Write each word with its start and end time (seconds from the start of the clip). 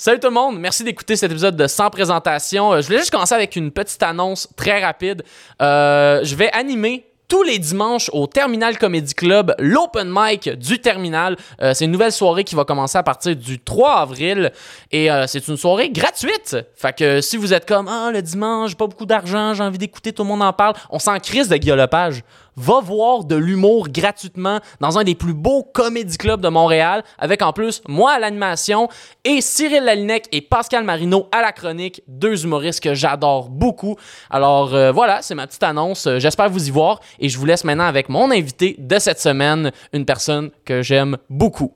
Salut 0.00 0.20
tout 0.20 0.28
le 0.28 0.34
monde, 0.34 0.60
merci 0.60 0.84
d'écouter 0.84 1.16
cet 1.16 1.32
épisode 1.32 1.56
de 1.56 1.66
Sans 1.66 1.90
présentation. 1.90 2.72
Euh, 2.72 2.80
Je 2.80 2.86
voulais 2.86 3.00
juste 3.00 3.10
commencer 3.10 3.34
avec 3.34 3.56
une 3.56 3.72
petite 3.72 4.00
annonce 4.04 4.46
très 4.54 4.80
rapide. 4.80 5.24
Euh, 5.60 6.20
je 6.22 6.36
vais 6.36 6.52
animer 6.52 7.04
tous 7.26 7.42
les 7.42 7.58
dimanches 7.58 8.08
au 8.12 8.28
Terminal 8.28 8.78
Comedy 8.78 9.12
Club, 9.12 9.56
l'open 9.58 10.08
mic 10.08 10.50
du 10.50 10.80
Terminal. 10.80 11.36
Euh, 11.60 11.74
c'est 11.74 11.86
une 11.86 11.90
nouvelle 11.90 12.12
soirée 12.12 12.44
qui 12.44 12.54
va 12.54 12.64
commencer 12.64 12.96
à 12.96 13.02
partir 13.02 13.34
du 13.34 13.58
3 13.58 13.96
avril 13.96 14.52
et 14.92 15.08
c'est 15.26 15.48
une 15.48 15.56
soirée 15.56 15.90
gratuite. 15.90 16.56
Fait 16.76 16.96
que 16.96 17.20
si 17.20 17.36
vous 17.36 17.52
êtes 17.52 17.66
comme 17.66 17.88
ah 17.88 18.12
le 18.12 18.22
dimanche, 18.22 18.70
j'ai 18.70 18.76
pas 18.76 18.86
beaucoup 18.86 19.04
d'argent, 19.04 19.52
j'ai 19.54 19.64
envie 19.64 19.78
d'écouter, 19.78 20.12
tout 20.12 20.22
le 20.22 20.28
monde 20.28 20.42
en 20.42 20.52
parle, 20.52 20.74
on 20.90 21.00
s'en 21.00 21.18
crise 21.18 21.48
de 21.48 21.56
guillolopage. 21.56 22.22
Va 22.60 22.80
voir 22.80 23.22
de 23.22 23.36
l'humour 23.36 23.88
gratuitement 23.88 24.58
dans 24.80 24.98
un 24.98 25.04
des 25.04 25.14
plus 25.14 25.32
beaux 25.32 25.62
comédie 25.62 26.18
clubs 26.18 26.40
de 26.40 26.48
Montréal 26.48 27.04
avec 27.16 27.40
en 27.40 27.52
plus 27.52 27.82
moi 27.86 28.14
à 28.14 28.18
l'animation 28.18 28.88
et 29.22 29.40
Cyril 29.40 29.84
Lalinec 29.84 30.26
et 30.32 30.40
Pascal 30.40 30.82
Marino 30.82 31.28
à 31.30 31.40
la 31.40 31.52
chronique, 31.52 32.02
deux 32.08 32.42
humoristes 32.44 32.82
que 32.82 32.94
j'adore 32.94 33.48
beaucoup. 33.48 33.94
Alors 34.28 34.74
euh, 34.74 34.90
voilà, 34.90 35.22
c'est 35.22 35.36
ma 35.36 35.46
petite 35.46 35.62
annonce. 35.62 36.08
Euh, 36.08 36.18
J'espère 36.18 36.50
vous 36.50 36.66
y 36.66 36.72
voir 36.72 36.98
et 37.20 37.28
je 37.28 37.38
vous 37.38 37.46
laisse 37.46 37.62
maintenant 37.62 37.84
avec 37.84 38.08
mon 38.08 38.28
invité 38.32 38.74
de 38.76 38.98
cette 38.98 39.20
semaine, 39.20 39.70
une 39.92 40.04
personne 40.04 40.50
que 40.64 40.82
j'aime 40.82 41.16
beaucoup. 41.30 41.72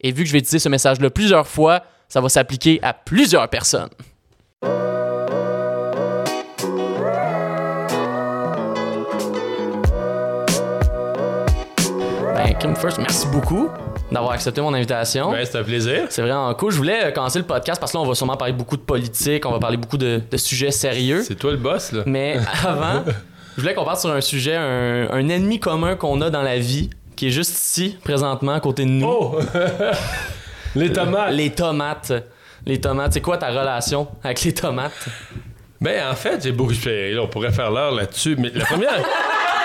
Et 0.00 0.12
vu 0.12 0.22
que 0.22 0.28
je 0.28 0.32
vais 0.34 0.38
utiliser 0.38 0.60
ce 0.60 0.68
message-là 0.68 1.10
plusieurs 1.10 1.48
fois, 1.48 1.82
ça 2.08 2.20
va 2.20 2.28
s'appliquer 2.28 2.78
à 2.80 2.94
plusieurs 2.94 3.48
personnes. 3.50 3.90
Kim 12.60 12.74
First, 12.74 12.98
merci 12.98 13.26
beaucoup 13.26 13.68
d'avoir 14.10 14.32
accepté 14.32 14.60
mon 14.60 14.72
invitation. 14.72 15.30
Ben, 15.30 15.44
c'était 15.44 15.58
un 15.58 15.62
plaisir. 15.64 16.06
C'est 16.08 16.22
vraiment 16.22 16.52
cool. 16.54 16.72
Je 16.72 16.76
voulais 16.76 17.06
euh, 17.06 17.10
commencer 17.10 17.38
le 17.38 17.44
podcast 17.44 17.78
parce 17.78 17.92
que 17.92 17.98
là, 17.98 18.02
on 18.02 18.06
va 18.06 18.14
sûrement 18.14 18.36
parler 18.36 18.54
beaucoup 18.54 18.76
de 18.76 18.82
politique, 18.82 19.44
on 19.44 19.52
va 19.52 19.58
parler 19.58 19.76
beaucoup 19.76 19.98
de, 19.98 20.22
de 20.30 20.36
sujets 20.36 20.70
sérieux. 20.70 21.22
C'est 21.22 21.34
toi 21.34 21.50
le 21.50 21.58
boss, 21.58 21.92
là. 21.92 22.02
Mais 22.06 22.38
avant, 22.64 23.04
je 23.56 23.60
voulais 23.60 23.74
qu'on 23.74 23.84
parte 23.84 24.00
sur 24.00 24.10
un 24.10 24.20
sujet, 24.20 24.56
un, 24.56 25.08
un 25.10 25.28
ennemi 25.28 25.60
commun 25.60 25.96
qu'on 25.96 26.20
a 26.22 26.30
dans 26.30 26.42
la 26.42 26.58
vie, 26.58 26.90
qui 27.14 27.28
est 27.28 27.30
juste 27.30 27.52
ici, 27.52 27.98
présentement, 28.02 28.54
à 28.54 28.60
côté 28.60 28.84
de 28.84 28.90
nous. 28.90 29.06
Oh! 29.06 29.38
les 30.76 30.92
tomates. 30.92 31.32
Les 31.32 31.50
tomates. 31.50 32.12
Les 32.64 32.80
tomates. 32.80 33.12
C'est 33.12 33.20
quoi 33.20 33.36
ta 33.36 33.48
relation 33.48 34.08
avec 34.24 34.42
les 34.42 34.54
tomates? 34.54 35.08
Ben, 35.80 36.10
en 36.10 36.14
fait, 36.14 36.42
j'ai 36.42 36.52
beaucoup. 36.52 36.72
Là, 36.86 37.20
on 37.22 37.28
pourrait 37.28 37.52
faire 37.52 37.70
l'heure 37.70 37.92
là-dessus, 37.92 38.34
mais 38.38 38.50
la 38.54 38.64
première. 38.64 39.04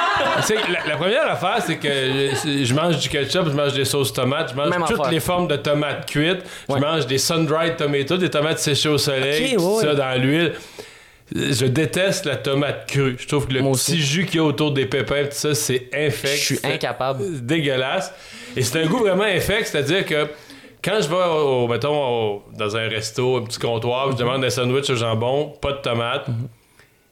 la, 0.50 0.88
la 0.90 0.98
première 0.98 1.30
affaire, 1.32 1.58
c'est 1.66 1.78
que 1.78 1.88
je, 1.90 2.64
je 2.64 2.74
mange 2.74 2.98
du 3.00 3.10
ketchup, 3.10 3.46
je 3.48 3.54
mange 3.56 3.74
des 3.74 3.86
sauces 3.86 4.14
tomates, 4.14 4.52
je 4.52 4.56
mange 4.56 4.70
Même 4.70 4.84
toutes 4.88 5.00
affaire. 5.00 5.12
les 5.12 5.20
formes 5.20 5.48
de 5.48 5.56
tomates 5.56 6.06
cuites, 6.10 6.44
Ouais. 6.70 6.76
je 6.80 6.82
mange 6.82 7.08
des 7.08 7.18
sun-dried 7.18 7.76
tomatoes, 7.78 8.18
des 8.18 8.30
tomates 8.30 8.60
séchées 8.60 8.90
au 8.90 8.98
soleil, 8.98 9.56
tout 9.56 9.62
ouais, 9.78 9.82
ça 9.84 9.94
dans 9.96 10.22
l'huile. 10.22 10.54
Je 11.34 11.66
déteste 11.66 12.26
la 12.26 12.36
tomate 12.36 12.88
crue. 12.90 13.16
Je 13.18 13.26
trouve 13.26 13.48
que 13.48 13.54
le 13.54 13.62
Moi 13.62 13.72
petit 13.72 13.94
aussi. 13.94 14.02
jus 14.02 14.26
qu'il 14.26 14.36
y 14.36 14.40
a 14.40 14.44
autour 14.44 14.72
des 14.74 14.86
pépins, 14.86 15.24
tout 15.24 15.30
ça, 15.32 15.56
c'est 15.56 15.88
infect. 15.94 16.36
Je 16.36 16.44
suis 16.56 16.60
incapable. 16.62 17.24
C'est 17.36 17.46
dégueulasse. 17.46 18.14
Et 18.58 18.62
c'est 18.64 18.82
un 18.84 18.86
goût 18.86 18.98
vraiment 18.98 19.24
infect, 19.24 19.68
c'est-à-dire 19.68 20.06
que 20.06 20.28
quand 20.84 21.00
je 21.00 21.08
vais, 21.08 21.16
au, 21.16 21.70
mettons, 21.70 21.96
au- 21.96 22.44
dans 22.58 22.76
un 22.76 22.86
resto, 22.90 23.38
un 23.38 23.44
petit 23.44 23.60
comptoir, 23.60 24.12
je 24.12 24.18
demande 24.18 24.44
un 24.44 24.50
sandwich 24.50 24.90
au 24.90 24.96
jambon, 24.96 25.54
pas 25.62 25.72
de 25.72 25.78
tomate, 25.78 26.26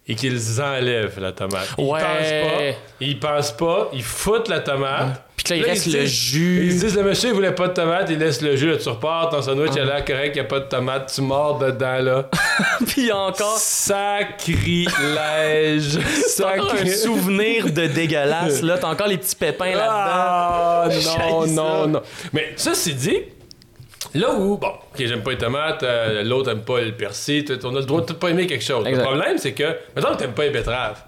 et 0.09 0.15
qu'ils 0.15 0.59
enlèvent 0.61 1.17
la 1.21 1.31
tomate. 1.31 1.69
Ils 1.77 1.85
Ouais. 1.85 2.02
pensent 2.02 2.31
pas, 2.52 2.61
ils 2.99 3.17
pensent 3.19 3.52
pas, 3.52 3.89
ils 3.93 4.03
foutent 4.03 4.49
la 4.49 4.59
tomate. 4.59 5.23
Puis 5.38 5.43
que 5.45 5.53
là, 5.53 5.57
il 5.57 5.63
reste 5.63 5.85
le 5.88 6.05
jus. 6.05 6.65
Ils 6.65 6.73
se 6.73 6.79
disent, 6.85 6.97
le 6.97 7.03
monsieur, 7.03 7.29
il 7.29 7.33
voulait 7.35 7.53
pas 7.55 7.69
de 7.69 7.73
tomate, 7.73 8.07
il 8.09 8.17
laisse 8.19 8.41
le 8.41 8.57
jus, 8.57 8.71
là, 8.71 8.75
tu 8.77 8.89
repars, 8.89 9.30
ton 9.30 9.41
sandwich, 9.41 9.71
il 9.75 9.80
a 9.81 9.85
l'air 9.85 10.03
correct, 10.03 10.31
il 10.33 10.33
n'y 10.33 10.39
a 10.41 10.49
pas 10.49 10.59
de 10.59 10.65
tomate, 10.65 11.09
tu 11.15 11.21
mords 11.21 11.59
dedans, 11.59 11.99
là. 12.02 12.30
Puis 12.87 13.09
encore, 13.13 13.55
Sacrilège! 13.57 15.97
encore 16.43 16.73
un 16.73 16.85
souvenir 16.91 17.71
de 17.71 17.87
dégueulasse. 17.87 18.61
Là, 18.61 18.77
t'as 18.77 18.89
encore 18.89 19.08
les 19.08 19.17
petits 19.17 19.36
pépins 19.36 19.73
là-dedans. 19.76 19.86
Ah, 19.87 20.89
non, 21.17 21.47
non, 21.53 21.87
non. 21.87 22.02
Mais 22.33 22.52
ça, 22.58 22.73
c'est 22.73 22.91
dit. 22.93 23.20
Là 24.15 24.33
où, 24.33 24.58
bon, 24.58 24.67
ok, 24.70 24.98
j'aime 24.98 25.21
pas 25.23 25.32
les 25.32 25.37
tomates, 25.37 25.83
euh, 25.83 26.23
l'autre 26.23 26.49
aime 26.52 26.61
pas 26.61 26.82
le 26.82 26.92
persil, 26.93 27.43
tout- 27.45 27.60
on 27.65 27.76
a 27.76 27.80
le 27.80 27.86
droit 27.86 28.02
de 28.02 28.05
tout 28.08 28.14
pas 28.15 28.30
aimer 28.30 28.48
quelque 28.48 28.64
chose. 28.64 28.86
Exact. 28.87 29.02
Le 29.02 29.05
problème, 29.08 29.37
c'est 29.37 29.52
que, 29.52 29.76
maintenant 29.95 30.14
que 30.14 30.20
t'aimes 30.20 30.33
pas 30.33 30.43
les 30.45 30.49
betteraves, 30.52 31.04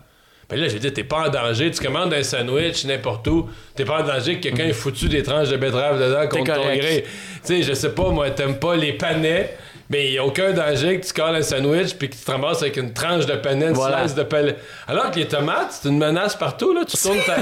ben 0.49 0.59
là, 0.59 0.67
j'ai 0.67 0.79
dit, 0.79 0.91
t'es 0.91 1.05
pas 1.05 1.27
en 1.27 1.29
danger, 1.29 1.71
tu 1.71 1.81
commandes 1.81 2.13
un 2.13 2.23
sandwich 2.23 2.83
n'importe 2.85 3.25
où, 3.27 3.49
t'es 3.75 3.85
pas 3.85 4.01
en 4.01 4.05
danger 4.05 4.35
que 4.35 4.41
quelqu'un 4.43 4.65
ait 4.65 4.73
foutu 4.73 5.07
des 5.07 5.23
tranches 5.23 5.47
de 5.49 5.55
betterave 5.57 5.97
dedans 5.99 6.27
contre 6.27 6.53
ton 6.55 6.63
gré. 6.75 7.03
Tu 7.03 7.09
sais, 7.43 7.63
je 7.63 7.73
sais 7.73 7.93
pas, 7.95 8.09
moi, 8.09 8.29
t'aimes 8.31 8.59
pas 8.59 8.75
les 8.75 8.91
panais, 8.93 9.55
mais 9.91 10.07
il 10.07 10.13
y 10.13 10.17
a 10.17 10.25
aucun 10.25 10.51
danger 10.53 10.99
que 10.99 11.05
tu 11.05 11.13
colles 11.13 11.35
un 11.35 11.41
sandwich 11.41 11.93
puis 11.95 12.09
que 12.09 12.15
tu 12.15 12.21
te 12.23 12.31
ramasses 12.31 12.61
avec 12.61 12.77
une 12.77 12.93
tranche 12.93 13.25
de 13.25 13.35
panais, 13.35 13.67
une 13.67 13.73
Voilà. 13.73 13.99
slice 13.99 14.15
de 14.15 14.23
palais. 14.23 14.55
Alors 14.87 15.11
que 15.11 15.17
les 15.19 15.27
tomates, 15.27 15.79
c'est 15.81 15.89
une 15.89 15.97
menace 15.97 16.35
partout, 16.35 16.73
là. 16.73 16.81
Tu 16.85 16.97
tournes 17.01 17.19
ta, 17.25 17.35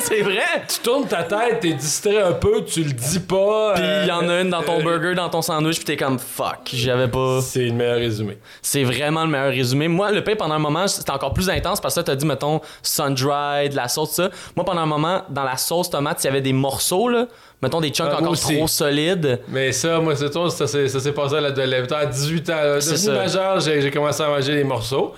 c'est 0.00 0.22
vrai. 0.22 0.40
tu 0.68 0.78
tournes 0.80 1.06
ta 1.06 1.22
tête, 1.24 1.60
t'es 1.60 1.74
distrait 1.74 2.22
un 2.22 2.32
peu, 2.32 2.64
tu 2.64 2.82
le 2.82 2.92
dis 2.92 3.20
pas. 3.20 3.74
Puis 3.74 3.84
il 4.02 4.08
y 4.08 4.12
en 4.12 4.28
a 4.28 4.40
une 4.40 4.50
dans 4.50 4.62
ton 4.62 4.80
euh, 4.80 4.82
burger, 4.82 5.14
dans 5.14 5.28
ton 5.28 5.42
sandwich, 5.42 5.76
puis 5.76 5.84
t'es 5.84 5.96
comme 5.96 6.18
fuck, 6.18 6.70
j'avais 6.72 7.08
pas. 7.08 7.40
C'est 7.42 7.66
le 7.66 7.72
meilleur 7.72 7.96
résumé. 7.98 8.38
C'est 8.62 8.82
vraiment 8.84 9.24
le 9.24 9.30
meilleur 9.30 9.50
résumé. 9.52 9.86
Moi, 9.88 10.10
le 10.10 10.24
pain, 10.24 10.34
pendant 10.36 10.54
un 10.54 10.58
moment, 10.58 10.86
c'était 10.88 11.10
encore 11.10 11.34
plus 11.34 11.50
intense 11.50 11.80
parce 11.80 11.94
que 11.94 12.00
t'as 12.00 12.14
dit, 12.16 12.24
mettons, 12.26 12.60
sun-dried, 12.82 13.74
la 13.74 13.88
sauce, 13.88 14.12
ça. 14.12 14.30
Moi, 14.56 14.64
pendant 14.64 14.80
un 14.80 14.86
moment, 14.86 15.22
dans 15.28 15.44
la 15.44 15.56
sauce 15.56 15.90
tomate, 15.90 16.22
il 16.24 16.26
y 16.26 16.30
avait 16.30 16.40
des 16.40 16.52
morceaux, 16.52 17.08
là. 17.08 17.26
Mettons 17.62 17.80
des 17.80 17.88
chunks 17.90 18.08
Ah, 18.12 18.18
encore 18.18 18.32
aussi. 18.32 18.56
trop 18.56 18.66
solides. 18.68 19.40
Mais 19.48 19.72
ça, 19.72 19.98
moi, 19.98 20.14
c'est 20.16 20.28
toi, 20.30 20.50
ça, 20.50 20.66
s'est- 20.66 20.88
ça 20.88 21.00
s'est 21.00 21.12
passé 21.12 21.36
à 21.36 21.40
la 21.40 21.50
de 21.50 21.62
À 21.94 22.04
18 22.06 22.50
ans, 22.50 22.54
devenu 22.92 23.16
majeur, 23.18 23.60
j'ai 23.80 23.90
commencé 23.90 24.22
à 24.22 24.28
manger 24.28 24.54
les 24.54 24.64
morceaux. 24.64 25.14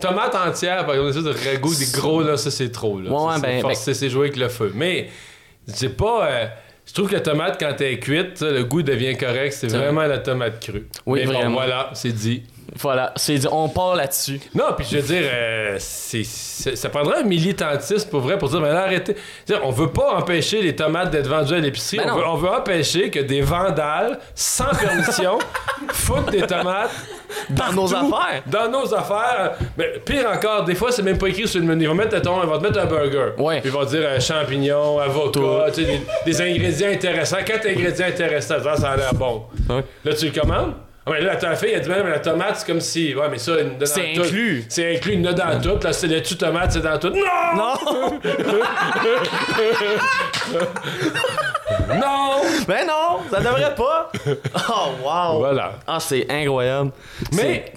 Tomates 0.00 0.34
entières, 0.34 0.84
par 0.84 0.94
exemple, 0.94 1.12
des 1.12 1.18
de 1.24 1.48
ragoût, 1.48 1.74
des 1.74 1.86
gros, 1.98 2.22
là, 2.22 2.36
ça, 2.36 2.50
c'est 2.50 2.70
trop. 2.70 3.00
Là. 3.00 3.10
Ouais, 3.10 3.34
Ça, 3.34 3.40
ben- 3.40 3.62
c'est 3.94 4.10
jouer 4.10 4.26
avec 4.26 4.36
le 4.36 4.48
feu. 4.50 4.72
Mais, 4.74 5.08
j'ai 5.80 5.88
pas. 5.88 6.26
euh, 6.28 6.46
je 6.84 6.92
trouve 6.92 7.08
que 7.08 7.14
la 7.14 7.20
tomate, 7.20 7.56
quand 7.58 7.72
elle 7.80 7.92
est 7.94 7.98
cuite, 7.98 8.42
le 8.42 8.62
goût 8.64 8.82
devient 8.82 9.16
correct. 9.16 9.52
C'est 9.58 9.68
vraiment 9.68 10.02
la 10.02 10.18
tomate 10.18 10.60
crue. 10.60 10.86
Oui, 11.06 11.20
Mais 11.20 11.26
bon, 11.26 11.32
vraiment. 11.32 11.54
voilà, 11.54 11.90
c'est 11.94 12.12
dit. 12.12 12.42
Voilà, 12.74 13.12
c'est 13.16 13.46
on 13.50 13.68
part 13.68 13.94
là-dessus. 13.94 14.40
Non, 14.54 14.64
puis 14.76 14.86
je 14.90 14.96
veux 14.96 15.02
dire, 15.02 15.22
euh, 15.32 15.76
c'est, 15.78 16.24
c'est- 16.24 16.74
ça 16.76 16.88
prendrait 16.88 17.20
un 17.20 17.22
militantisme 17.22 18.08
pour 18.10 18.20
vrai 18.20 18.38
pour 18.38 18.48
dire, 18.48 18.60
mais 18.60 18.72
là, 18.72 18.82
arrêtez. 18.82 19.14
Je 19.46 19.52
veux 19.52 19.58
dire, 19.60 19.66
on 19.68 19.70
veut 19.70 19.90
pas 19.92 20.14
empêcher 20.16 20.60
les 20.62 20.74
tomates 20.74 21.10
d'être 21.10 21.28
vendues 21.28 21.54
à 21.54 21.58
l'épicerie. 21.60 21.98
Ben 21.98 22.12
on, 22.12 22.16
veut, 22.16 22.26
on 22.26 22.34
veut 22.36 22.48
empêcher 22.50 23.10
que 23.10 23.20
des 23.20 23.40
vandales, 23.40 24.18
sans 24.34 24.68
permission, 24.78 25.38
foutent 25.92 26.30
des 26.30 26.42
tomates 26.42 26.90
Dans 27.50 27.72
nos 27.72 27.94
affaires. 27.94 28.42
Dans 28.46 28.68
nos 28.70 28.92
affaires. 28.94 29.52
Mais 29.78 30.00
pire 30.04 30.28
encore, 30.34 30.64
des 30.64 30.74
fois, 30.74 30.90
c'est 30.90 31.02
même 31.02 31.18
pas 31.18 31.28
écrit 31.28 31.46
sur 31.46 31.60
le 31.60 31.66
menu. 31.66 31.84
Ils 31.84 31.88
vont 31.88 31.94
mettre, 31.94 32.14
mettons, 32.14 32.42
ils 32.42 32.48
vont 32.48 32.58
te 32.58 32.62
mettre 32.64 32.80
un 32.80 32.86
burger. 32.86 33.32
Ouais. 33.38 33.60
Puis 33.60 33.70
ils 33.70 33.72
vont 33.72 33.84
dire 33.84 34.02
euh, 34.04 34.18
champignons, 34.20 34.98
avocat, 34.98 35.70
des, 35.74 36.00
des 36.24 36.40
ingrédients 36.40 36.88
intéressants. 36.90 37.36
Quatre 37.44 37.66
ingrédients 37.68 38.06
intéressants, 38.08 38.62
ça, 38.62 38.76
ça 38.76 38.90
a 38.90 38.96
l'air 38.96 39.14
bon. 39.14 39.44
Ouais. 39.70 39.84
Là, 40.04 40.14
tu 40.14 40.26
le 40.30 40.40
commandes? 40.40 40.74
Ah, 41.08 41.12
mais 41.12 41.20
là, 41.20 41.36
ta 41.36 41.54
fille, 41.54 41.70
elle 41.72 41.82
dit, 41.82 41.88
mais 41.88 42.10
la 42.10 42.18
tomate, 42.18 42.56
c'est 42.56 42.66
comme 42.66 42.80
si. 42.80 43.14
Ouais, 43.14 43.28
mais 43.30 43.38
ça, 43.38 43.52
il 43.60 43.66
a 43.66 43.70
dans 43.70 43.86
C'est 43.86 44.16
inclus. 44.16 44.64
C'est 44.68 44.96
inclus, 44.96 45.12
il 45.12 45.20
y 45.20 45.28
en 45.28 45.30
a 45.30 45.34
dans 45.34 45.60
tout. 45.60 45.78
Là, 45.84 45.92
c'est 45.92 46.08
laitue 46.08 46.36
tomate, 46.36 46.72
c'est 46.72 46.80
dans 46.80 46.98
tout. 46.98 47.10
Non! 47.10 47.20
Non! 47.56 48.20
Non! 51.88 52.40
ben 52.66 52.86
non, 52.86 53.20
ça 53.30 53.40
devrait 53.40 53.74
pas. 53.74 54.10
Oh, 54.68 54.88
wow. 55.04 55.38
Voilà. 55.38 55.74
Ah, 55.86 56.00
c'est 56.00 56.26
incroyable. 56.30 56.90
Mais, 57.32 57.72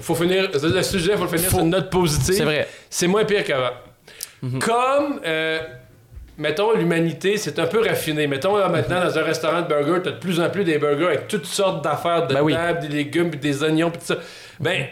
faut 0.00 0.14
finir. 0.14 0.50
Le 0.52 0.82
sujet, 0.82 1.16
faut 1.16 1.24
le 1.24 1.28
finir 1.28 1.48
sur 1.48 1.60
une 1.60 1.70
note 1.70 1.90
positive. 1.90 2.34
C'est 2.34 2.44
vrai. 2.44 2.68
C'est 2.90 3.06
moins 3.06 3.24
pire 3.24 3.44
qu'avant. 3.44 3.74
Comme, 4.60 5.20
euh, 5.24 5.60
mettons, 6.38 6.72
l'humanité, 6.72 7.36
c'est 7.36 7.58
un 7.58 7.66
peu 7.66 7.80
raffiné. 7.86 8.26
Mettons, 8.26 8.56
là, 8.56 8.68
maintenant, 8.68 9.04
dans 9.04 9.18
un 9.18 9.22
restaurant 9.22 9.60
de 9.62 9.66
burgers, 9.68 10.00
t'as 10.02 10.12
de 10.12 10.18
plus 10.18 10.40
en 10.40 10.48
plus 10.48 10.64
des 10.64 10.78
burgers 10.78 11.06
avec 11.06 11.28
toutes 11.28 11.46
sortes 11.46 11.84
d'affaires 11.84 12.26
dedans, 12.26 12.44
Ben 12.46 12.76
oui. 12.80 12.88
des 12.88 12.94
légumes, 12.94 13.30
puis 13.30 13.38
des 13.40 13.62
oignons, 13.62 13.90
puis 13.90 14.00
tout 14.00 14.06
ça. 14.14 14.16
Ben, 14.60 14.86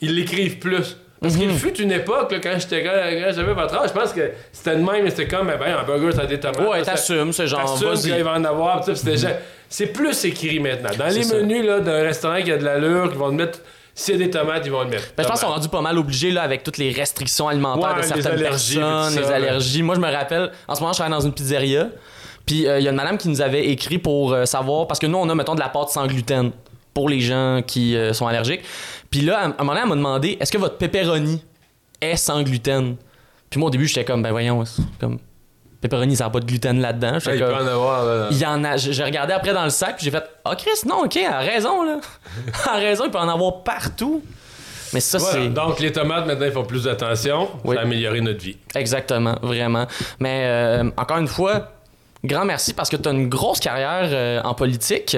ils 0.00 0.14
l'écrivent 0.14 0.58
plus. 0.58 0.98
Parce 1.22 1.36
qu'il 1.36 1.50
fut 1.52 1.80
une 1.80 1.92
époque, 1.92 2.32
là, 2.32 2.38
quand 2.42 2.58
j'étais 2.58 2.84
j'avais 3.32 3.54
votre 3.54 3.74
âge, 3.80 3.88
je 3.88 3.94
pense 3.98 4.12
que 4.12 4.30
c'était 4.52 4.76
de 4.76 4.82
même, 4.82 5.04
mais 5.04 5.10
c'était 5.10 5.26
comme, 5.28 5.46
ben, 5.46 5.76
un 5.78 5.82
burger, 5.84 6.12
ça 6.12 6.22
a 6.22 6.26
des 6.26 6.38
tomates. 6.38 6.68
Ouais, 6.68 6.82
t'assumes, 6.82 7.32
c'est 7.32 7.46
genre, 7.46 7.76
vas-y. 7.76 8.20
va 8.20 8.32
en 8.32 8.44
avoir, 8.44 8.80
pis 8.80 8.86
ça, 8.86 8.92
pis 8.92 8.98
c'était 8.98 9.10
déjà- 9.12 9.38
C'est 9.68 9.86
plus 9.86 10.22
écrit 10.26 10.60
maintenant. 10.60 10.90
Dans 10.98 11.06
les 11.06 11.22
ça. 11.22 11.36
menus 11.36 11.64
là, 11.64 11.80
d'un 11.80 12.02
restaurant 12.02 12.42
qui 12.42 12.52
a 12.52 12.58
de 12.58 12.64
l'allure, 12.64 13.08
ils 13.10 13.18
vont 13.18 13.30
te 13.30 13.34
mettre. 13.36 13.60
A 14.08 14.16
des 14.16 14.30
tomates, 14.30 14.62
ils 14.66 14.72
vont 14.72 14.82
le 14.82 14.90
mettre. 14.90 15.12
Ben, 15.16 15.22
je 15.22 15.28
pense 15.28 15.40
qu'on 15.40 15.46
est 15.46 15.50
Tomates. 15.50 15.56
rendu 15.58 15.68
pas 15.68 15.80
mal 15.80 15.98
obligé 15.98 16.30
là, 16.30 16.42
avec 16.42 16.62
toutes 16.64 16.78
les 16.78 16.90
restrictions 16.90 17.48
alimentaires 17.48 17.94
Ouais, 17.94 18.02
de 18.02 18.06
certaines 18.06 18.26
allergies, 18.26 18.78
personnes, 18.78 19.22
les 19.22 19.30
allergies. 19.30 19.82
Moi, 19.82 19.94
je 19.94 20.00
me 20.00 20.10
rappelle, 20.10 20.50
en 20.66 20.74
ce 20.74 20.80
moment, 20.80 20.92
je 20.92 20.98
travaille 20.98 21.16
dans 21.16 21.24
une 21.24 21.32
pizzeria. 21.32 21.88
Puis 22.46 22.66
euh, 22.66 22.78
il 22.78 22.84
y 22.84 22.88
a 22.88 22.90
une 22.90 22.96
madame 22.96 23.16
qui 23.16 23.28
nous 23.28 23.40
avait 23.40 23.68
écrit 23.68 23.98
pour 23.98 24.32
euh, 24.32 24.44
savoir, 24.44 24.86
parce 24.86 24.98
que 25.00 25.06
nous, 25.06 25.16
on 25.16 25.28
a, 25.28 25.34
mettons, 25.34 25.54
de 25.54 25.60
la 25.60 25.68
pâte 25.68 25.90
sans 25.90 26.06
gluten 26.06 26.50
pour 26.92 27.08
les 27.08 27.20
gens 27.20 27.62
qui 27.66 27.96
euh, 27.96 28.12
sont 28.12 28.26
allergiques. 28.26 28.62
Puis 29.10 29.20
là, 29.22 29.38
à 29.38 29.44
un 29.44 29.48
moment 29.58 29.72
donné, 29.72 29.80
elle 29.82 29.88
m'a 29.88 29.96
demandé 29.96 30.36
est-ce 30.40 30.52
que 30.52 30.58
votre 30.58 30.76
pepperoni 30.76 31.42
est 32.00 32.16
sans 32.16 32.42
gluten? 32.42 32.96
Puis 33.48 33.58
moi, 33.60 33.68
au 33.68 33.70
début, 33.70 33.86
j'étais 33.86 34.04
comme 34.04 34.22
ben 34.22 34.30
voyons, 34.32 34.64
c'est 34.64 34.82
comme 35.00 35.18
pepperoni, 35.88 36.16
ça 36.16 36.24
n'a 36.24 36.30
pas 36.30 36.40
de 36.40 36.46
gluten 36.46 36.80
là-dedans. 36.80 37.18
Ah, 37.26 37.34
il 37.34 37.38
peut 37.38 37.54
en 37.54 37.66
avoir. 37.66 38.04
là. 38.04 38.28
il 38.30 38.38
y 38.38 38.46
en 38.46 38.64
a. 38.64 38.76
J'ai 38.76 39.04
regardé 39.04 39.32
après 39.32 39.52
dans 39.52 39.64
le 39.64 39.70
sac, 39.70 39.96
puis 39.96 40.04
j'ai 40.06 40.10
fait 40.10 40.24
Ah, 40.44 40.54
Chris, 40.56 40.70
non, 40.86 41.04
ok, 41.04 41.16
elle 41.16 41.26
a 41.26 41.38
raison, 41.38 41.82
là. 41.84 41.98
Elle 42.66 42.70
a 42.70 42.76
raison, 42.76 43.04
il 43.04 43.10
peut 43.10 43.18
en 43.18 43.28
avoir 43.28 43.62
partout. 43.62 44.22
Mais 44.92 45.00
ça, 45.00 45.18
Voilà. 45.18 45.34
c'est. 45.42 45.48
Donc, 45.48 45.80
les 45.80 45.92
tomates, 45.92 46.26
maintenant, 46.26 46.46
ils 46.46 46.52
font 46.52 46.64
plus 46.64 46.84
d'attention. 46.84 47.48
Oui. 47.64 47.74
Ça 47.74 47.82
a 47.82 47.84
amélioré 47.84 48.20
notre 48.20 48.40
vie. 48.42 48.56
Exactement, 48.74 49.36
vraiment. 49.42 49.86
Mais 50.20 50.44
euh, 50.46 50.90
encore 50.96 51.18
une 51.18 51.26
fois, 51.28 51.72
grand 52.24 52.44
merci 52.44 52.72
parce 52.74 52.88
que 52.88 52.96
tu 52.96 53.08
as 53.08 53.12
une 53.12 53.28
grosse 53.28 53.60
carrière 53.60 54.08
euh, 54.12 54.40
en 54.42 54.54
politique. 54.54 55.16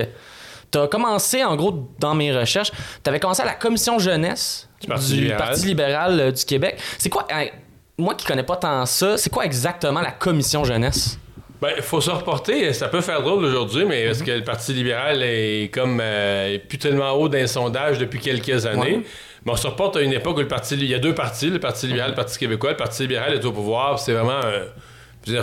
Tu 0.72 0.78
as 0.78 0.88
commencé, 0.88 1.44
en 1.44 1.54
gros, 1.56 1.88
dans 2.00 2.14
mes 2.14 2.36
recherches, 2.36 2.72
tu 3.04 3.08
avais 3.08 3.20
commencé 3.20 3.42
à 3.42 3.44
la 3.46 3.54
commission 3.54 3.98
jeunesse 3.98 4.68
Du 4.80 4.88
Parti 4.88 5.12
libéral. 5.14 5.38
Parti 5.38 5.66
libéral 5.66 6.20
euh, 6.20 6.32
du 6.32 6.44
Québec. 6.44 6.78
C'est 6.98 7.08
quoi, 7.08 7.26
euh, 7.32 7.44
moi 7.98 8.14
qui 8.14 8.26
connais 8.26 8.42
pas 8.42 8.56
tant 8.56 8.84
ça, 8.86 9.16
c'est 9.16 9.30
quoi 9.30 9.44
exactement 9.44 10.00
la 10.00 10.10
commission 10.12 10.64
jeunesse? 10.64 11.18
Ben, 11.60 11.70
il 11.76 11.82
faut 11.82 12.00
se 12.02 12.10
reporter. 12.10 12.72
Ça 12.74 12.88
peut 12.88 13.00
faire 13.00 13.22
drôle 13.22 13.42
aujourd'hui, 13.44 13.86
mais 13.86 14.02
Mhm. 14.02 14.06
parce 14.08 14.22
que 14.22 14.30
le 14.30 14.44
Parti 14.44 14.72
libéral 14.74 15.22
est 15.22 15.70
comme 15.72 16.00
euh, 16.02 16.54
est 16.54 16.58
plus 16.58 16.76
tellement 16.78 17.12
haut 17.12 17.28
d'un 17.30 17.46
sondage 17.46 17.98
depuis 17.98 18.18
quelques 18.20 18.66
années? 18.66 18.96
Ouais. 18.96 19.02
Mais 19.46 19.52
on 19.52 19.56
se 19.56 19.66
reporte 19.66 19.96
à 19.96 20.02
une 20.02 20.12
époque 20.12 20.36
où 20.36 20.40
le 20.40 20.48
Parti... 20.48 20.74
Il 20.74 20.84
y 20.84 20.94
a 20.94 20.98
deux 20.98 21.14
partis, 21.14 21.48
le 21.48 21.58
Parti 21.60 21.86
libéral 21.86 22.08
et 22.08 22.12
le 22.12 22.16
Parti 22.16 22.36
québécois. 22.38 22.70
Le 22.72 22.76
Parti 22.76 23.02
libéral 23.02 23.32
est 23.32 23.44
au 23.44 23.52
pouvoir. 23.52 23.98
C'est 23.98 24.12
vraiment... 24.12 24.32
un- 24.44 24.66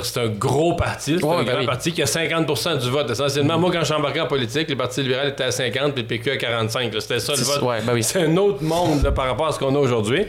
c'est 0.03 0.17
un 0.19 0.27
gros 0.27 0.75
parti. 0.75 1.17
C'est 1.19 1.25
Ouais, 1.25 1.35
un 1.35 1.43
ben 1.43 1.51
grand 1.51 1.59
oui. 1.59 1.65
parti 1.65 1.91
qui 1.91 2.01
a 2.01 2.05
50% 2.05 2.77
du 2.81 2.89
vote. 2.89 3.09
Essentiellement, 3.09 3.57
moi, 3.57 3.69
quand 3.71 3.79
je 3.81 3.85
suis 3.85 3.93
embarqué 3.93 4.21
en 4.21 4.27
politique, 4.27 4.69
le 4.69 4.77
Parti 4.77 5.01
libéral 5.03 5.29
était 5.29 5.43
à 5.43 5.51
50 5.51 5.93
puis 5.93 6.03
le 6.03 6.07
PQ 6.07 6.31
à 6.31 6.37
45. 6.37 6.93
là. 6.93 7.01
C'était 7.01 7.19
ça 7.19 7.33
le 7.33 7.41
vote. 7.41 7.61
ouais, 7.63 7.81
ben 7.81 7.93
oui. 7.93 8.01
C'est 8.03 8.21
un 8.23 8.37
autre 8.37 8.61
monde 8.63 9.03
là, 9.03 9.11
par 9.11 9.25
rapport 9.25 9.47
à 9.47 9.51
ce 9.51 9.59
qu'on 9.59 9.75
a 9.75 9.79
aujourd'hui. 9.79 10.25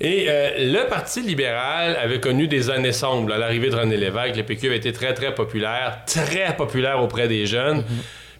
Et 0.00 0.26
euh, 0.28 0.72
le 0.72 0.88
Parti 0.88 1.22
libéral 1.22 1.96
avait 1.96 2.20
connu 2.20 2.46
des 2.46 2.70
années 2.70 2.92
sombres. 2.92 3.32
À 3.32 3.38
l'arrivée 3.38 3.70
de 3.70 3.76
René 3.76 3.96
Lévesque, 3.96 4.36
le 4.36 4.44
PQ 4.44 4.66
avait 4.68 4.76
été 4.76 4.92
très, 4.92 5.12
très 5.12 5.34
populaire, 5.34 6.00
très 6.06 6.54
populaire 6.56 7.02
auprès 7.02 7.26
des 7.26 7.46
jeunes. 7.46 7.84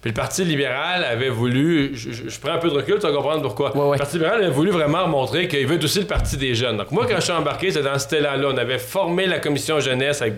Puis 0.09 0.15
le 0.15 0.23
Parti 0.23 0.43
libéral 0.43 1.05
avait 1.05 1.29
voulu, 1.29 1.91
je, 1.93 2.13
je- 2.13 2.29
je 2.31 2.41
prends 2.41 2.53
un 2.53 2.57
peu 2.57 2.71
de 2.71 2.75
recul, 2.77 2.95
tu 2.95 3.03
vas 3.03 3.13
comprendre 3.13 3.43
pourquoi. 3.43 3.77
Ouais, 3.77 3.83
ouais. 3.85 3.97
Le 3.97 3.99
Parti 3.99 4.17
libéral 4.17 4.43
avait 4.43 4.51
voulu 4.51 4.71
vraiment 4.71 5.07
montrer 5.07 5.49
qu'il 5.49 5.67
veut 5.67 5.75
être 5.77 5.85
aussi 5.85 5.99
le 6.01 6.07
Parti 6.07 6.39
des 6.39 6.55
jeunes. 6.55 6.79
Donc 6.79 6.91
moi, 6.93 7.05
quand 7.07 7.17
je 7.17 7.21
suis 7.21 7.33
embarqué, 7.33 7.71
c'était 7.71 7.85
dans 7.85 7.99
cet 7.99 8.15
élan-là. 8.15 8.49
On 8.55 8.57
avait 8.57 8.79
formé 8.79 9.27
la 9.27 9.39
commission 9.39 9.81
jeunesse 9.81 10.23
avec 10.23 10.33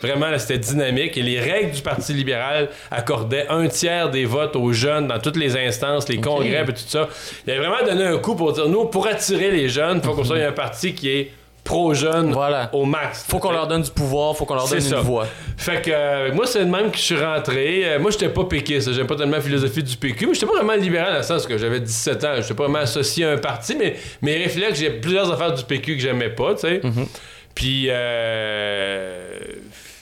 vraiment, 0.00 0.26
c'était 0.38 0.58
dynamique. 0.58 1.16
Et 1.16 1.22
les 1.22 1.40
règles 1.40 1.72
du 1.72 1.82
Parti 1.82 2.12
libéral 2.12 2.68
accordaient 2.92 3.46
un 3.48 3.66
tiers 3.66 4.10
des 4.10 4.26
votes 4.26 4.54
aux 4.54 4.72
jeunes 4.72 5.08
dans 5.08 5.18
toutes 5.18 5.36
les 5.38 5.56
instances, 5.56 6.08
les 6.08 6.20
congrès 6.20 6.62
et 6.62 6.66
tout 6.72 6.74
ça. 6.86 7.08
Il 7.48 7.50
avait 7.52 7.66
vraiment 7.66 7.84
donné 7.84 8.04
un 8.04 8.18
coup 8.18 8.36
pour 8.36 8.52
dire, 8.52 8.68
nous, 8.68 8.84
pour 8.84 9.08
attirer 9.08 9.50
les 9.50 9.68
jeunes, 9.68 9.98
il 10.02 10.06
faut 10.06 10.12
qu'on 10.14 10.22
soit 10.22 10.36
un 10.38 10.52
parti 10.52 10.94
qui 10.94 11.08
est 11.10 11.32
pro-jeune 11.66 12.32
Voilà. 12.32 12.70
au 12.72 12.86
max. 12.86 13.26
Faut 13.28 13.38
qu'on 13.38 13.52
leur 13.52 13.66
donne 13.66 13.82
du 13.82 13.90
pouvoir, 13.90 14.34
faut 14.34 14.46
qu'on 14.46 14.54
leur 14.54 14.66
donne 14.68 14.80
ça. 14.80 14.96
une 14.96 15.02
voix. 15.02 15.26
Fait 15.58 15.82
que 15.82 15.90
euh, 15.92 16.32
moi, 16.32 16.46
c'est 16.46 16.64
de 16.64 16.70
même 16.70 16.90
que 16.90 16.96
je 16.96 17.02
suis 17.02 17.20
rentré. 17.22 17.82
Euh, 17.84 17.98
moi, 17.98 18.10
j'étais 18.10 18.30
pas 18.30 18.44
péquiste. 18.44 18.92
J'aime 18.92 19.06
pas 19.06 19.16
tellement 19.16 19.36
la 19.36 19.42
philosophie 19.42 19.82
du 19.82 19.96
PQ, 19.96 20.26
mais 20.28 20.34
j'étais 20.34 20.46
pas 20.46 20.54
vraiment 20.56 20.74
libéral 20.74 21.12
dans 21.12 21.18
le 21.18 21.22
sens 21.24 21.46
que 21.46 21.58
j'avais 21.58 21.80
17 21.80 22.24
ans. 22.24 22.32
J'étais 22.38 22.54
pas 22.54 22.62
vraiment 22.64 22.78
associé 22.78 23.26
à 23.26 23.32
un 23.32 23.36
parti, 23.38 23.76
mais 23.78 23.96
mes 24.22 24.36
réflexes, 24.36 24.78
j'ai 24.78 24.90
plusieurs 24.90 25.30
affaires 25.30 25.52
du 25.52 25.62
PQ 25.64 25.96
que 25.96 26.02
j'aimais 26.02 26.30
pas, 26.30 26.54
tu 26.54 26.60
sais. 26.62 26.80
Puis, 27.54 27.86
euh, 27.88 29.28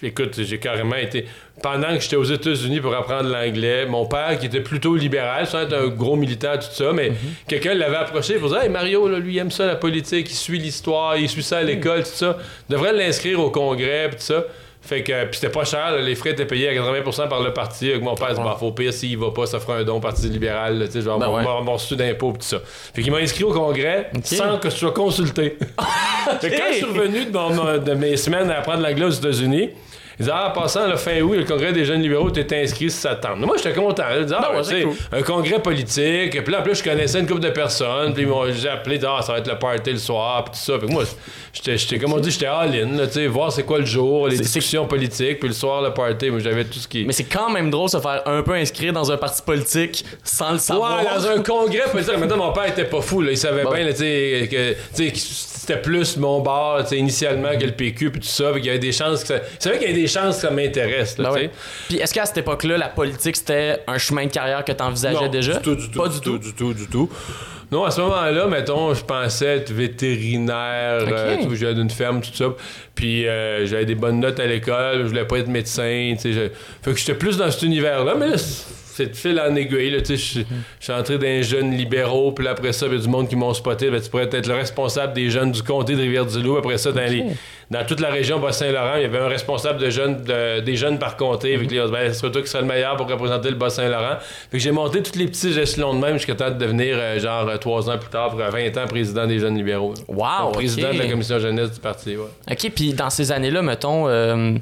écoute, 0.02 0.40
j'ai 0.42 0.58
carrément 0.58 0.96
été. 0.96 1.26
Pendant 1.62 1.94
que 1.94 2.00
j'étais 2.00 2.16
aux 2.16 2.24
États-Unis 2.24 2.80
pour 2.80 2.94
apprendre 2.94 3.28
l'anglais, 3.28 3.86
mon 3.86 4.06
père, 4.06 4.38
qui 4.38 4.46
était 4.46 4.60
plutôt 4.60 4.96
libéral, 4.96 5.46
sans 5.46 5.60
être 5.60 5.74
un 5.74 5.88
gros 5.88 6.16
militant, 6.16 6.54
tout 6.56 6.72
ça, 6.72 6.92
mais 6.92 7.12
quelqu'un 7.46 7.74
l'avait 7.74 7.96
approché 7.96 8.34
pour 8.34 8.48
dire 8.48 8.62
Hey 8.62 8.68
Mario, 8.68 9.08
là, 9.08 9.18
lui, 9.18 9.34
il 9.34 9.38
aime 9.38 9.50
ça, 9.50 9.66
la 9.66 9.76
politique, 9.76 10.30
il 10.30 10.34
suit 10.34 10.58
l'histoire, 10.58 11.16
il 11.16 11.28
suit 11.28 11.42
ça 11.42 11.58
à 11.58 11.62
l'école, 11.62 12.02
tout 12.02 12.10
ça. 12.10 12.38
devrait 12.68 12.92
l'inscrire 12.92 13.40
au 13.40 13.50
congrès, 13.50 14.10
tout 14.10 14.16
ça. 14.18 14.44
Fait 14.86 15.02
que, 15.02 15.24
puis 15.24 15.38
c'était 15.40 15.50
pas 15.52 15.64
cher, 15.64 15.92
là, 15.92 16.00
les 16.02 16.14
frais 16.14 16.30
étaient 16.32 16.44
payés 16.44 16.68
à 16.68 16.74
80% 16.74 17.28
par 17.28 17.42
le 17.42 17.52
parti. 17.54 17.90
Avec 17.90 18.02
mon 18.02 18.14
père, 18.14 18.34
dit, 18.34 18.40
bah, 18.42 18.56
faut 18.60 18.70
pire, 18.72 18.92
s'il 18.92 19.16
va 19.16 19.30
pas, 19.30 19.46
ça 19.46 19.58
fera 19.58 19.76
un 19.78 19.82
don 19.84 19.96
au 19.96 20.00
Parti 20.00 20.28
libéral, 20.28 20.82
tu 20.86 20.92
sais, 20.92 21.00
genre, 21.00 21.18
Ben 21.18 21.26
mon, 21.28 21.36
ouais. 21.36 21.42
mon, 21.42 21.62
mon 21.62 21.72
reçu 21.72 21.96
d'impôt, 21.96 22.32
pis 22.32 22.40
tout 22.40 22.44
ça. 22.46 22.58
Fait 22.94 23.00
qu'il 23.02 23.10
m'a 23.10 23.18
inscrit 23.18 23.44
au 23.44 23.52
congrès 23.52 24.10
sans 24.22 24.58
que 24.58 24.68
je 24.68 24.74
sois 24.76 24.92
consulté. 24.92 25.56
Fait 26.40 26.50
que 26.50 26.56
quand 26.56 26.64
je 26.70 26.74
suis 26.76 26.84
revenu 26.84 27.24
de, 27.26 27.32
mon- 27.32 27.78
de 27.78 27.94
mes 27.94 28.16
semaines 28.18 28.50
à 28.50 28.58
apprendre 28.58 28.82
l'anglais 28.82 29.06
aux 29.06 29.10
États-Unis, 29.10 29.70
ils 30.18 30.22
disaient, 30.24 30.32
ah, 30.34 30.48
en 30.48 30.60
passant, 30.60 30.86
le 30.88 30.96
fin 30.96 31.20
août, 31.20 31.34
le 31.34 31.44
congrès 31.44 31.72
des 31.72 31.84
jeunes 31.84 32.02
libéraux, 32.02 32.30
t'es 32.30 32.62
inscrit 32.62 32.90
si 32.90 32.98
ça 32.98 33.14
te 33.16 33.26
tente. 33.26 33.38
Moi, 33.38 33.56
j'étais 33.56 33.72
content. 33.72 34.04
Ils 34.16 34.22
disaient, 34.24 34.36
ah, 34.38 34.50
Ben 34.52 34.58
ouais, 34.60 34.80
tu 34.80 34.86
cool. 34.86 34.96
un 35.12 35.22
congrès 35.22 35.58
politique. 35.60 36.42
Puis 36.42 36.52
là, 36.52 36.60
en 36.60 36.62
plus, 36.62 36.76
je 36.76 36.84
connaissais 36.84 37.20
une 37.20 37.26
couple 37.26 37.40
de 37.40 37.50
personnes. 37.50 38.12
Puis 38.14 38.22
ils 38.22 38.28
m'ont- 38.28 38.50
j'ai 38.52 38.68
appelé, 38.68 39.00
ah, 39.06 39.20
ça 39.22 39.32
va 39.32 39.38
être 39.38 39.48
le 39.48 39.58
party 39.58 39.92
le 39.92 39.98
soir, 39.98 40.44
puis 40.44 40.52
tout 40.54 40.72
ça. 40.72 40.78
Que 40.78 40.86
moi, 40.86 41.04
j'étais, 41.52 41.98
comme 41.98 42.12
on 42.12 42.18
dit, 42.18 42.30
j'étais 42.30 42.46
all-in, 42.46 43.06
tu 43.06 43.12
sais, 43.12 43.26
voir 43.26 43.52
c'est 43.52 43.62
quoi 43.64 43.78
le 43.78 43.84
jour, 43.86 44.28
les 44.28 44.38
discussions 44.38 44.86
politiques, 44.86 45.38
puis 45.40 45.48
le 45.48 45.54
soir, 45.54 45.82
le 45.82 45.92
party. 45.92 46.30
Moi, 46.30 46.40
j'avais 46.40 46.64
tout 46.64 46.78
ce 46.78 46.88
qui. 46.88 47.04
Mais 47.04 47.12
c'est 47.12 47.24
quand 47.24 47.50
même 47.50 47.70
drôle 47.70 47.86
de 47.86 47.92
se 47.92 47.98
faire 48.00 48.22
un 48.26 48.42
peu 48.42 48.52
inscrire 48.54 48.92
dans 48.92 49.10
un 49.10 49.16
parti 49.16 49.42
politique 49.42 50.04
sans 50.22 50.52
le 50.52 50.58
savoir. 50.58 50.98
Ouais, 50.98 51.04
dans 51.14 51.26
un 51.26 51.42
congrès 51.42 51.90
politique. 51.90 52.16
Maintenant, 52.18 52.36
mon 52.36 52.52
père 52.52 52.66
était 52.68 52.84
pas 52.84 53.00
fou. 53.00 53.20
Là. 53.20 53.30
Il 53.32 53.38
savait 53.38 53.64
Bon. 53.64 53.72
bien 53.72 53.86
tu 53.88 53.96
sais, 53.96 54.48
que 54.50 54.72
tu 54.96 55.12
c'était 55.16 55.80
plus 55.80 56.18
mon 56.18 56.40
bar 56.40 56.82
tu 56.82 56.90
sais, 56.90 56.96
initialement 56.98 57.56
que 57.58 57.64
le 57.64 57.72
PQ 57.72 58.10
puis 58.10 58.20
tout 58.20 58.26
ça. 58.26 58.50
Puis 58.52 58.60
qu'il 58.60 58.66
y 58.66 58.70
avait 58.70 58.78
des 58.78 58.92
chances 58.92 59.22
que 59.22 59.28
ça... 59.28 59.36
Il 59.36 59.62
savait 59.62 59.78
qu'il 59.78 59.88
y 59.88 59.90
avait 59.92 60.00
des 60.02 60.03
chances 60.08 60.36
que 60.36 60.42
ça 60.42 60.50
m'intéresse. 60.50 61.16
Ben. 61.18 61.48
Puis 61.88 61.98
est-ce 61.98 62.12
qu'à 62.14 62.26
cette 62.26 62.38
époque-là, 62.38 62.76
la 62.78 62.88
politique, 62.88 63.36
c'était 63.36 63.80
un 63.86 63.98
chemin 63.98 64.26
de 64.26 64.30
carrière 64.30 64.64
que 64.64 64.72
tu 64.72 64.82
envisageais 64.82 65.28
déjà? 65.28 65.54
Du 65.54 65.60
tout, 65.62 65.74
du 65.76 65.90
tout. 65.90 65.98
Pas 65.98 66.08
du 66.08 66.20
tout. 66.20 66.38
Du 66.38 66.52
tout, 66.54 66.74
du 66.74 66.86
tout. 66.86 67.08
Non, 67.72 67.84
à 67.84 67.90
ce 67.90 68.00
moment-là, 68.02 68.46
mettons, 68.46 68.92
je 68.94 69.02
pensais 69.04 69.46
être 69.56 69.72
vétérinaire, 69.72 71.02
Ok. 71.02 71.12
euh, 71.12 71.36
vois, 71.46 71.54
j'allais 71.56 71.74
d'une 71.74 71.90
ferme, 71.90 72.20
tout 72.20 72.32
ça. 72.32 72.46
Puis 72.94 73.26
euh, 73.26 73.66
j'avais 73.66 73.86
des 73.86 73.94
bonnes 73.94 74.20
notes 74.20 74.38
à 74.38 74.46
l'école, 74.46 74.98
je 74.98 75.08
voulais 75.08 75.24
pas 75.24 75.38
être 75.38 75.48
médecin, 75.48 76.12
tu 76.14 76.20
sais. 76.20 76.32
je- 76.32 76.50
Fait 76.82 76.92
que 76.92 76.96
j'étais 76.98 77.14
plus 77.14 77.36
dans 77.36 77.50
cet 77.50 77.62
univers-là, 77.62 78.14
mais 78.16 78.28
là, 78.28 78.36
c'est 78.94 79.06
de 79.06 79.16
fil 79.16 79.40
en 79.40 79.54
aiguille, 79.56 79.90
là. 79.90 79.98
Je 80.08 80.14
suis- 80.14 80.46
entré 80.92 81.16
dans 81.18 81.22
les 81.24 81.42
jeunes 81.42 81.72
libéraux, 81.76 82.32
puis 82.32 82.46
après 82.46 82.72
ça, 82.72 82.86
il 82.86 82.92
y 82.92 82.96
a 82.96 82.98
du 82.98 83.08
monde 83.08 83.28
qui 83.28 83.36
m'ont 83.36 83.52
spoté. 83.54 83.90
Ben, 83.90 84.00
tu 84.00 84.08
pourrais 84.08 84.28
être 84.30 84.46
le 84.46 84.54
responsable 84.54 85.12
des 85.12 85.30
jeunes 85.30 85.50
du 85.52 85.62
comté 85.62 85.94
de 85.94 86.00
Rivière-du-Loup. 86.00 86.56
Après 86.56 86.78
ça, 86.78 86.92
dans, 86.92 87.00
les- 87.10 87.24
dans 87.70 87.84
toute 87.84 88.00
la 88.00 88.10
région 88.10 88.38
Bas-Saint-Laurent, 88.38 88.96
il 88.96 89.02
y 89.02 89.04
avait 89.06 89.18
un 89.18 89.26
responsable 89.28 89.80
de 89.80 89.90
jeunes, 89.90 90.22
de- 90.22 90.60
des 90.60 90.76
jeunes 90.76 90.98
par 90.98 91.16
comté. 91.16 91.56
Que 91.56 91.74
là, 91.74 91.88
ben, 91.88 92.12
ce 92.12 92.20
serait 92.20 92.30
toi 92.30 92.42
qui 92.42 92.48
serait 92.48 92.62
le 92.62 92.68
meilleur 92.68 92.96
pour 92.96 93.08
représenter 93.10 93.50
le 93.50 93.56
Bas-Saint-Laurent. 93.56 94.16
Fait 94.50 94.58
que 94.58 94.62
j'ai 94.62 94.70
monté 94.70 95.02
tous 95.02 95.18
les 95.18 95.26
petits 95.26 95.58
échelons 95.58 95.94
de 95.94 95.98
même 96.00 96.14
jusqu'à 96.14 96.34
temps 96.36 96.50
de 96.50 96.58
devenir, 96.58 96.96
euh, 96.98 97.18
genre, 97.18 97.48
euh, 97.48 97.56
trois 97.56 97.90
ans 97.90 97.98
plus 97.98 98.10
tard, 98.10 98.30
pour 98.30 98.40
euh, 98.40 98.50
20 98.50 98.76
ans, 98.76 98.86
président 98.86 99.26
des 99.26 99.38
jeunes 99.38 99.56
libéraux. 99.56 99.94
Wow, 100.08 100.26
Donc, 100.44 100.54
président 100.54 100.92
de 100.92 100.98
la 100.98 101.06
commission 101.06 101.38
jeunesse 101.38 101.72
du 101.72 101.80
parti, 101.80 102.16
ouais. 102.16 102.24
OK, 102.50 102.70
puis 102.74 102.92
dans 102.92 103.10
ces 103.10 103.32
années-là, 103.32 103.62
mettons... 103.62 104.08
euh, 104.08 104.52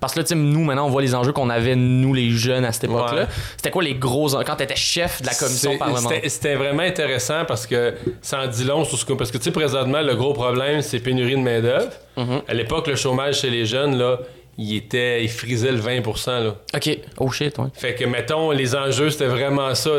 Parce 0.00 0.12
que 0.14 0.20
là, 0.20 0.24
tu 0.24 0.28
sais, 0.30 0.34
nous, 0.34 0.62
maintenant, 0.64 0.86
on 0.86 0.90
voit 0.90 1.02
les 1.02 1.14
enjeux 1.14 1.32
qu'on 1.32 1.50
avait, 1.50 1.74
nous, 1.76 2.12
les 2.14 2.30
jeunes, 2.30 2.64
à 2.64 2.72
cette 2.72 2.84
époque-là. 2.84 3.22
Ouais. 3.22 3.28
C'était 3.56 3.70
quoi 3.70 3.82
les 3.82 3.94
gros... 3.94 4.34
en- 4.34 4.42
Quand 4.44 4.56
t'étais 4.56 4.76
chef 4.76 5.20
de 5.22 5.26
la 5.26 5.34
commission 5.34 5.76
parlementaire? 5.78 6.20
c'était- 6.24 6.54
vraiment 6.54 6.82
intéressant 6.82 7.44
parce 7.46 7.66
que 7.66 7.94
ça 8.22 8.40
en 8.42 8.46
dit 8.46 8.64
long 8.64 8.84
sur 8.84 8.98
ce 8.98 9.04
que. 9.04 9.12
Parce 9.14 9.30
que, 9.30 9.38
tu 9.38 9.44
sais, 9.44 9.50
présentement, 9.50 10.02
le 10.02 10.14
gros 10.14 10.32
problème, 10.34 10.82
c'est 10.82 11.00
pénurie 11.00 11.32
de 11.36 11.40
main-d'œuvre. 11.40 11.88
Mhm. 12.16 12.42
À 12.46 12.54
l'époque, 12.54 12.86
le 12.86 12.96
chômage 12.96 13.40
chez 13.40 13.50
les 13.50 13.64
jeunes, 13.66 13.96
là, 13.98 14.18
il 14.58 14.76
était. 14.76 15.24
Il 15.24 15.30
frisait 15.30 15.72
le 15.72 15.78
20 15.78 16.00
là. 16.40 16.54
OK. 16.74 16.98
Oh 17.18 17.30
shit, 17.30 17.58
ouais. 17.58 17.66
Fait 17.74 17.94
que, 17.94 18.04
mettons, 18.04 18.50
les 18.50 18.74
enjeux, 18.76 19.10
c'était 19.10 19.26
vraiment 19.26 19.74
ça. 19.74 19.90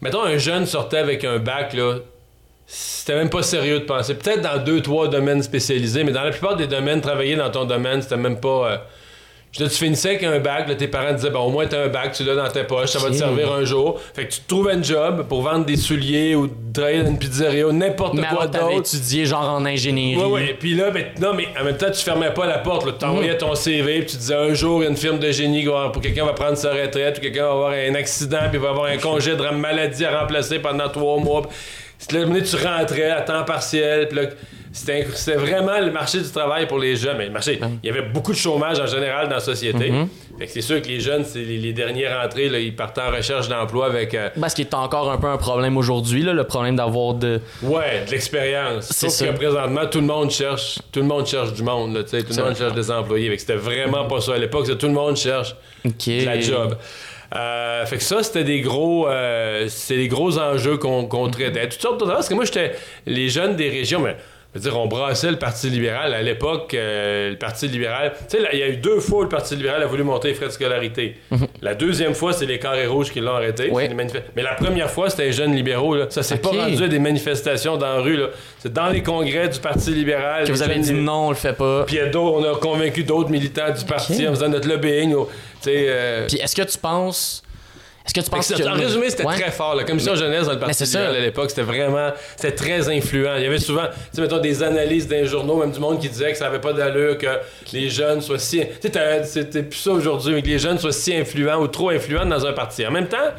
Mettons, 0.00 0.22
un 0.24 0.38
jeune 0.38 0.66
sortait 0.66 0.98
avec 0.98 1.24
un 1.24 1.38
bac, 1.38 1.74
là. 1.74 1.96
C'était 2.74 3.16
même 3.16 3.28
pas 3.28 3.42
sérieux 3.42 3.80
de 3.80 3.84
penser. 3.84 4.14
Peut-être 4.14 4.40
dans 4.40 4.56
deux, 4.56 4.80
trois 4.80 5.06
domaines 5.08 5.42
spécialisés, 5.42 6.04
mais 6.04 6.12
dans 6.12 6.22
la 6.22 6.30
plupart 6.30 6.56
des 6.56 6.66
domaines, 6.66 7.02
travailler 7.02 7.36
dans 7.36 7.50
ton 7.50 7.66
domaine, 7.66 8.00
c'était 8.00 8.16
même 8.16 8.40
pas. 8.40 8.48
euh, 8.72 8.76
je 9.52 9.58
dire, 9.58 9.68
tu 9.70 9.76
finissais 9.76 10.08
avec 10.08 10.22
un 10.22 10.38
bac, 10.38 10.66
là, 10.66 10.74
tes 10.74 10.88
parents 10.88 11.12
disaient, 11.12 11.28
bon, 11.28 11.40
au 11.40 11.50
moins 11.50 11.66
t'as 11.66 11.84
un 11.84 11.88
bac, 11.88 12.12
tu 12.14 12.24
l'as 12.24 12.34
dans 12.34 12.48
ta 12.48 12.64
poche, 12.64 12.88
ça 12.88 12.98
va 13.00 13.10
te 13.10 13.14
servir 13.16 13.52
un 13.52 13.64
jour. 13.66 14.00
Fait 14.14 14.24
que 14.26 14.32
tu 14.32 14.40
te 14.40 14.48
trouves 14.48 14.70
un 14.70 14.82
job 14.82 15.26
pour 15.28 15.42
vendre 15.42 15.66
des 15.66 15.76
souliers 15.76 16.34
ou 16.34 16.48
travailler 16.72 17.02
dans 17.02 17.10
une 17.10 17.18
pizzeria 17.18 17.66
ou 17.68 17.72
n'importe 17.72 18.14
Mais 18.14 18.26
quoi 18.28 18.46
d'autre. 18.46 18.78
étudié 18.78 19.26
genre 19.26 19.50
en 19.50 19.66
ingénierie. 19.66 20.18
Ouais, 20.18 20.30
ouais. 20.30 20.56
Puis 20.58 20.74
là, 20.74 20.90
ben, 20.90 21.04
non, 21.20 21.34
mais 21.34 21.48
en 21.60 21.64
même 21.64 21.76
temps, 21.76 21.90
tu 21.90 22.02
fermais 22.02 22.30
pas 22.32 22.46
la 22.46 22.60
porte. 22.60 22.86
Tu 22.86 22.92
t'envoyais 22.94 23.36
ton 23.36 23.54
CV, 23.54 23.98
puis 23.98 24.06
tu 24.12 24.16
disais 24.16 24.34
un 24.36 24.54
jour, 24.54 24.80
il 24.80 24.84
y 24.84 24.86
a 24.86 24.90
une 24.90 24.96
firme 24.96 25.18
de 25.18 25.30
génie, 25.30 25.66
pour 25.66 26.00
quelqu'un 26.00 26.24
va 26.24 26.32
prendre 26.32 26.56
sa 26.56 26.72
retraite, 26.72 27.18
ou 27.18 27.20
quelqu'un 27.20 27.44
va 27.44 27.50
avoir 27.52 27.72
un 27.72 27.94
accident, 27.94 28.48
puis 28.50 28.58
va 28.58 28.70
avoir 28.70 28.86
un 28.86 28.96
congé 28.96 29.36
de 29.36 29.42
maladie 29.50 30.06
à 30.06 30.18
remplacer 30.20 30.60
pendant 30.60 30.88
trois 30.88 31.18
mois. 31.18 31.42
Là, 32.10 32.24
tu 32.40 32.56
rentrais 32.56 33.10
à 33.10 33.20
temps 33.22 33.44
partiel, 33.44 34.08
puis 34.08 34.16
là, 34.18 34.22
c'était 34.74 35.06
c'était 35.14 35.36
vraiment 35.36 35.78
le 35.80 35.90
marché 35.92 36.18
du 36.18 36.30
travail 36.30 36.66
pour 36.66 36.78
les 36.78 36.96
jeunes. 36.96 37.18
Mais 37.18 37.26
le 37.26 37.30
marché, 37.32 37.60
il 37.82 37.86
y 37.86 37.90
avait 37.90 38.08
beaucoup 38.08 38.32
de 38.32 38.36
chômage 38.38 38.80
en 38.80 38.86
général 38.86 39.28
dans 39.28 39.34
la 39.36 39.40
société. 39.40 39.92
Fait 40.38 40.46
que 40.46 40.52
c'est 40.52 40.62
sûr 40.62 40.80
que 40.80 40.88
les 40.88 40.98
jeunes, 40.98 41.24
c'est 41.26 41.42
les, 41.42 41.58
les 41.58 41.72
derniers 41.74 42.08
rentrés, 42.08 42.48
là, 42.48 42.58
ils 42.58 42.74
partent 42.74 42.98
en 42.98 43.10
recherche 43.10 43.48
d'emploi 43.48 43.86
avec. 43.86 44.14
euh, 44.14 44.30
Parce 44.40 44.54
qu'il 44.54 44.64
est 44.64 44.74
encore 44.74 45.10
un 45.12 45.18
peu 45.18 45.26
un 45.28 45.36
problème 45.36 45.76
aujourd'hui, 45.76 46.22
là, 46.22 46.32
le 46.32 46.44
problème 46.44 46.74
d'avoir 46.76 47.14
de... 47.14 47.38
Ouais, 47.62 48.02
de 48.06 48.10
l'expérience. 48.10 48.86
C'est 48.86 49.10
Sauf 49.10 49.10
ça. 49.10 49.26
que 49.28 49.36
présentement, 49.36 49.86
tout 49.90 50.00
le 50.00 50.06
monde 50.06 50.30
cherche, 50.30 50.78
tout 50.90 51.00
le 51.00 51.06
monde 51.06 51.26
cherche 51.26 51.52
du 51.52 51.62
monde, 51.62 51.94
là, 51.94 52.02
tout 52.02 52.16
le 52.16 52.42
monde 52.42 52.56
cherche 52.56 52.74
des 52.74 52.90
employés. 52.90 53.28
Fait 53.28 53.34
que 53.36 53.40
c'était 53.42 53.54
vraiment 53.56 54.06
pas 54.06 54.20
ça 54.22 54.32
à 54.34 54.38
l'époque, 54.38 54.64
c'est 54.66 54.78
tout 54.78 54.86
le 54.88 54.94
monde 54.94 55.16
cherche 55.16 55.54
de 55.84 56.24
la 56.24 56.40
job. 56.40 56.76
Euh, 57.34 57.86
fait 57.86 57.96
que 57.96 58.02
ça, 58.02 58.22
c'était 58.22 58.44
des 58.44 58.60
gros, 58.60 59.08
euh, 59.08 59.68
c'était 59.68 60.00
des 60.02 60.08
gros 60.08 60.38
enjeux 60.38 60.76
qu'on 60.76 61.06
qu'on 61.06 61.30
traitait. 61.30 61.68
Toutes 61.68 61.80
sortes 61.80 62.00
d'autres 62.00 62.12
parce 62.12 62.28
que 62.28 62.34
moi, 62.34 62.44
j'étais 62.44 62.72
les 63.06 63.28
jeunes 63.28 63.56
des 63.56 63.70
régions, 63.70 64.00
mais 64.00 64.16
Je 64.54 64.58
veux 64.58 64.64
dire, 64.68 64.78
on 64.78 64.86
brassait 64.86 65.30
le 65.30 65.38
Parti 65.38 65.70
libéral. 65.70 66.12
À 66.12 66.20
l'époque, 66.20 66.74
euh, 66.74 67.30
le 67.30 67.36
Parti 67.38 67.68
libéral. 67.68 68.12
Tu 68.28 68.36
sais, 68.36 68.48
il 68.52 68.58
y 68.58 68.62
a 68.62 68.68
eu 68.68 68.76
deux 68.76 69.00
fois 69.00 69.20
où 69.20 69.22
le 69.22 69.28
Parti 69.30 69.56
libéral 69.56 69.82
a 69.82 69.86
voulu 69.86 70.02
monter 70.02 70.28
les 70.28 70.34
frais 70.34 70.46
de 70.48 70.50
scolarité. 70.52 71.16
La 71.62 71.74
deuxième 71.74 72.12
fois, 72.14 72.34
c'est 72.34 72.44
les 72.44 72.58
carrés 72.58 72.86
rouges 72.86 73.10
qui 73.10 73.20
l'ont 73.20 73.32
arrêté. 73.34 73.68
Mhm. 73.68 73.74
Oui. 73.74 73.88
Mais 74.36 74.42
la 74.42 74.52
première 74.54 74.90
fois, 74.90 75.08
c'était 75.08 75.24
les 75.24 75.32
jeunes 75.32 75.54
libéraux. 75.54 75.94
Là. 75.94 76.06
Ça 76.10 76.22
s'est 76.22 76.36
pas 76.36 76.50
rendu 76.50 76.84
à 76.84 76.88
des 76.88 76.98
manifestations 76.98 77.78
dans 77.78 77.94
la 77.96 78.00
rue. 78.02 78.18
C'est 78.58 78.72
dans 78.72 78.88
les 78.90 79.02
congrès 79.02 79.48
du 79.48 79.58
Parti 79.58 79.90
libéral. 79.90 80.46
Que 80.46 80.52
vous 80.52 80.62
avez 80.62 80.78
dit 80.80 80.92
non, 80.92 81.28
on 81.28 81.30
le 81.30 81.36
fait 81.36 81.54
pas. 81.56 81.84
Puis 81.86 81.98
on 82.14 82.44
a 82.44 82.56
convaincu 82.58 83.04
d'autres 83.04 83.30
militants 83.30 83.70
du 83.70 83.84
parti 83.86 84.28
en 84.28 84.32
faisant 84.34 84.48
notre 84.50 84.68
lobbying. 84.68 85.14
au- 85.14 85.30
euh, 85.66 86.26
Puis 86.28 86.38
est-ce 86.38 86.54
que 86.56 86.62
tu 86.62 86.76
penses. 86.78 87.42
Est-ce 88.04 88.14
que 88.14 88.20
tu 88.20 88.30
penses 88.30 88.52
que. 88.52 88.62
en 88.68 88.72
résumé, 88.74 89.10
c'était 89.10 89.24
Ouais. 89.24 89.38
très 89.38 89.50
fort. 89.52 89.74
La 89.76 89.84
commission 89.84 90.14
jeunesse 90.16 90.46
dans 90.46 90.52
le 90.54 90.58
Parti 90.58 90.82
libéral 90.84 91.14
à 91.16 91.20
l'époque, 91.20 91.50
c'était 91.50 91.62
vraiment, 91.62 92.10
c'était 92.36 92.54
très 92.54 92.88
influent. 92.88 93.36
Il 93.36 93.44
y 93.44 93.46
avait 93.46 93.60
souvent, 93.60 93.84
tu 93.86 94.16
sais, 94.16 94.20
mettons, 94.22 94.38
des 94.38 94.62
analyses 94.62 95.06
d'un 95.06 95.24
journaux, 95.24 95.56
même 95.56 95.70
du 95.70 95.78
monde 95.78 96.00
qui 96.00 96.08
disait 96.08 96.32
que 96.32 96.38
ça 96.38 96.46
avait 96.48 96.60
pas 96.60 96.72
d'allure 96.72 97.16
que 97.18 97.28
les 97.72 97.88
jeunes 97.88 98.20
soient 98.20 98.38
si, 98.40 98.60
tu 98.80 98.88
sais, 98.92 99.24
c'était 99.24 99.62
plus 99.62 99.78
ça 99.78 99.92
aujourd'hui, 99.92 100.34
mais 100.34 100.42
que 100.42 100.48
les 100.48 100.58
jeunes 100.58 100.78
soient 100.78 100.90
si 100.92 101.14
influents 101.14 101.60
ou 101.60 101.68
trop 101.68 101.90
influents 101.90 102.26
dans 102.26 102.44
un 102.44 102.52
parti. 102.52 102.84
En 102.86 102.90
même 102.90 103.08
temps, 103.08 103.30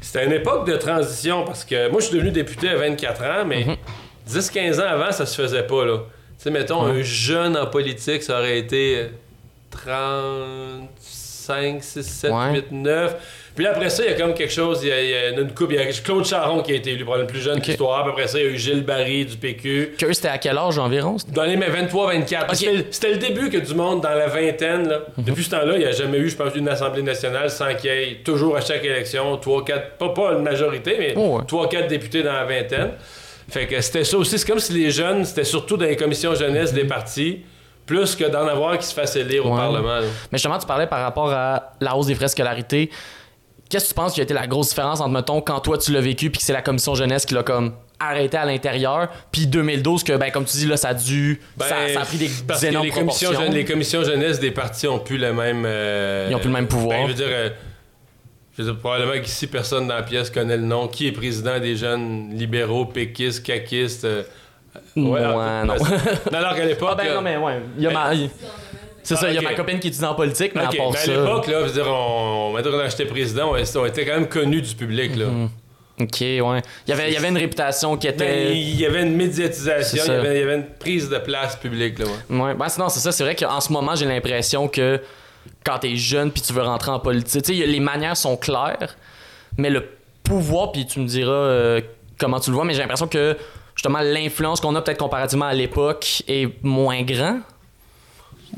c'était 0.00 0.24
une 0.26 0.32
époque 0.32 0.66
de 0.66 0.76
transition 0.76 1.44
parce 1.44 1.64
que 1.64 1.88
moi, 1.88 2.00
je 2.00 2.06
suis 2.06 2.16
devenu 2.16 2.32
député 2.32 2.68
à 2.70 2.76
24 2.76 3.22
ans, 3.24 3.44
mais 3.46 3.64
Mhm. 3.64 3.76
10-15 4.26 4.80
ans 4.80 4.88
avant, 4.88 5.12
ça 5.12 5.24
se 5.24 5.40
faisait 5.40 5.62
pas, 5.62 5.84
là. 5.84 5.98
Tu 6.36 6.44
sais, 6.44 6.50
mettons, 6.50 6.82
un 6.82 7.02
jeune 7.02 7.56
en 7.56 7.66
politique, 7.66 8.22
ça 8.22 8.38
aurait 8.38 8.58
été 8.58 9.06
35, 9.70 11.82
6, 11.82 12.02
7, 12.04 12.30
Ouais. 12.32 12.52
8, 12.54 12.72
9. 12.72 13.14
Puis 13.58 13.64
là, 13.64 13.72
après 13.72 13.90
ça, 13.90 14.04
il 14.04 14.10
y 14.12 14.14
a 14.14 14.16
comme 14.16 14.34
quelque 14.34 14.52
chose, 14.52 14.78
il 14.84 14.88
y 14.88 14.92
a, 14.92 15.02
il 15.02 15.10
y 15.10 15.14
a 15.14 15.28
une 15.30 15.52
coupe. 15.52 15.72
Il 15.72 15.76
y 15.76 15.78
a 15.80 15.86
Claude 16.04 16.24
Charon 16.24 16.62
qui 16.62 16.70
a 16.70 16.76
été 16.76 16.92
élu 16.92 17.04
pour 17.04 17.16
le 17.16 17.26
plus 17.26 17.40
jeune 17.40 17.56
de 17.56 17.58
Ok. 17.58 17.66
l'histoire. 17.66 18.04
Puis 18.04 18.12
après 18.12 18.28
ça, 18.28 18.38
il 18.38 18.44
y 18.44 18.48
a 18.48 18.50
eu 18.52 18.56
Gilles 18.56 18.84
Barry 18.84 19.24
du 19.26 19.36
PQ. 19.36 19.94
Que 19.98 20.12
c'était 20.12 20.28
à 20.28 20.38
quel 20.38 20.56
âge 20.56 20.78
environ? 20.78 21.16
Dans 21.34 21.42
les 21.42 21.56
23-24. 21.56 22.44
Ok. 22.50 22.54
C'était 22.54 22.72
le- 22.72 22.84
C'était 22.92 23.10
le 23.10 23.16
début 23.16 23.50
que 23.50 23.56
du 23.58 23.74
monde 23.74 24.00
dans 24.00 24.10
la 24.14 24.28
vingtaine. 24.28 24.88
Là. 24.88 25.00
Mhm. 25.16 25.24
Depuis 25.24 25.42
ce 25.42 25.50
temps-là, 25.50 25.72
il 25.72 25.80
n'y 25.80 25.84
a 25.86 25.90
jamais 25.90 26.18
eu, 26.18 26.28
je 26.30 26.36
pense, 26.36 26.54
une 26.54 26.68
Assemblée 26.68 27.02
nationale 27.02 27.50
sans 27.50 27.74
qu'il 27.74 27.90
y 27.90 27.92
ait 27.92 28.20
toujours 28.24 28.56
à 28.56 28.60
chaque 28.60 28.84
élection 28.84 29.36
3-4, 29.38 29.96
pas, 29.98 30.10
pas 30.10 30.34
une 30.34 30.42
majorité, 30.44 30.94
mais 30.96 31.14
Oh 31.16 31.38
ouais. 31.38 31.44
3-4 31.44 31.88
députés 31.88 32.22
dans 32.22 32.34
la 32.34 32.44
vingtaine. 32.44 32.90
Fait 33.50 33.66
que 33.66 33.80
c'était 33.80 34.04
ça 34.04 34.18
aussi. 34.18 34.38
C'est 34.38 34.46
comme 34.46 34.60
si 34.60 34.72
les 34.72 34.92
jeunes, 34.92 35.24
c'était 35.24 35.42
surtout 35.42 35.76
dans 35.76 35.86
les 35.86 35.96
commissions 35.96 36.32
jeunesse 36.36 36.72
des 36.72 36.84
partis, 36.84 37.40
plus 37.86 38.14
que 38.14 38.24
d'en 38.26 38.46
avoir 38.46 38.78
qui 38.78 38.86
se 38.86 38.94
fassent 38.94 39.16
élire 39.16 39.44
au. 39.46 39.56
Parlement. 39.56 39.96
là. 39.96 40.02
Mais 40.30 40.38
justement, 40.38 40.58
tu 40.58 40.66
parlais 40.66 40.86
par 40.86 41.00
rapport 41.02 41.32
à 41.32 41.72
la 41.80 41.96
hausse 41.96 42.06
des 42.06 42.14
frais 42.14 42.26
de 42.26 42.30
scolarité. 42.30 42.88
Qu'est-ce 43.68 43.84
que 43.84 43.88
tu 43.90 43.94
penses 43.94 44.14
qui 44.14 44.20
a 44.20 44.22
été 44.24 44.34
la 44.34 44.46
grosse 44.46 44.70
différence 44.70 45.00
entre, 45.00 45.10
mettons, 45.10 45.40
quand 45.40 45.60
toi 45.60 45.76
tu 45.78 45.92
l'as 45.92 46.00
vécu 46.00 46.30
puis 46.30 46.38
que 46.38 46.44
c'est 46.44 46.52
la 46.54 46.62
commission 46.62 46.94
jeunesse 46.94 47.26
qui 47.26 47.34
l'a 47.34 47.42
comme 47.42 47.72
arrêté 48.00 48.36
à 48.36 48.44
l'intérieur, 48.46 49.08
puis 49.32 49.46
2012 49.46 50.04
que, 50.04 50.16
ben, 50.16 50.30
comme 50.30 50.44
tu 50.44 50.56
dis, 50.56 50.66
là, 50.66 50.76
ça 50.76 50.88
a 50.90 50.94
dû. 50.94 51.40
ça, 51.58 51.66
Ben, 51.68 51.94
ça 51.94 52.00
a 52.00 52.04
pris 52.04 52.16
des, 52.16 52.30
parce 52.46 52.60
des 52.60 52.68
que 52.68 52.70
énormes 52.72 52.86
les 52.86 52.92
commissions, 52.92 53.28
proportions. 53.30 53.52
jeune- 53.52 53.54
les 53.58 53.64
commissions 53.64 54.04
jeunesse 54.04 54.38
des 54.40 54.50
partis 54.52 54.86
ont 54.86 54.98
plus 55.00 55.18
le 55.18 55.32
même. 55.32 55.64
euh, 55.66 56.28
Ils 56.30 56.34
ont 56.34 56.38
plus 56.38 56.48
le 56.48 56.54
même 56.54 56.68
pouvoir. 56.68 56.96
ben, 56.98 57.02
je 57.04 57.08
veux 57.08 57.14
dire, 57.14 57.26
euh, 57.28 57.50
je 58.56 58.62
veux 58.62 58.70
dire, 58.72 58.78
probablement 58.80 59.20
qu'ici, 59.22 59.46
personne 59.48 59.86
dans 59.88 59.96
la 59.96 60.02
pièce 60.02 60.30
connaît 60.30 60.56
le 60.56 60.62
nom. 60.62 60.88
Qui 60.88 61.08
est 61.08 61.12
président 61.12 61.58
des 61.58 61.76
jeunes 61.76 62.30
libéraux, 62.34 62.86
péquistes, 62.86 63.42
caquistes 63.44 64.04
euh, 64.04 64.22
Ouais, 64.96 65.18
alors- 65.20 65.36
non. 65.64 65.74
non, 65.74 66.38
alors 66.38 66.54
qu'à 66.54 66.64
l'époque. 66.64 66.90
Ah 66.92 66.94
ben 66.94 67.14
non, 67.14 67.20
mais 67.22 67.36
ouais. 67.36 67.60
Il 67.76 67.82
y 67.82 67.86
a 67.86 67.90
ma... 67.90 68.12
C'est 69.08 69.16
ça, 69.16 69.30
il 69.30 69.34
y 69.34 69.38
a 69.38 69.40
ok. 69.40 69.46
ma 69.46 69.54
copine 69.54 69.80
qui 69.80 69.88
étudie 69.88 70.04
en 70.04 70.14
politique, 70.14 70.52
mais 70.54 70.60
à 70.60 70.64
part 70.64 70.90
ben, 70.90 70.94
à 70.94 70.98
ça. 70.98 71.10
l'époque, 71.10 71.46
là, 71.46 71.60
je 71.62 71.66
veux 71.66 71.72
dire, 71.72 71.86
on, 71.88 72.52
maintenant 72.52 72.72
qu'on 72.72 72.88
j'étais 72.90 73.06
président, 73.06 73.52
on, 73.52 73.86
était 73.86 74.04
quand 74.04 74.14
même 74.14 74.28
connus 74.28 74.60
du 74.60 74.74
public. 74.74 75.16
Là. 75.16 75.26
Mhm. 75.26 75.48
Ok, 76.00 76.20
ouais. 76.20 76.62
Il 76.86 76.90
y 76.90 76.92
avait, 76.92 77.08
il 77.08 77.14
y 77.14 77.16
avait 77.16 77.28
une 77.28 77.38
réputation 77.38 77.96
qui 77.96 78.06
Ben, 78.06 78.14
était. 78.14 78.56
il 78.56 78.78
y 78.78 78.84
avait 78.84 79.02
une 79.02 79.16
médiatisation, 79.16 80.04
il 80.04 80.12
y, 80.12 80.14
avait, 80.14 80.36
il 80.36 80.40
y 80.40 80.42
avait 80.42 80.56
une 80.56 80.66
prise 80.78 81.08
de 81.08 81.18
place 81.18 81.56
publique. 81.56 81.98
Là, 81.98 82.04
ouais. 82.04 82.38
Ouais, 82.38 82.54
ben 82.54 82.68
sinon, 82.68 82.88
c'est 82.90 83.00
ça. 83.00 83.10
C'est 83.10 83.24
vrai 83.24 83.34
qu'en 83.34 83.60
ce 83.60 83.72
moment, 83.72 83.94
j'ai 83.96 84.04
l'impression 84.04 84.68
que 84.68 85.00
quand 85.64 85.78
t'es 85.78 85.96
jeune 85.96 86.30
puis 86.30 86.42
tu 86.42 86.52
veux 86.52 86.62
rentrer 86.62 86.90
en 86.90 87.00
politique, 87.00 87.42
tu 87.42 87.58
sais, 87.58 87.66
les 87.66 87.80
manières 87.80 88.16
sont 88.16 88.36
claires, 88.36 88.96
mais 89.56 89.70
le 89.70 89.84
pouvoir, 90.22 90.70
puis 90.70 90.86
tu 90.86 91.00
me 91.00 91.06
diras 91.06 91.32
euh, 91.32 91.80
comment 92.18 92.38
tu 92.38 92.50
le 92.50 92.56
vois, 92.56 92.64
mais 92.66 92.74
j'ai 92.74 92.80
l'impression 92.80 93.08
que 93.08 93.36
justement 93.74 94.00
l'influence 94.00 94.60
qu'on 94.60 94.74
a 94.76 94.82
peut-être 94.82 94.98
comparativement 94.98 95.46
à 95.46 95.54
l'époque 95.54 96.22
est 96.28 96.62
moins 96.62 97.02
grand. 97.02 97.40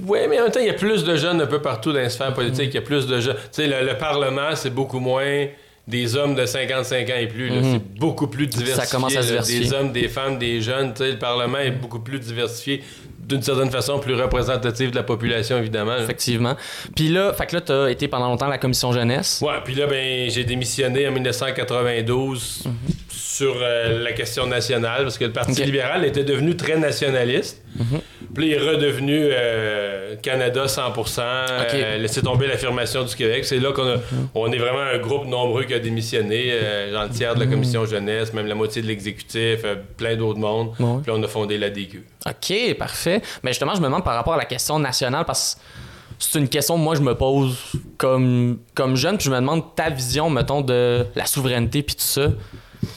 Oui, 0.06 0.18
mais 0.28 0.38
en 0.38 0.44
même 0.44 0.52
temps, 0.52 0.60
il 0.60 0.66
y 0.66 0.70
a 0.70 0.74
plus 0.74 1.04
de 1.04 1.16
jeunes 1.16 1.40
un 1.40 1.46
peu 1.46 1.60
partout 1.60 1.92
dans 1.92 1.98
les 2.00 2.08
sphères 2.08 2.34
politiques. 2.34 2.70
Il 2.72 2.74
y 2.74 2.78
a 2.78 2.82
plus 2.82 3.06
de 3.06 3.20
jeunes. 3.20 3.36
Tu 3.36 3.62
sais, 3.62 3.66
le, 3.66 3.86
le 3.86 3.96
Parlement, 3.98 4.54
c'est 4.54 4.70
beaucoup 4.70 5.00
moins 5.00 5.46
des 5.86 6.16
hommes 6.16 6.34
de 6.34 6.46
55 6.46 7.10
ans 7.10 7.14
et 7.18 7.26
plus. 7.26 7.50
Mhm. 7.50 7.72
C'est 7.72 7.98
beaucoup 7.98 8.28
plus 8.28 8.46
diversifié. 8.46 8.84
Ça 8.86 8.90
commence 8.90 9.16
à 9.16 9.22
se. 9.22 9.58
Des 9.58 9.72
hommes, 9.72 9.92
des 9.92 10.08
femmes, 10.08 10.38
des 10.38 10.60
jeunes. 10.60 10.92
Tu 10.94 11.02
sais, 11.04 11.10
le 11.12 11.18
Parlement 11.18 11.58
est 11.58 11.72
beaucoup 11.72 12.00
plus 12.00 12.20
diversifié, 12.20 12.82
d'une 13.30 13.42
certaine 13.42 13.70
façon, 13.70 13.98
plus 13.98 14.14
représentatif 14.14 14.90
de 14.90 14.96
la 14.96 15.02
population, 15.02 15.56
évidemment. 15.58 15.94
là. 15.94 16.02
Effectivement. 16.02 16.56
Puis 16.94 17.08
là, 17.08 17.32
fait 17.32 17.46
que 17.46 17.56
là, 17.56 17.60
t'as 17.62 17.88
été 17.88 18.08
pendant 18.08 18.28
longtemps 18.28 18.46
à 18.46 18.50
la 18.50 18.58
commission 18.58 18.92
jeunesse. 18.92 19.40
Ouais, 19.42 19.54
puis 19.64 19.74
là, 19.74 19.86
ben, 19.86 20.28
j'ai 20.30 20.44
démissionné 20.44 21.06
en 21.08 21.12
1992 21.12 22.64
sur 23.08 23.54
euh, 23.62 24.02
la 24.02 24.12
question 24.12 24.46
nationale, 24.46 25.02
parce 25.04 25.16
que 25.18 25.24
le 25.24 25.32
Parti 25.32 25.64
libéral 25.64 26.04
était 26.04 26.24
devenu 26.24 26.56
très 26.56 26.76
nationaliste. 26.76 27.62
Puis 28.34 28.50
là, 28.50 28.56
il 28.56 28.62
est 28.62 28.68
redevenu 28.70 29.18
euh, 29.22 30.14
Canada 30.22 30.66
100%, 30.66 31.20
euh, 31.20 31.98
laisser 31.98 32.20
tomber 32.22 32.46
l'affirmation 32.46 33.04
du 33.04 33.14
Québec. 33.14 33.44
C'est 33.44 33.58
là 33.58 33.72
qu'on 33.72 33.88
a- 33.88 33.96
on 34.34 34.52
est 34.52 34.58
vraiment 34.58 34.80
un 34.80 34.98
groupe 34.98 35.26
nombreux 35.26 35.64
qui 35.64 35.74
a 35.74 35.78
démissionné, 35.78 36.52
genre 36.92 37.04
le 37.04 37.10
tiers 37.10 37.34
de 37.34 37.40
la 37.40 37.46
commission 37.46 37.84
jeunesse, 37.86 38.32
même 38.34 38.46
la 38.46 38.54
moitié 38.54 38.82
de 38.82 38.86
l'exécutif, 38.88 39.60
plein 39.96 40.16
d'autres 40.16 40.38
mondes. 40.38 40.72
Puis 41.02 41.10
on 41.14 41.22
a 41.22 41.28
fondé 41.28 41.56
la 41.58 41.70
DQ. 41.70 42.04
OK, 42.26 42.74
parfait. 42.78 43.22
Mais 43.42 43.50
justement, 43.52 43.74
je 43.74 43.80
me 43.80 43.86
demande 43.86 44.04
par 44.04 44.14
rapport 44.14 44.34
à 44.34 44.38
la 44.38 44.44
question 44.44 44.78
nationale, 44.78 45.24
parce 45.24 45.54
que 45.54 45.60
c'est 46.18 46.38
une 46.38 46.48
question 46.48 46.74
que 46.76 46.80
moi, 46.82 46.94
je 46.94 47.00
me 47.00 47.14
pose 47.14 47.56
comme, 47.96 48.58
comme 48.74 48.96
jeune, 48.96 49.16
puis 49.16 49.26
je 49.26 49.30
me 49.30 49.36
demande 49.36 49.74
ta 49.74 49.88
vision, 49.90 50.28
mettons, 50.28 50.60
de 50.60 51.06
la 51.14 51.24
souveraineté, 51.26 51.82
puis 51.82 51.94
tout 51.96 52.02
ça. 52.02 52.26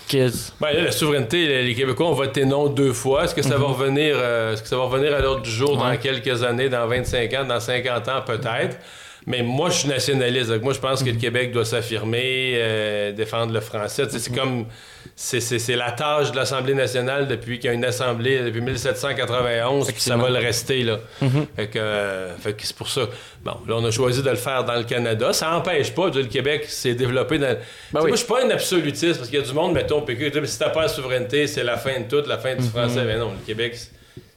Que- 0.10 0.30
Ben 0.62 0.72
là, 0.74 0.84
la 0.86 0.92
souveraineté, 0.92 1.63
les 1.63 1.75
Québécois 1.75 2.08
ont 2.08 2.13
voté 2.13 2.46
non 2.46 2.68
deux 2.68 2.94
fois. 2.94 3.25
Est-ce 3.25 3.36
que 3.36 3.42
ça 3.42 3.58
va 3.58 3.65
revenir 3.68 4.15
euh, 4.18 4.53
est-ce 4.53 4.62
que 4.63 4.68
ça 4.70 4.77
va 4.77 4.84
revenir 4.84 5.13
à 5.13 5.20
l'ordre 5.20 5.42
du 5.42 5.50
jour 5.51 5.75
dans 5.77 5.89
Mhm. 5.89 5.98
Quelques 5.98 6.44
années, 6.44 6.70
dans 6.70 6.88
25 6.88 7.34
ans, 7.34 7.44
dans 7.46 7.60
50 7.60 8.08
ans 8.08 8.22
peut-être? 8.25 8.77
Mais 9.25 9.42
moi, 9.42 9.70
je 9.70 9.80
suis 9.80 9.89
nationaliste. 9.89 10.50
Donc 10.50 10.62
moi, 10.63 10.74
je 10.74 10.80
pense 10.80 11.01
que 11.03 11.10
Mhm. 11.10 11.15
le 11.15 11.22
Québec 11.22 11.51
doit 11.51 11.65
s'affirmer, 11.65 12.53
euh, 12.56 13.12
défendre 13.13 13.53
le 13.53 13.60
français. 13.62 14.03
Sais, 14.10 14.15
Mhm. 14.15 14.20
C'est 14.20 14.36
comme... 14.36 14.65
C'est, 15.15 15.75
la 15.75 15.91
tâche 15.91 16.32
de 16.32 16.36
l'Assemblée 16.36 16.74
nationale 16.74 17.27
depuis 17.27 17.60
qu'il 17.60 17.67
y 17.67 17.72
a 17.72 17.74
une 17.74 17.86
Assemblée, 17.86 18.39
depuis 18.41 18.62
1791, 18.62 19.91
puis 19.91 20.01
ça 20.01 20.17
va 20.17 20.29
le 20.29 20.39
rester. 20.39 20.84
Là. 20.84 21.00
Mhm. 21.22 21.46
Fait 21.55 21.67
que, 21.67 21.79
euh, 21.79 22.36
fait 22.38 22.53
que 22.53 22.65
c'est 22.65 22.75
pour 22.75 22.89
ça. 22.89 23.01
Bon, 23.43 23.58
là, 23.67 23.75
on 23.77 23.86
a 23.86 23.91
choisi 23.91 24.24
de 24.24 24.29
le 24.29 24.36
faire 24.36 24.63
dans 24.63 24.75
le 24.75 24.84
Canada. 24.84 25.32
Ça 25.32 25.51
n'empêche 25.51 25.93
pas, 25.93 26.10
le 26.10 26.25
Québec 26.25 26.65
s'est 26.67 26.96
développé 26.96 27.38
dans. 27.38 27.55
Ben 27.91 28.01
oui. 28.01 28.08
Moi, 28.08 28.12
je 28.12 28.15
suis 28.17 28.27
pas 28.27 28.43
un 28.43 28.50
absolutiste 28.50 29.17
parce 29.17 29.29
qu'il 29.29 29.39
y 29.39 29.41
a 29.41 29.46
du 29.46 29.53
monde, 29.53 29.74
mettons, 29.74 30.01
PQ, 30.01 30.32
si 30.46 30.60
t'as 30.60 30.70
pas 30.70 30.84
la 30.84 30.88
souveraineté, 30.88 31.46
c'est 31.46 31.63
la 31.63 31.77
fin 31.77 32.00
de 32.00 32.05
tout, 32.05 32.27
la 32.27 32.39
fin 32.39 32.55
du 32.55 32.67
français. 32.67 33.03
Mais 33.05 33.17
non, 33.17 33.32
le 33.32 33.46
Québec. 33.46 33.77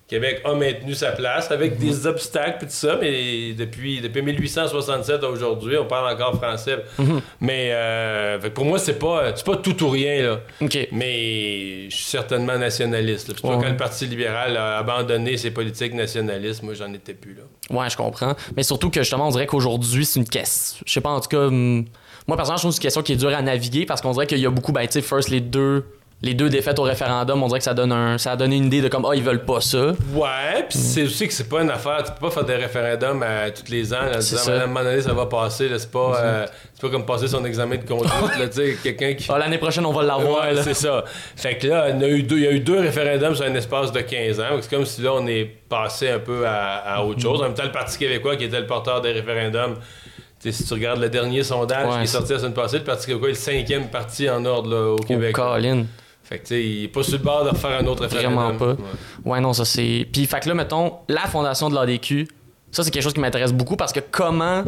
Québec 0.08 0.40
a 0.44 0.54
maintenu 0.54 0.94
sa 0.94 1.10
place 1.10 1.50
avec 1.50 1.78
des 1.78 2.06
obstacles 2.06 2.64
et 2.64 2.66
tout 2.68 2.72
ça, 2.72 2.96
mais 3.00 3.54
depuis, 3.54 4.00
depuis 4.00 4.22
1867 4.22 5.24
à 5.24 5.28
aujourd'hui, 5.28 5.76
on 5.78 5.84
parle 5.84 6.14
encore 6.14 6.36
français. 6.36 6.84
Mais 7.40 7.70
euh, 7.72 8.38
pour 8.50 8.64
moi, 8.66 8.78
c'est 8.78 8.98
pas, 9.00 9.32
c'est 9.34 9.44
pas 9.44 9.56
tout 9.56 9.82
ou 9.82 9.88
rien. 9.90 10.22
Là. 10.22 10.40
Mais 10.92 11.90
je 11.90 11.96
suis 11.96 12.04
certainement 12.04 12.56
nationaliste. 12.56 13.34
Puis 13.34 13.42
Ouais. 13.48 13.56
quand 13.60 13.68
le 13.68 13.76
Parti 13.76 14.06
libéral 14.06 14.56
a 14.56 14.78
abandonné 14.78 15.36
ses 15.36 15.50
politiques 15.50 15.94
nationalistes, 15.94 16.62
moi, 16.62 16.74
j'en 16.74 16.92
étais 16.92 17.14
plus 17.14 17.34
là. 17.34 17.42
Ouais, 17.76 17.90
je 17.90 17.96
comprends. 17.96 18.36
Mais 18.56 18.62
surtout 18.62 18.90
que 18.90 19.00
justement, 19.02 19.26
on 19.26 19.30
dirait 19.32 19.46
qu'aujourd'hui, 19.46 20.04
c'est 20.04 20.20
une 20.20 20.28
question. 20.28 20.84
Je 20.86 20.92
sais 20.92 21.00
pas, 21.00 21.10
en 21.10 21.20
tout 21.20 21.28
cas, 21.28 21.46
hum, 21.46 21.84
moi, 22.28 22.36
personnellement, 22.36 22.58
je 22.58 22.62
trouve 22.62 22.70
que 22.70 22.74
c'est 22.74 22.78
une 22.78 22.82
question 22.82 23.02
qui 23.02 23.12
est 23.12 23.16
dure 23.16 23.34
à 23.36 23.42
naviguer 23.42 23.86
parce 23.86 24.00
qu'on 24.00 24.12
dirait 24.12 24.26
qu'il 24.28 24.38
y 24.38 24.46
a 24.46 24.50
beaucoup, 24.50 24.70
ben, 24.72 24.86
tu 24.86 24.92
sais, 24.92 25.02
first, 25.02 25.30
les 25.30 25.40
deux. 25.40 25.84
Les 26.22 26.32
deux 26.32 26.48
défaites 26.48 26.78
au 26.78 26.82
référendum, 26.82 27.42
on 27.42 27.46
dirait 27.46 27.58
que 27.58 27.64
ça 27.64 27.74
donne 27.74 27.92
un, 27.92 28.16
ça 28.16 28.32
a 28.32 28.36
donné 28.36 28.56
une 28.56 28.64
idée 28.64 28.80
de 28.80 28.88
comme 28.88 29.04
ah 29.04 29.14
ils 29.14 29.22
veulent 29.22 29.44
pas 29.44 29.60
ça. 29.60 29.88
Ouais, 30.14 30.64
puis 30.66 30.78
c'est 30.78 31.02
aussi 31.02 31.28
que 31.28 31.32
c'est 31.34 31.46
pas 31.48 31.60
une 31.60 31.68
affaire. 31.70 32.02
Tu 32.04 32.12
peux 32.12 32.26
pas 32.28 32.30
faire 32.30 32.44
des 32.44 32.56
référendums 32.56 33.22
à 33.22 33.50
tous 33.50 33.70
les 33.70 33.92
ans. 33.92 34.00
Là, 34.00 34.16
disant, 34.16 34.38
ça. 34.38 34.60
à 34.60 34.64
un 34.64 34.66
moment 34.66 34.82
donné, 34.82 35.02
ça 35.02 35.12
va 35.12 35.26
passer. 35.26 35.68
C'est 35.76 35.90
pas, 35.90 36.18
euh, 36.18 36.46
c'est 36.72 36.80
pas 36.80 36.88
comme 36.88 37.04
passer 37.04 37.28
son 37.28 37.44
examen 37.44 37.76
de 37.76 37.84
conduite. 37.86 38.10
là, 38.38 38.48
tu 38.48 38.52
sais, 38.54 38.76
quelqu'un 38.82 39.12
qui. 39.12 39.26
Ah, 39.30 39.38
l'année 39.38 39.58
prochaine 39.58 39.84
on 39.84 39.92
va 39.92 40.04
l'avoir. 40.04 40.46
Ouais, 40.46 40.62
c'est 40.62 40.72
ça. 40.74 41.04
Fait 41.36 41.58
que 41.58 41.66
là, 41.66 41.90
il 41.90 42.00
y, 42.00 42.04
a 42.04 42.08
eu 42.08 42.22
deux, 42.22 42.38
il 42.38 42.44
y 42.44 42.46
a 42.48 42.52
eu 42.52 42.60
deux 42.60 42.80
référendums 42.80 43.34
sur 43.34 43.44
un 43.44 43.54
espace 43.54 43.92
de 43.92 44.00
15 44.00 44.40
ans. 44.40 44.44
C'est 44.62 44.70
comme 44.70 44.86
si 44.86 45.02
là, 45.02 45.12
on 45.12 45.26
est 45.26 45.44
passé 45.68 46.08
un 46.08 46.18
peu 46.18 46.46
à, 46.46 46.76
à 46.94 47.02
autre 47.02 47.20
chose. 47.20 47.40
En 47.40 47.44
même 47.44 47.54
temps, 47.54 47.64
le 47.64 47.72
Parti 47.72 47.98
québécois, 47.98 48.36
qui 48.36 48.44
était 48.44 48.60
le 48.60 48.66
porteur 48.66 49.02
des 49.02 49.12
référendums, 49.12 49.74
si 50.38 50.64
tu 50.64 50.72
regardes 50.74 51.00
le 51.00 51.10
dernier 51.10 51.42
sondage 51.42 51.88
Ouais, 51.88 51.96
qui 51.98 52.02
est 52.04 52.06
sorti 52.06 52.32
la 52.32 52.38
semaine 52.38 52.54
passée, 52.54 52.78
le 52.78 52.84
Parti 52.84 53.06
québécois 53.06 53.28
est 53.28 53.32
le 53.32 53.36
cinquième 53.38 53.88
parti 53.88 54.30
en 54.30 54.42
ordre 54.46 54.70
là, 54.70 54.92
au 54.92 54.96
Oh, 54.98 55.04
Québec. 55.04 55.34
Colin. 55.34 55.84
Fait 56.28 56.38
que, 56.38 56.42
tu 56.42 56.48
sais, 56.54 56.64
il 56.64 56.84
est 56.84 56.88
pas 56.88 57.02
sur 57.04 57.12
le 57.12 57.18
bord 57.22 57.44
de 57.44 57.50
refaire 57.50 57.78
un 57.80 57.86
autre 57.86 58.02
référendum. 58.02 58.34
Vraiment 58.56 58.58
pas. 58.58 58.82
Ouais. 58.82 59.32
Ouais, 59.32 59.40
non, 59.40 59.52
ça 59.52 59.64
c'est. 59.64 60.08
Puis, 60.12 60.26
fait 60.26 60.40
que 60.40 60.48
là, 60.48 60.54
mettons, 60.54 60.94
la 61.08 61.22
fondation 61.22 61.68
de 61.70 61.74
l'ADQ, 61.74 62.26
ça 62.72 62.82
c'est 62.82 62.90
quelque 62.90 63.02
chose 63.04 63.14
qui 63.14 63.20
m'intéresse 63.20 63.52
beaucoup 63.52 63.76
parce 63.76 63.92
que 63.92 64.00
comment. 64.10 64.64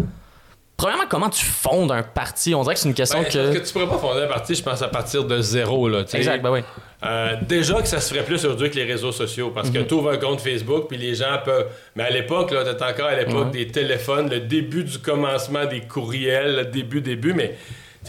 Premièrement, 0.76 1.04
comment 1.10 1.28
tu 1.28 1.44
fondes 1.44 1.90
un 1.90 2.04
parti? 2.04 2.54
On 2.54 2.62
dirait 2.62 2.74
que 2.76 2.80
c'est 2.80 2.88
une 2.88 2.94
question 2.94 3.18
Ben, 3.18 3.24
Parce 3.24 3.34
que. 3.34 3.58
que 3.58 3.66
tu 3.66 3.72
pourrais 3.72 3.88
pas 3.88 3.98
fonder 3.98 4.22
un 4.22 4.28
parti, 4.28 4.54
je 4.54 4.62
pense, 4.62 4.80
à 4.80 4.86
partir 4.86 5.24
de 5.24 5.40
zéro. 5.40 5.88
Là. 5.88 6.04
Exact, 6.12 6.40
ben 6.40 6.52
oui. 6.52 6.60
Euh, 7.04 7.34
déjà 7.48 7.82
que 7.82 7.88
ça 7.88 8.00
se 8.00 8.14
ferait 8.14 8.24
plus 8.24 8.36
aujourd'hui 8.36 8.66
avec 8.66 8.76
les 8.76 8.84
réseaux 8.84 9.10
sociaux, 9.10 9.50
parce 9.52 9.70
Mhm. 9.70 9.74
que 9.74 9.78
tu 9.88 9.94
ouvres 9.94 10.10
un 10.12 10.18
compte 10.18 10.40
Facebook, 10.40 10.86
puis 10.88 10.96
les 10.96 11.16
gens 11.16 11.36
peuvent... 11.44 11.66
Mais 11.96 12.04
à 12.04 12.10
l'époque, 12.10 12.52
là, 12.52 12.62
t'étais 12.62 12.84
encore 12.84 13.06
à 13.08 13.16
l'époque 13.16 13.50
des 13.50 13.66
téléphones, 13.66 14.30
le 14.30 14.38
début 14.38 14.84
du 14.84 14.98
commencement 15.00 15.64
des 15.66 15.80
courriels, 15.80 16.54
le 16.54 16.64
début, 16.66 17.00
début, 17.00 17.34
mais... 17.34 17.56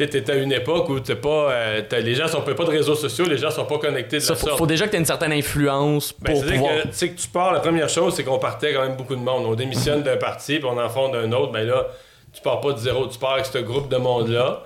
Tu 0.07 0.19
sais, 0.19 0.31
à 0.31 0.35
une 0.35 0.51
époque 0.51 0.89
où 0.89 0.99
t'es 0.99 1.15
pas, 1.15 1.51
euh, 1.51 1.81
les 1.91 2.15
gens 2.15 2.27
sont 2.27 2.41
pas 2.41 2.53
de 2.53 2.69
réseaux 2.69 2.95
sociaux, 2.95 3.25
les 3.25 3.37
gens 3.37 3.51
sont 3.51 3.65
pas 3.65 3.77
connectés 3.77 4.17
de 4.17 4.21
Ça, 4.21 4.33
la 4.33 4.39
faut, 4.39 4.45
sorte. 4.47 4.57
faut 4.59 4.65
déjà 4.67 4.85
que 4.85 4.91
tu 4.91 4.95
aies 4.95 4.99
une 4.99 5.05
certaine 5.05 5.33
influence 5.33 6.13
Ben, 6.19 6.33
pour 6.33 6.45
pouvoir. 6.45 6.73
tu 6.83 6.89
sais, 6.91 7.09
que 7.09 7.19
tu 7.19 7.27
pars, 7.27 7.51
la 7.53 7.59
première 7.59 7.89
chose, 7.89 8.13
c'est 8.15 8.23
qu'on 8.23 8.39
partait 8.39 8.73
quand 8.73 8.81
même 8.83 8.95
beaucoup 8.95 9.15
de 9.15 9.21
monde. 9.21 9.45
On 9.45 9.55
démissionne 9.55 10.01
d'un 10.03 10.17
parti, 10.17 10.59
puis 10.59 10.67
on 10.71 10.77
en 10.79 10.89
fonde 10.89 11.15
un 11.15 11.31
autre. 11.31 11.51
Ben 11.51 11.65
là, 11.67 11.87
tu 12.33 12.41
pars 12.41 12.61
pas 12.61 12.73
de 12.73 12.77
zéro, 12.77 13.07
tu 13.07 13.17
pars 13.19 13.33
avec 13.33 13.45
ce 13.45 13.57
groupe 13.59 13.89
de 13.89 13.97
monde-là. 13.97 14.63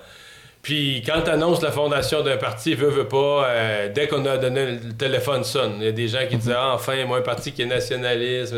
Puis 0.64 1.02
quand 1.04 1.20
tu 1.22 1.30
annonces 1.30 1.60
la 1.60 1.70
fondation 1.70 2.22
d'un 2.22 2.38
parti, 2.38 2.74
veut, 2.74 2.88
veut 2.88 3.06
pas, 3.06 3.44
euh, 3.48 3.88
dès 3.94 4.08
qu'on 4.08 4.24
a 4.24 4.38
donné 4.38 4.78
le 4.82 4.92
téléphone 4.94 5.44
sonne. 5.44 5.74
Il 5.78 5.84
y 5.84 5.88
a 5.88 5.92
des 5.92 6.08
gens 6.08 6.26
qui 6.28 6.38
disaient, 6.38 6.54
ah, 6.56 6.72
enfin, 6.74 7.04
moi, 7.04 7.18
un 7.18 7.22
parti 7.22 7.52
qui 7.52 7.60
est 7.62 7.66
nationaliste, 7.66 8.54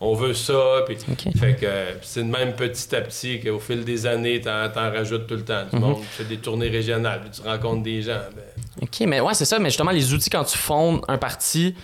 on 0.00 0.14
veut 0.14 0.34
ça. 0.34 0.82
Puis. 0.86 0.98
Fait 1.40 1.54
que 1.54 1.64
euh, 1.64 1.92
c'est 2.02 2.22
de 2.22 2.28
même 2.30 2.52
petit 2.52 2.94
à 2.94 3.00
petit 3.00 3.40
qu'au 3.40 3.58
fil 3.58 3.84
des 3.86 4.06
années, 4.06 4.40
t'en, 4.42 4.68
t'en 4.68 4.90
rajoutes 4.92 5.26
tout 5.26 5.36
le 5.36 5.44
temps. 5.44 5.64
Du 5.72 5.78
monde, 5.78 5.96
tu 6.00 6.06
fais 6.22 6.24
des 6.24 6.36
tournées 6.36 6.68
régionales, 6.68 7.22
puis 7.22 7.30
tu 7.30 7.48
rencontres 7.48 7.82
des 7.82 8.02
gens. 8.02 8.20
Ben, 8.36 8.42
Ok, 8.80 9.00
mais 9.08 9.20
ouais, 9.20 9.34
c'est 9.34 9.44
ça. 9.44 9.58
Mais 9.58 9.70
justement, 9.70 9.90
les 9.90 10.12
outils 10.14 10.30
quand 10.30 10.44
tu 10.44 10.56
fondes 10.56 11.00
un 11.08 11.18
parti. 11.18 11.74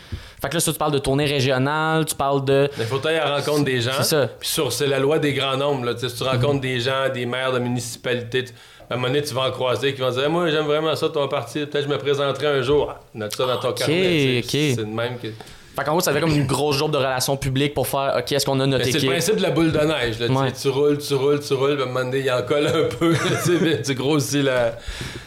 Fait 0.40 0.49
que 0.49 0.54
là, 0.54 0.61
ça, 0.61 0.71
tu 0.73 0.78
parles 0.78 0.93
de 0.93 0.99
tournée 0.99 1.25
régionale, 1.25 2.04
tu 2.04 2.14
parles 2.14 2.45
de. 2.45 2.69
Il 2.78 2.85
faut 2.85 3.04
aller 3.07 3.16
à 3.16 3.25
la 3.31 3.37
rencontre 3.38 3.64
des 3.64 3.81
gens. 3.81 3.90
C'est 3.97 4.04
ça. 4.04 4.28
Puis 4.38 4.49
sur, 4.49 4.73
c'est 4.73 4.87
la 4.87 4.99
loi 5.00 5.19
des 5.19 5.33
grands 5.33 5.57
nombres. 5.57 5.87
Là. 5.87 5.95
Tu 5.95 6.09
Si 6.09 6.14
tu 6.14 6.23
rencontres 6.23 6.61
des 6.61 6.78
gens, 6.78 7.09
des 7.12 7.26
maires 7.26 7.52
de 7.52 7.59
municipalités, 7.59 8.45
tu- 8.45 8.52
à 8.90 8.94
un 8.94 8.96
moment 8.96 9.08
donné, 9.08 9.22
tu 9.22 9.34
vas 9.34 9.48
en 9.48 9.50
croiser 9.50 9.94
qui 9.94 10.00
vont 10.00 10.10
dire 10.10 10.28
Moi, 10.30 10.50
j'aime 10.50 10.66
vraiment 10.66 10.94
ça, 10.96 11.08
ton 11.08 11.26
parti. 11.28 11.60
Peut-être 11.60 11.72
que 11.72 11.82
je 11.82 11.88
me 11.88 11.98
présenterai 11.98 12.46
un 12.46 12.62
jour. 12.62 12.92
Ah, 12.94 13.00
Note 13.14 13.34
ça 13.34 13.46
dans 13.46 13.58
ton 13.58 13.72
carnet. 13.72 14.42
C'est 14.46 14.76
de 14.76 14.84
même 14.84 15.18
que. 15.18 15.28
Fait 15.76 15.82
qu'en 15.84 15.90
gros, 15.92 16.00
ça 16.00 16.12
fait 16.12 16.20
comme 16.20 16.30
une 16.30 16.46
grosse 16.46 16.76
job 16.78 16.92
de 16.92 16.98
relations 16.98 17.36
publiques 17.36 17.74
pour 17.74 17.88
faire 17.88 18.14
OK, 18.18 18.30
est-ce 18.30 18.46
qu'on 18.46 18.60
a 18.60 18.66
notre 18.66 18.84
Mais 18.84 18.92
c'est 18.92 18.98
le 18.98 19.04
équipe? 19.04 19.10
principe 19.10 19.36
de 19.36 19.42
la 19.42 19.50
boule 19.50 19.72
de 19.72 19.78
neige. 19.80 20.20
Là, 20.20 20.28
tu 20.28 20.32
sais. 20.34 20.40
Ouais. 20.40 20.52
Tu 20.52 20.68
roules, 20.68 20.98
tu 20.98 21.14
roules, 21.14 21.40
tu 21.40 21.54
roules, 21.54 21.74
puis 21.74 21.82
à 21.82 21.84
un 21.84 21.88
moment 21.88 22.04
donné, 22.04 22.20
il 22.20 22.30
en 22.30 22.42
colle 22.42 22.68
un 22.68 22.84
peu. 22.96 23.12
tu 23.84 23.94
grossis 23.94 24.42
la, 24.42 24.78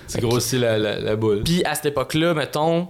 tu 0.09 0.19
grossis 0.19 0.57
la, 0.57 0.77
la, 0.77 0.99
la 0.99 1.15
boule. 1.17 1.41
Puis 1.43 1.63
à 1.65 1.75
cette 1.75 1.87
époque-là, 1.87 2.33
mettons. 2.33 2.87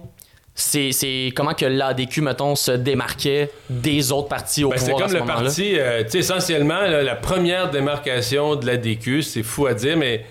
C'est, 0.60 0.90
c'est 0.90 1.32
comment 1.36 1.54
que 1.54 1.64
l'ADQ, 1.66 2.20
mettons, 2.20 2.56
se 2.56 2.72
démarquait 2.72 3.48
des 3.70 4.10
autres 4.10 4.26
partis 4.26 4.64
au 4.64 4.70
Ben, 4.70 4.76
c'est 4.76 4.90
pouvoir 4.90 5.02
à 5.02 5.06
comme 5.06 5.16
ce 5.16 5.22
le 5.22 5.24
parti, 5.24 5.78
euh, 5.78 6.02
tu 6.02 6.10
sais, 6.10 6.18
essentiellement, 6.18 6.80
là, 6.80 7.00
la 7.04 7.14
première 7.14 7.70
démarcation 7.70 8.56
de 8.56 8.66
l'ADQ, 8.66 9.22
c'est 9.22 9.44
fou 9.44 9.68
à 9.68 9.74
dire, 9.74 9.96
mais 9.96 10.26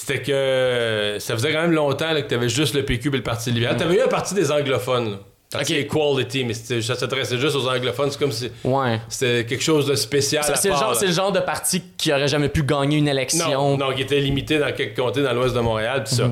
c'était 0.00 0.22
que 0.22 1.16
ça 1.18 1.34
faisait 1.34 1.52
quand 1.52 1.62
même 1.62 1.72
longtemps 1.72 2.12
là, 2.12 2.22
que 2.22 2.28
tu 2.28 2.34
avais 2.36 2.48
juste 2.48 2.72
le 2.76 2.84
PQ 2.84 3.08
et 3.08 3.16
le 3.16 3.22
Parti 3.24 3.50
libéral. 3.50 3.76
Tu 3.76 3.82
avais 3.82 3.96
eu 3.96 4.00
un 4.00 4.06
parti 4.06 4.32
des 4.32 4.52
anglophones, 4.52 5.10
là. 5.10 5.16
Parti 5.50 5.72
Ok. 5.72 5.78
Equality, 5.80 6.44
mais 6.44 6.54
ça 6.54 6.94
s'adressait 6.94 7.36
juste 7.36 7.56
aux 7.56 7.66
anglophones. 7.68 8.12
C'est 8.12 8.18
comme 8.20 8.30
si 8.30 8.48
Ouais. 8.62 9.00
c'était 9.08 9.44
quelque 9.44 9.64
chose 9.64 9.86
de 9.86 9.96
spécial. 9.96 10.44
C'est, 10.54 10.68
le 10.68 11.06
le 11.06 11.12
genre 11.12 11.32
de 11.32 11.40
parti 11.40 11.82
qui 11.96 12.12
aurait 12.12 12.28
jamais 12.28 12.48
pu 12.48 12.62
gagner 12.62 12.98
une 12.98 13.08
élection. 13.08 13.50
Non, 13.50 13.76
non, 13.76 13.92
qui 13.92 14.02
était 14.02 14.20
limité 14.20 14.60
dans 14.60 14.70
quelques 14.72 14.96
comtés 14.96 15.22
dans 15.22 15.32
l'ouest 15.32 15.54
de 15.56 15.60
Montréal, 15.60 16.04
pis 16.04 16.14
ça. 16.14 16.30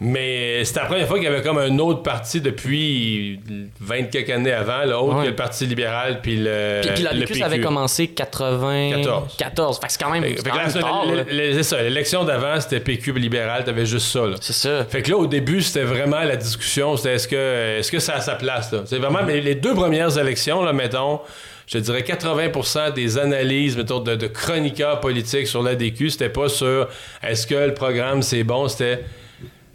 Mais 0.00 0.64
c'était 0.64 0.78
la 0.80 0.86
première 0.86 1.08
fois 1.08 1.16
qu'il 1.18 1.24
y 1.24 1.30
avait 1.32 1.42
comme 1.42 1.58
un 1.58 1.76
autre 1.80 2.02
parti 2.04 2.40
depuis 2.40 3.40
20 3.80 4.04
quelques 4.04 4.30
années 4.30 4.52
avant, 4.52 4.84
là, 4.84 5.00
autre 5.00 5.16
Ouais. 5.16 5.24
que 5.24 5.28
le 5.30 5.34
Parti 5.34 5.66
libéral 5.66 6.20
puis 6.22 6.36
le, 6.36 6.80
Puis, 6.82 6.90
puis 6.92 7.02
le 7.02 7.08
l'ADQ, 7.18 7.34
ça 7.34 7.46
avait 7.46 7.56
PQ. 7.56 7.66
commencé 7.66 8.06
80... 8.06 8.90
14. 9.02 9.36
14. 9.36 9.80
Fait 9.80 9.86
que 9.88 9.92
c'est 9.92 10.02
quand 10.04 10.10
même, 10.10 10.24
c'est 10.36 11.62
ça, 11.64 11.82
l'élection 11.82 12.22
d'avant, 12.24 12.60
c'était 12.60 12.78
PQ 12.78 13.12
libéral, 13.14 13.64
t'avais 13.64 13.86
juste 13.86 14.06
ça. 14.06 14.20
C'est 14.40 14.52
ça. 14.52 14.84
Fait 14.84 15.02
que 15.02 15.10
là, 15.10 15.16
au 15.16 15.26
début, 15.26 15.62
c'était 15.62 15.82
vraiment 15.84 16.20
la 16.20 16.36
discussion, 16.36 16.96
c'était 16.96 17.14
est-ce 17.14 17.26
que, 17.26 17.78
est-ce 17.80 17.90
que 17.90 17.98
ça 17.98 18.14
a 18.14 18.20
sa 18.20 18.36
place, 18.36 18.70
là? 18.72 18.82
C'est 18.84 18.98
vraiment, 18.98 19.24
mais 19.26 19.40
les 19.40 19.56
deux 19.56 19.74
premières 19.74 20.16
élections, 20.16 20.62
là, 20.62 20.72
mettons, 20.72 21.20
je 21.66 21.78
dirais 21.78 22.02
80% 22.02 22.94
des 22.94 23.18
analyses, 23.18 23.76
mettons, 23.76 23.98
de, 23.98 24.14
de 24.14 24.26
chroniqueurs 24.28 25.00
politiques 25.00 25.48
sur 25.48 25.62
l'ADQ, 25.62 26.10
c'était 26.10 26.28
pas 26.28 26.48
sur 26.48 26.88
est-ce 27.22 27.48
que 27.48 27.54
le 27.56 27.74
programme 27.74 28.22
c'est 28.22 28.44
bon, 28.44 28.68
c'était 28.68 29.04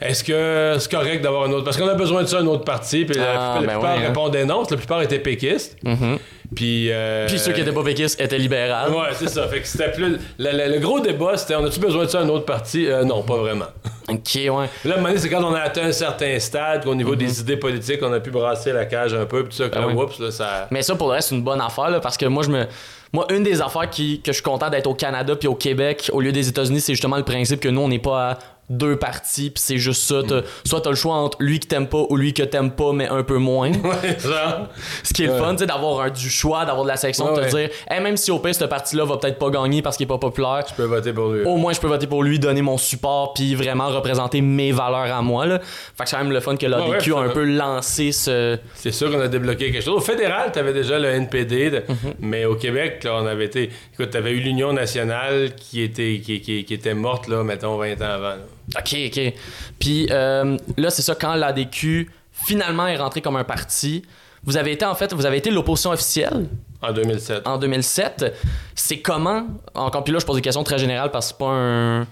est-ce 0.03 0.23
que 0.23 0.75
c'est 0.79 0.91
correct 0.91 1.21
d'avoir 1.21 1.43
un 1.43 1.51
autre? 1.51 1.63
Parce 1.63 1.77
qu'on 1.77 1.87
a 1.87 1.93
besoin 1.95 2.21
de 2.23 2.27
ça, 2.27 2.39
un 2.39 2.47
autre 2.47 2.63
parti, 2.63 3.05
puis 3.05 3.17
la, 3.17 3.23
Ah, 3.35 3.59
la 3.61 3.67
ben 3.67 3.73
plupart 3.73 3.97
hein. 3.97 4.01
répondaient 4.07 4.45
non, 4.45 4.63
la 4.69 4.77
plupart 4.77 5.01
étaient 5.01 5.19
péquistes. 5.19 5.77
Mhm. 5.83 6.17
Puis. 6.55 6.91
euh, 6.91 7.25
Puis 7.27 7.39
ceux 7.39 7.51
qui 7.53 7.61
étaient 7.61 7.71
pas 7.71 7.83
péquistes 7.83 8.19
étaient 8.21 8.37
libérales. 8.37 8.91
Ouais, 8.91 9.07
c'est 9.15 9.29
ça. 9.29 9.47
Fait 9.47 9.59
que 9.61 9.67
c'était 9.67 9.91
plus. 9.91 10.17
Le, 10.37 10.51
le- 10.51 10.73
le 10.75 10.79
gros 10.79 10.99
débat, 10.99 11.35
c'était 11.37 11.55
on 11.55 11.65
a-tu 11.65 11.79
besoin 11.79 12.03
de 12.05 12.09
ça, 12.09 12.19
un 12.19 12.29
autre 12.29 12.45
parti 12.45 12.85
Euh, 12.87 13.03
Non, 13.03 13.23
pas 13.23 13.37
vraiment. 13.37 13.65
OK, 14.09 14.35
ouais. 14.35 14.49
Là, 14.49 14.59
à 14.59 14.93
un 14.93 14.95
moment 14.97 15.07
donné, 15.07 15.17
c'est 15.19 15.29
quand 15.29 15.43
on 15.43 15.53
a 15.55 15.61
atteint 15.61 15.85
un 15.85 15.91
certain 15.91 16.37
stade, 16.39 16.83
qu'au 16.83 16.93
niveau 16.95 17.11
Mhm. 17.13 17.17
des 17.17 17.39
idées 17.41 17.57
politiques, 17.57 17.99
on 18.03 18.11
a 18.13 18.19
pu 18.19 18.29
brasser 18.31 18.71
la 18.73 18.85
cage 18.85 19.13
un 19.13 19.25
peu, 19.25 19.43
puis 19.45 19.55
tout 19.57 19.63
ça, 19.63 19.69
Ah 19.73 19.87
ouais. 19.87 19.93
oups, 19.93 20.19
là, 20.19 20.29
ça. 20.31 20.67
Mais 20.71 20.81
ça, 20.81 20.95
pour 20.95 21.07
le 21.07 21.13
reste, 21.13 21.29
c'est 21.29 21.35
une 21.35 21.43
bonne 21.43 21.61
affaire, 21.61 21.89
là, 21.89 21.99
parce 21.99 22.17
que 22.17 22.25
moi, 22.25 22.43
je 22.43 22.49
me. 22.49 22.65
Moi, 23.13 23.27
une 23.29 23.43
des 23.43 23.61
affaires 23.61 23.89
qui, 23.91 24.21
que 24.21 24.31
je 24.31 24.37
suis 24.37 24.43
content 24.43 24.71
d'être 24.71 24.87
au 24.87 24.95
Canada 24.95 25.35
puis 25.35 25.47
au 25.47 25.53
Québec, 25.53 26.09
au 26.13 26.19
lieu 26.19 26.31
des 26.31 26.49
États-Unis, 26.49 26.81
c'est 26.81 26.93
justement 26.93 27.17
le 27.17 27.23
principe 27.23 27.59
que 27.59 27.69
nous, 27.69 27.81
on 27.81 27.87
n'est 27.87 27.99
pas 27.99 28.31
à 28.31 28.37
deux 28.77 28.97
partis, 28.97 29.49
puis 29.49 29.61
c'est 29.65 29.77
juste 29.77 30.03
ça. 30.03 30.21
t'as- 30.27 30.41
Soit 30.65 30.81
t'as 30.81 30.89
le 30.89 30.95
choix 30.95 31.15
entre 31.15 31.37
lui 31.41 31.59
que 31.59 31.67
t'aimes 31.67 31.87
pas 31.87 32.03
ou 32.09 32.15
lui 32.17 32.33
que 32.33 32.43
t'aimes 32.43 32.71
pas, 32.71 32.91
mais 32.93 33.07
un 33.07 33.23
peu 33.23 33.37
moins. 33.37 33.71
Ouais, 33.83 34.17
genre. 34.19 34.67
Ce 35.03 35.13
qui 35.13 35.23
est 35.23 35.27
le 35.27 35.33
Ouais. 35.33 35.39
fun, 35.39 35.51
tu 35.53 35.59
sais, 35.59 35.65
d'avoir 35.65 36.01
un- 36.01 36.09
du 36.09 36.29
choix, 36.29 36.65
d'avoir 36.65 36.83
de 36.83 36.89
la 36.89 36.97
sélection, 36.97 37.33
Ouais, 37.33 37.39
de 37.43 37.49
te 37.49 37.55
dire, 37.55 37.69
Hey, 37.89 38.01
même 38.01 38.17
si 38.17 38.31
au 38.31 38.39
pire, 38.39 38.55
ce 38.55 38.65
parti-là 38.65 39.05
va 39.05 39.17
peut-être 39.17 39.37
pas 39.39 39.49
gagner 39.49 39.81
parce 39.81 39.97
qu'il 39.97 40.05
est 40.05 40.07
pas 40.07 40.17
populaire, 40.17 40.63
Je 40.69 40.73
peux 40.73 40.83
voter 40.85 41.13
pour 41.13 41.29
lui. 41.29 41.43
au 41.45 41.57
moins 41.57 41.73
je 41.73 41.79
peux 41.79 41.87
voter 41.87 42.07
pour 42.07 42.23
lui, 42.23 42.39
donner 42.39 42.61
mon 42.61 42.77
support, 42.77 43.33
puis 43.33 43.55
vraiment 43.55 43.87
représenter 43.89 44.41
mes 44.41 44.71
valeurs 44.71 45.13
à 45.15 45.21
moi. 45.21 45.45
Là. 45.45 45.59
Fait 45.59 46.03
que 46.03 46.09
c'est 46.09 46.15
quand 46.15 46.23
même 46.23 46.31
le 46.33 46.39
fun 46.39 46.55
que 46.55 46.65
l'ADQ 46.65 47.13
a 47.13 47.19
un 47.19 47.29
peu 47.29 47.43
lancé 47.43 48.11
ce. 48.11 48.57
C'est 48.75 48.91
sûr 48.91 49.11
qu'on 49.11 49.19
a 49.19 49.27
débloqué 49.27 49.71
quelque 49.71 49.83
chose. 49.83 49.97
Au 49.97 49.99
fédéral, 50.01 50.51
tu 50.51 50.59
avais 50.59 50.73
déjà 50.73 50.97
le 50.99 51.07
NPD, 51.09 51.69
de- 51.69 51.83
Mhm. 51.87 52.13
mais 52.19 52.45
au 52.45 52.55
Québec, 52.55 53.03
là, 53.03 53.15
on 53.21 53.25
avait 53.25 53.45
été. 53.45 53.69
Écoute, 53.93 54.09
tu 54.11 54.17
avais 54.17 54.31
eu 54.31 54.39
l'Union 54.39 54.73
nationale 54.73 55.51
qui 55.55 55.81
était, 55.81 56.21
qui, 56.23 56.41
qui- 56.41 56.63
qui 56.65 56.73
était 56.73 56.93
morte, 56.93 57.27
là, 57.27 57.43
mettons, 57.43 57.77
20 57.77 58.01
ans 58.01 58.05
avant. 58.13 58.29
là. 58.29 58.37
Ok, 58.77 58.95
ok. 59.07 59.33
Puis 59.79 60.07
euh, 60.11 60.57
là, 60.77 60.89
c'est 60.89 61.01
ça, 61.01 61.15
quand 61.15 61.35
l'ADQ 61.35 62.09
finalement 62.31 62.87
est 62.87 62.97
rentré 62.97 63.21
comme 63.21 63.35
un 63.35 63.43
parti, 63.43 64.03
vous 64.43 64.57
avez 64.57 64.71
été 64.73 64.85
en 64.85 64.95
fait, 64.95 65.13
vous 65.13 65.25
avez 65.25 65.37
été 65.37 65.51
l'opposition 65.51 65.91
officielle? 65.91 66.47
En 66.81 66.91
2007. 66.91 67.47
en 67.47 67.57
2007. 67.57 68.33
C'est 68.75 68.99
comment, 68.99 69.47
encore 69.73 70.03
puis 70.03 70.13
là, 70.13 70.19
je 70.19 70.25
pose 70.25 70.35
des 70.35 70.41
questions 70.41 70.63
très 70.63 70.77
générales 70.77 71.11
parce 71.11 71.27
que 71.27 71.29
c'est 71.33 71.37
pas 71.37 71.51
un. 71.51 72.07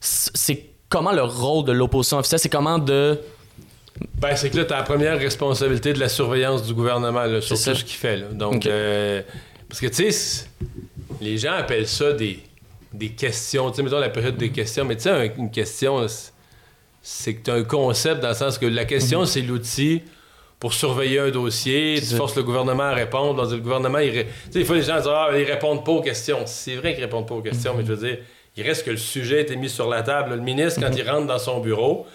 C'est 0.00 0.66
comment 0.88 1.12
le 1.12 1.22
rôle 1.22 1.64
de 1.64 1.72
l'opposition 1.72 2.18
officielle, 2.18 2.38
c'est 2.40 2.48
comment 2.48 2.78
de. 2.78 3.18
Ben, 4.18 4.36
c'est 4.36 4.50
que 4.50 4.56
là, 4.56 4.64
tu 4.64 4.72
as 4.72 4.78
la 4.78 4.82
première 4.82 5.18
responsabilité 5.18 5.92
de 5.92 6.00
la 6.00 6.08
surveillance 6.08 6.62
du 6.64 6.74
gouvernement 6.74 7.24
là, 7.24 7.40
sur 7.40 7.56
C'est 7.56 7.70
tout 7.70 7.76
ça. 7.76 7.80
ce 7.80 7.84
qu'il 7.84 7.96
fait. 7.96 8.16
là. 8.16 8.26
Donc, 8.32 8.66
euh, 8.66 9.22
parce 9.68 9.80
que, 9.80 9.86
tu 9.86 10.10
sais, 10.12 10.46
les 11.20 11.38
gens 11.38 11.52
appellent 11.52 11.86
ça 11.88 12.12
des, 12.12 12.40
des 12.94 13.10
questions. 13.10 13.70
Tu 13.70 13.76
sais, 13.76 13.82
mettons 13.82 13.98
la 13.98 14.08
période 14.08 14.36
des 14.36 14.50
questions, 14.50 14.84
mais 14.84 14.96
tu 14.96 15.02
sais, 15.02 15.10
un- 15.10 15.28
une 15.36 15.50
question, 15.50 16.06
c'est- 17.02 17.34
que 17.34 17.44
tu 17.44 17.50
as 17.50 17.54
un 17.54 17.64
concept 17.64 18.20
dans 18.22 18.28
le 18.28 18.34
sens 18.34 18.58
que 18.58 18.66
la 18.66 18.84
question, 18.84 19.24
c'est 19.26 19.42
l'outil 19.42 20.02
pour 20.60 20.72
surveiller 20.72 21.18
un 21.18 21.30
dossier, 21.30 21.96
tu 22.00 22.14
forces 22.16 22.36
le 22.36 22.42
gouvernement 22.42 22.84
à 22.84 22.94
répondre. 22.94 23.42
Donc, 23.42 23.50
le 23.52 23.58
gouvernement, 23.58 23.98
il 23.98 24.10
ré- 24.10 24.26
tu 24.46 24.52
sais, 24.52 24.58
des 24.60 24.64
fois, 24.64 24.76
les 24.76 24.82
gens 24.82 24.96
disent 24.96 25.08
Ah, 25.08 25.28
ils 25.36 25.44
répondent 25.44 25.84
pas 25.84 25.92
aux 25.92 26.00
questions. 26.02 26.38
C'est 26.46 26.76
vrai 26.76 26.94
qu'ils 26.94 27.04
répondent 27.04 27.28
pas 27.28 27.34
aux 27.34 27.42
questions, 27.42 27.74
mais 27.76 27.84
je 27.84 27.92
veux 27.92 28.06
dire, 28.08 28.18
il 28.56 28.62
reste 28.62 28.84
que 28.86 28.90
le 28.90 28.96
sujet 28.96 29.38
a 29.38 29.40
été 29.40 29.56
mis 29.56 29.68
sur 29.68 29.88
la 29.90 30.02
table. 30.02 30.34
Le 30.36 30.40
ministre, 30.40 30.80
quand 30.80 30.94
il 30.96 31.08
rentre 31.08 31.26
dans 31.26 31.38
son 31.38 31.60
bureau, 31.60 32.06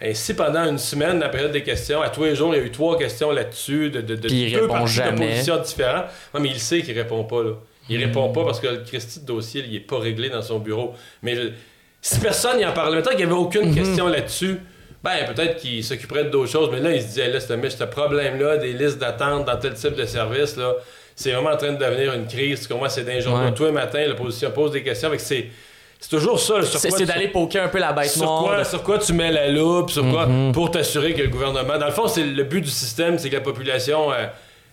ben, 0.00 0.14
si 0.14 0.34
pendant 0.34 0.64
une 0.68 0.78
semaine, 0.78 1.18
la 1.18 1.28
période 1.28 1.50
des 1.50 1.64
questions, 1.64 2.00
à 2.00 2.08
tous 2.10 2.22
les 2.22 2.36
jours, 2.36 2.54
il 2.54 2.58
y 2.58 2.60
a 2.60 2.64
eu 2.64 2.70
trois 2.70 2.96
questions 2.96 3.32
là-dessus, 3.32 3.90
de, 3.90 4.00
de, 4.02 4.14
de 4.14 4.28
deux 4.28 4.86
jamais. 4.86 5.10
d'opposition 5.26 5.56
différents, 5.60 6.04
non, 6.34 6.40
mais 6.40 6.50
il 6.50 6.60
sait 6.60 6.82
qu'il 6.82 6.96
répond 6.96 7.24
pas. 7.24 7.42
Là. 7.42 7.50
Il 7.88 8.04
répond 8.04 8.30
pas 8.30 8.44
parce 8.44 8.60
que 8.60 8.66
le 8.68 8.78
Christy 8.78 9.20
de 9.20 9.26
dossier, 9.26 9.64
il 9.68 9.74
est 9.76 9.80
pas 9.80 9.98
réglé 9.98 10.28
dans 10.30 10.42
son 10.42 10.58
bureau. 10.58 10.94
Mais 11.22 11.34
je- 11.36 11.48
si 12.02 12.18
personne 12.20 12.58
n'y 12.58 12.64
en 12.66 12.72
parlait, 12.72 12.96
mettons 12.96 13.10
qu'il 13.10 13.18
n'y 13.20 13.24
avait 13.24 13.32
aucune 13.32 13.74
question 13.74 14.06
là-dessus, 14.08 14.60
ben 15.02 15.12
peut-être 15.32 15.56
qu'il 15.56 15.82
s'occuperait 15.84 16.24
d'autres 16.24 16.50
choses, 16.50 16.68
mais 16.72 16.80
là, 16.80 16.92
il 16.92 17.00
se 17.00 17.06
disait, 17.08 17.28
là, 17.30 17.40
ce, 17.40 17.46
ce 17.46 17.84
problème-là, 17.84 18.56
des 18.58 18.72
listes 18.72 18.98
d'attente 18.98 19.44
dans 19.46 19.56
tel 19.56 19.74
type 19.74 19.94
de 19.94 20.04
service, 20.04 20.56
là, 20.56 20.74
c'est 21.16 21.32
vraiment 21.32 21.50
en 21.50 21.56
train 21.56 21.72
de 21.72 21.78
devenir 21.78 22.14
une 22.14 22.26
crise. 22.26 22.62
Tu 22.66 22.72
comprends? 22.72 22.88
C'est 22.88 23.04
d'un 23.04 23.18
jour 23.20 23.34
Ouais. 23.34 23.52
tous 23.54 23.64
les 23.64 23.72
matins, 23.72 24.04
l'opposition 24.06 24.50
pose 24.50 24.72
des 24.72 24.82
questions. 24.82 25.10
C'est, 25.18 25.48
c'est 25.98 26.08
toujours 26.10 26.38
ça. 26.38 26.62
C'est 26.62 27.04
d'aller 27.06 27.28
poker 27.28 27.64
un 27.64 27.68
peu 27.68 27.78
la 27.78 27.92
bête 27.92 28.10
sur 28.10 28.22
noire. 28.24 28.44
quoi, 28.44 28.64
sur 28.64 28.82
quoi 28.84 28.98
tu 28.98 29.12
mets 29.12 29.32
la 29.32 29.48
loupe, 29.48 29.90
sur 29.90 30.08
quoi, 30.08 30.26
Mhm. 30.26 30.52
pour 30.52 30.70
t'assurer 30.70 31.14
que 31.14 31.22
le 31.22 31.28
gouvernement. 31.28 31.78
Dans 31.78 31.86
le 31.86 31.92
fond, 31.92 32.06
c'est 32.06 32.22
le 32.24 32.44
but 32.44 32.60
du 32.60 32.70
système, 32.70 33.18
c'est 33.18 33.30
que 33.30 33.34
la 33.36 33.40
population 33.40 34.12
euh, 34.12 34.26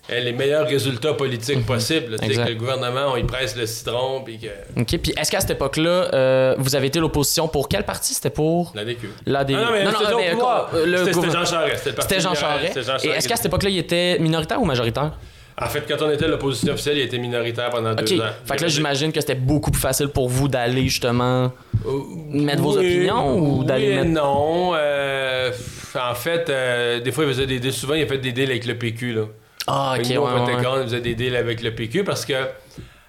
les 0.10 0.32
meilleurs 0.34 0.68
résultats 0.68 1.13
politiques 1.13 1.65
possibles. 1.65 2.18
Sais, 2.20 2.26
Mhm. 2.26 2.32
Exact. 2.32 2.46
que 2.46 2.50
le 2.50 2.56
gouvernement, 2.56 3.12
on 3.13 3.18
y 3.18 3.24
presse 3.24 3.56
le 3.56 3.65
citron, 3.65 4.22
puis 4.24 4.38
que. 4.39 4.48
Ok, 4.80 4.98
puis 5.02 5.13
est-ce 5.18 5.32
qu'à 5.32 5.39
cette 5.39 5.52
époque-là, 5.52 6.10
euh, 6.13 6.56
vous 6.58 6.76
avez 6.76 6.88
été 6.88 7.00
l'opposition 7.00 7.48
pour 7.48 7.68
quel 7.70 7.84
parti? 7.84 8.13
C'était 8.13 8.30
pour 8.30 8.72
La 8.76 8.86
DQ. 8.86 9.10
l'ADQ 9.26 9.60
Ah 9.60 9.65
non, 9.65 9.72
mais 9.72 9.86
euh, 9.86 10.13
au 10.13 10.18
mais, 10.18 10.80
euh, 10.80 10.86
le 10.86 10.98
C'était- 11.13 11.32
Jean 11.32 11.46
Charest. 11.46 11.89
C'était 12.02 12.20
Jean 12.20 12.36
Charest. 12.36 12.78
Et 13.04 13.10
est-ce 13.10 13.28
qu'à 13.28 13.36
cette 13.36 13.48
époque-là, 13.48 13.70
il 13.70 13.78
était 13.80 14.18
minoritaire 14.20 14.62
ou 14.62 14.65
majoritaire? 14.65 15.13
En 15.58 15.68
fait, 15.68 15.86
quand 15.88 16.06
on 16.06 16.12
était 16.12 16.28
l'opposition 16.28 16.74
officielle, 16.74 16.98
il 16.98 17.04
était 17.04 17.18
minoritaire 17.18 17.70
pendant 17.70 17.94
deux 17.96 18.20
ans. 18.20 18.26
Fait 18.46 18.58
que 18.58 18.62
là, 18.63 18.68
j'imagine 18.68 19.13
que 19.13 19.22
c'était 19.22 19.36
beaucoup 19.36 19.72
plus 19.72 19.80
facile 19.82 20.10
pour 20.10 20.28
vous 20.28 20.50
d'aller 20.50 20.84
justement 20.84 21.52
Euh, 21.86 21.89
mettre 22.30 22.62
vos 22.62 22.78
opinions 22.78 23.38
ou 23.38 23.60
oui 23.62 23.65
d'aller 23.65 23.86
et 23.91 23.96
mettre. 23.96 24.10
non. 24.10 24.74
euh, 24.76 25.52
en 25.96 26.13
fait, 26.13 26.50
euh, 26.50 27.00
des 27.00 27.12
fois, 27.13 27.24
il 27.24 27.30
faisait 27.30 27.48
des 27.48 27.60
deals. 27.60 27.72
Souvent, 27.72 27.94
il 27.94 28.04
a 28.04 28.06
fait 28.08 28.18
des 28.18 28.34
deals 28.34 28.50
avec 28.52 28.65
le 28.65 28.76
PQ. 28.78 29.13
Là. 29.13 29.22
Ah, 29.67 29.95
ok, 29.97 30.06
ouais, 30.06 30.13
nous, 30.15 30.21
au 30.21 30.25
ouais. 30.25 30.78
Il 30.78 30.84
faisait 30.84 31.01
des 31.01 31.15
deals 31.15 31.36
avec 31.36 31.62
le 31.63 31.73
PQ 31.73 32.04
parce 32.04 32.25
que 32.25 32.34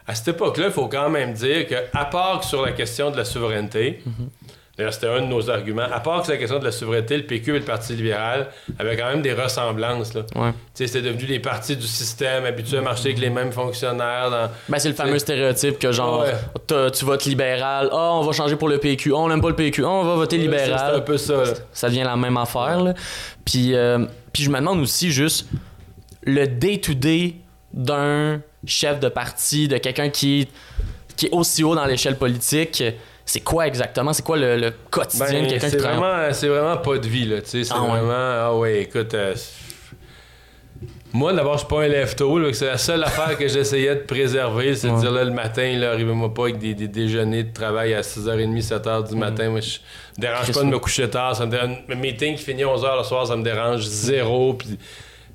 à 0.08 0.14
cette 0.14 0.28
époque-là, 0.28 0.66
il 0.66 0.72
faut 0.72 0.86
quand 0.88 1.08
même 1.10 1.32
dire 1.32 1.66
que, 1.66 1.74
à 1.92 2.04
part 2.04 2.40
que 2.40 2.46
sur 2.46 2.64
la 2.64 2.72
question 2.72 3.10
de 3.10 3.16
la 3.16 3.24
souveraineté, 3.24 4.02
Mhm. 4.06 4.28
d'ailleurs, 4.78 4.94
c'était 4.94 5.08
un 5.08 5.20
de 5.22 5.26
nos 5.26 5.50
arguments, 5.50 5.82
à 5.92 5.98
part 5.98 6.18
que 6.20 6.26
sur 6.26 6.32
la 6.34 6.38
question 6.38 6.58
de 6.60 6.64
la 6.64 6.70
souveraineté, 6.70 7.16
le 7.16 7.24
PQ 7.24 7.56
et 7.56 7.58
le 7.58 7.64
Parti 7.64 7.94
libéral 7.94 8.46
avaient 8.78 8.96
quand 8.96 9.08
même 9.08 9.20
des 9.22 9.32
ressemblances. 9.32 10.14
Là. 10.14 10.22
Ouais. 10.36 10.50
C'était 10.74 11.02
devenu 11.02 11.24
des 11.26 11.40
partis 11.40 11.76
du 11.76 11.86
système, 11.88 12.44
habitués 12.44 12.78
à 12.78 12.82
marcher 12.82 13.06
avec 13.06 13.18
les 13.18 13.30
mêmes 13.30 13.50
fonctionnaires. 13.50 14.30
Dans... 14.30 14.48
Ben, 14.68 14.78
c'est 14.78 14.90
le 14.90 14.94
fameux 14.94 15.18
stéréotype 15.18 15.78
que 15.80 15.90
genre, 15.90 16.20
Ouais. 16.20 16.90
tu 16.92 17.04
votes 17.04 17.24
libéral, 17.24 17.88
ah, 17.90 18.12
on 18.12 18.22
va 18.22 18.30
changer 18.32 18.54
pour 18.54 18.68
le 18.68 18.78
PQ, 18.78 19.10
ah, 19.12 19.16
on 19.18 19.28
n'aime 19.28 19.40
pas 19.42 19.48
le 19.48 19.56
PQ, 19.56 19.82
ah, 19.84 19.88
on 19.88 20.04
va 20.04 20.14
voter 20.14 20.36
C'est 20.36 20.42
un 20.42 20.44
libéral. 20.44 21.04
peu 21.04 21.16
ça. 21.18 21.34
là. 21.38 21.52
Ça 21.72 21.88
devient 21.88 22.04
la 22.04 22.16
même 22.16 22.36
affaire, 22.36 22.80
là. 22.80 22.94
Puis, 23.44 23.74
euh, 23.74 24.06
puis 24.32 24.44
je 24.44 24.50
me 24.50 24.58
demande 24.58 24.78
aussi 24.80 25.10
juste 25.10 25.48
le 26.26 26.46
day-to-day 26.46 27.36
d'un 27.72 28.40
chef 28.66 29.00
de 29.00 29.08
parti, 29.08 29.68
de 29.68 29.78
quelqu'un 29.78 30.10
qui, 30.10 30.48
qui 31.16 31.26
est 31.26 31.32
aussi 31.32 31.64
haut 31.64 31.74
dans 31.74 31.86
l'échelle 31.86 32.16
politique. 32.16 32.82
C'est 33.24 33.40
quoi 33.40 33.66
exactement? 33.66 34.12
C'est 34.12 34.22
quoi 34.24 34.36
le, 34.36 34.56
le 34.56 34.72
quotidien 34.90 35.26
de 35.26 35.32
Ben, 35.32 35.46
quelqu'un 35.48 35.70
qui 35.70 35.76
travaille? 35.78 35.98
vraiment, 35.98 36.32
c'est 36.32 36.48
vraiment 36.48 36.76
pas 36.76 36.98
de 36.98 37.06
vie, 37.08 37.26
là, 37.26 37.40
tu 37.40 37.48
sais. 37.48 37.64
C'est 37.64 37.72
Ah 37.74 37.82
ouais. 37.82 37.88
vraiment... 37.88 38.12
Ah 38.12 38.54
ouais, 38.56 38.82
écoute... 38.82 39.14
euh, 39.14 39.34
moi, 41.12 41.32
d'abord, 41.32 41.54
je 41.54 41.58
suis 41.60 41.68
pas 41.68 41.82
un 41.82 41.88
lève-tôt, 41.88 42.38
là, 42.38 42.50
que 42.50 42.56
c'est 42.56 42.66
la 42.66 42.76
seule 42.78 43.02
affaire 43.02 43.38
que 43.38 43.48
j'essayais 43.48 43.94
de 43.94 44.00
préserver, 44.00 44.74
c'est 44.74 44.90
de 44.90 44.98
dire, 45.00 45.10
là, 45.10 45.24
le 45.24 45.30
matin, 45.30 45.76
là, 45.78 45.92
arrivez-moi 45.92 46.32
pas 46.34 46.42
avec 46.44 46.58
des, 46.58 46.74
des 46.74 46.88
déjeuners 46.88 47.44
de 47.44 47.52
travail 47.52 47.94
à 47.94 48.02
6h30, 48.02 48.62
7h 48.62 49.08
du 49.08 49.16
matin. 49.16 49.48
Moi, 49.48 49.60
je 49.60 49.78
me 50.18 50.20
dérange 50.20 50.52
pas 50.52 50.60
de 50.60 50.66
me 50.66 50.78
coucher 50.78 51.08
tard. 51.08 51.34
Ça 51.34 51.46
me 51.46 51.50
dérange... 51.50 51.78
Le 51.88 51.94
meeting 51.94 52.36
qui 52.36 52.42
finit 52.44 52.64
11h 52.64 52.98
le 52.98 53.04
soir, 53.04 53.26
ça 53.26 53.34
me 53.36 53.42
dérange 53.42 53.80
zéro. 53.82 54.54
Puis, 54.54 54.78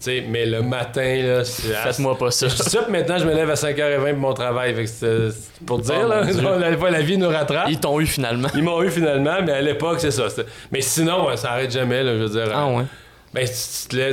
tu 0.01 0.05
sais, 0.05 0.25
mais 0.27 0.47
le 0.47 0.63
matin, 0.63 1.21
là, 1.21 1.43
c'est... 1.43 1.73
Faites-moi 1.73 2.17
pas 2.17 2.31
ça. 2.31 2.47
Je 2.47 2.55
puis 2.55 2.91
maintenant, 2.91 3.19
je 3.19 3.25
me 3.25 3.35
lève 3.35 3.51
à 3.51 3.53
5h20 3.53 4.09
pour 4.09 4.19
mon 4.19 4.33
travail. 4.33 4.73
Fait 4.73 4.85
que 4.85 5.31
pour 5.63 5.77
dire, 5.77 6.01
Oh, 6.03 6.07
là, 6.07 6.23
la, 6.91 7.01
vie 7.01 7.19
nous 7.19 7.29
rattrape. 7.29 7.67
Ils 7.69 7.79
t'ont 7.79 7.99
eu 7.99 8.07
finalement. 8.07 8.47
Ils 8.55 8.63
m'ont 8.63 8.81
eu 8.81 8.89
finalement, 8.89 9.37
mais 9.45 9.51
à 9.51 9.61
l'époque, 9.61 9.99
c'est 9.99 10.09
ça. 10.09 10.23
Mais 10.71 10.81
sinon, 10.81 11.35
ça 11.35 11.51
arrête 11.51 11.71
jamais, 11.71 12.03
là, 12.03 12.13
je 12.13 12.23
veux 12.23 12.29
dire. 12.29 12.51
Ah 12.51 12.65
euh, 12.65 12.77
ouais. 12.77 12.83
Ben, 13.33 13.47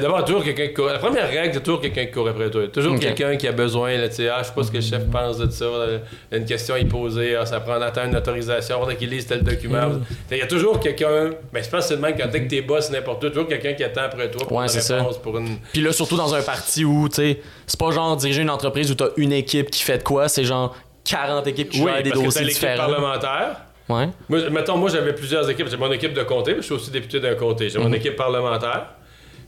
d'abord, 0.00 0.24
toujours 0.24 0.44
quelqu'un 0.44 0.68
qui 0.68 0.74
court. 0.74 0.86
La 0.86 0.98
première 1.00 1.28
règle, 1.28 1.52
c'est 1.54 1.60
toujours 1.62 1.80
quelqu'un 1.80 2.06
qui 2.06 2.12
court 2.12 2.28
après 2.28 2.48
toi. 2.50 2.68
Toujours 2.68 2.96
quelqu'un 3.00 3.36
qui 3.36 3.48
a 3.48 3.52
besoin, 3.52 3.96
là, 3.96 4.08
tu 4.08 4.14
sais, 4.14 4.28
ah, 4.28 4.38
je 4.42 4.46
sais 4.48 4.54
pas 4.54 4.62
ce 4.62 4.70
que 4.70 4.76
le 4.76 4.82
chef 4.82 5.10
pense 5.10 5.38
de 5.38 5.50
ça. 5.50 5.64
là, 5.64 5.98
Une 6.30 6.44
question 6.44 6.76
à 6.76 6.78
y 6.78 6.84
poser, 6.84 7.34
ah, 7.34 7.44
ça 7.44 7.58
prend 7.58 7.80
d'attendre 7.80 8.10
une 8.10 8.16
autorisation, 8.16 8.78
faudrait 8.78 8.94
qu'il 8.96 9.10
lise 9.10 9.26
tel 9.26 9.42
document. 9.42 9.88
Mm. 9.88 10.02
Il 10.30 10.38
y 10.38 10.42
a 10.42 10.46
toujours 10.46 10.78
quelqu'un, 10.78 11.30
ben, 11.52 11.64
je 11.64 11.68
pense 11.68 11.80
que 11.80 11.88
c'est 11.88 11.94
le 11.96 12.00
même 12.00 12.14
quand 12.16 12.28
t'es 12.30 12.44
que 12.44 12.48
tes 12.48 12.62
boss, 12.62 12.90
n'importe 12.92 13.24
où, 13.24 13.28
toujours 13.30 13.48
quelqu'un 13.48 13.72
qui 13.72 13.82
attend 13.82 14.02
après 14.02 14.30
toi 14.30 14.46
pour 14.46 14.56
Ouais, 14.56 14.62
une 14.64 14.68
ça. 14.68 14.98
réponse, 14.98 15.18
pour 15.18 15.36
une. 15.36 15.58
Puis 15.72 15.82
là, 15.82 15.90
surtout 15.92 16.16
dans 16.16 16.32
un 16.36 16.42
parti 16.42 16.84
où, 16.84 17.08
tu 17.08 17.16
sais, 17.16 17.40
c'est 17.66 17.80
pas 17.80 17.90
genre 17.90 18.16
diriger 18.16 18.42
une 18.42 18.50
entreprise 18.50 18.88
où 18.92 18.94
t'as 18.94 19.08
une 19.16 19.32
équipe 19.32 19.70
qui 19.72 19.82
fait 19.82 19.98
de 19.98 20.04
quoi, 20.04 20.28
c'est 20.28 20.44
genre 20.44 20.76
40 21.04 21.44
équipes 21.48 21.70
qui 21.70 21.80
Oui, 21.82 21.90
gèrent 21.92 22.02
des 22.04 22.10
dossiers 22.12 22.44
différents. 22.46 22.86
parlementaire. 22.86 23.62
Ouais. 23.88 24.10
Moi, 24.28 24.50
mettons, 24.50 24.76
moi, 24.76 24.90
j'avais 24.90 25.14
plusieurs 25.14 25.48
équipes. 25.50 25.66
J'ai 25.70 25.76
mon 25.78 25.90
équipe 25.90 26.12
de 26.12 26.22
comté, 26.22 26.52
mais 26.52 26.58
je 26.58 26.66
suis 26.66 26.74
aussi 26.74 26.90
député 26.90 27.18
d'un 27.20 27.34
comté. 27.34 27.68
J'ai 27.70 27.78
mon 27.78 27.92
équipe 27.92 28.14
parlementaire. 28.16 28.90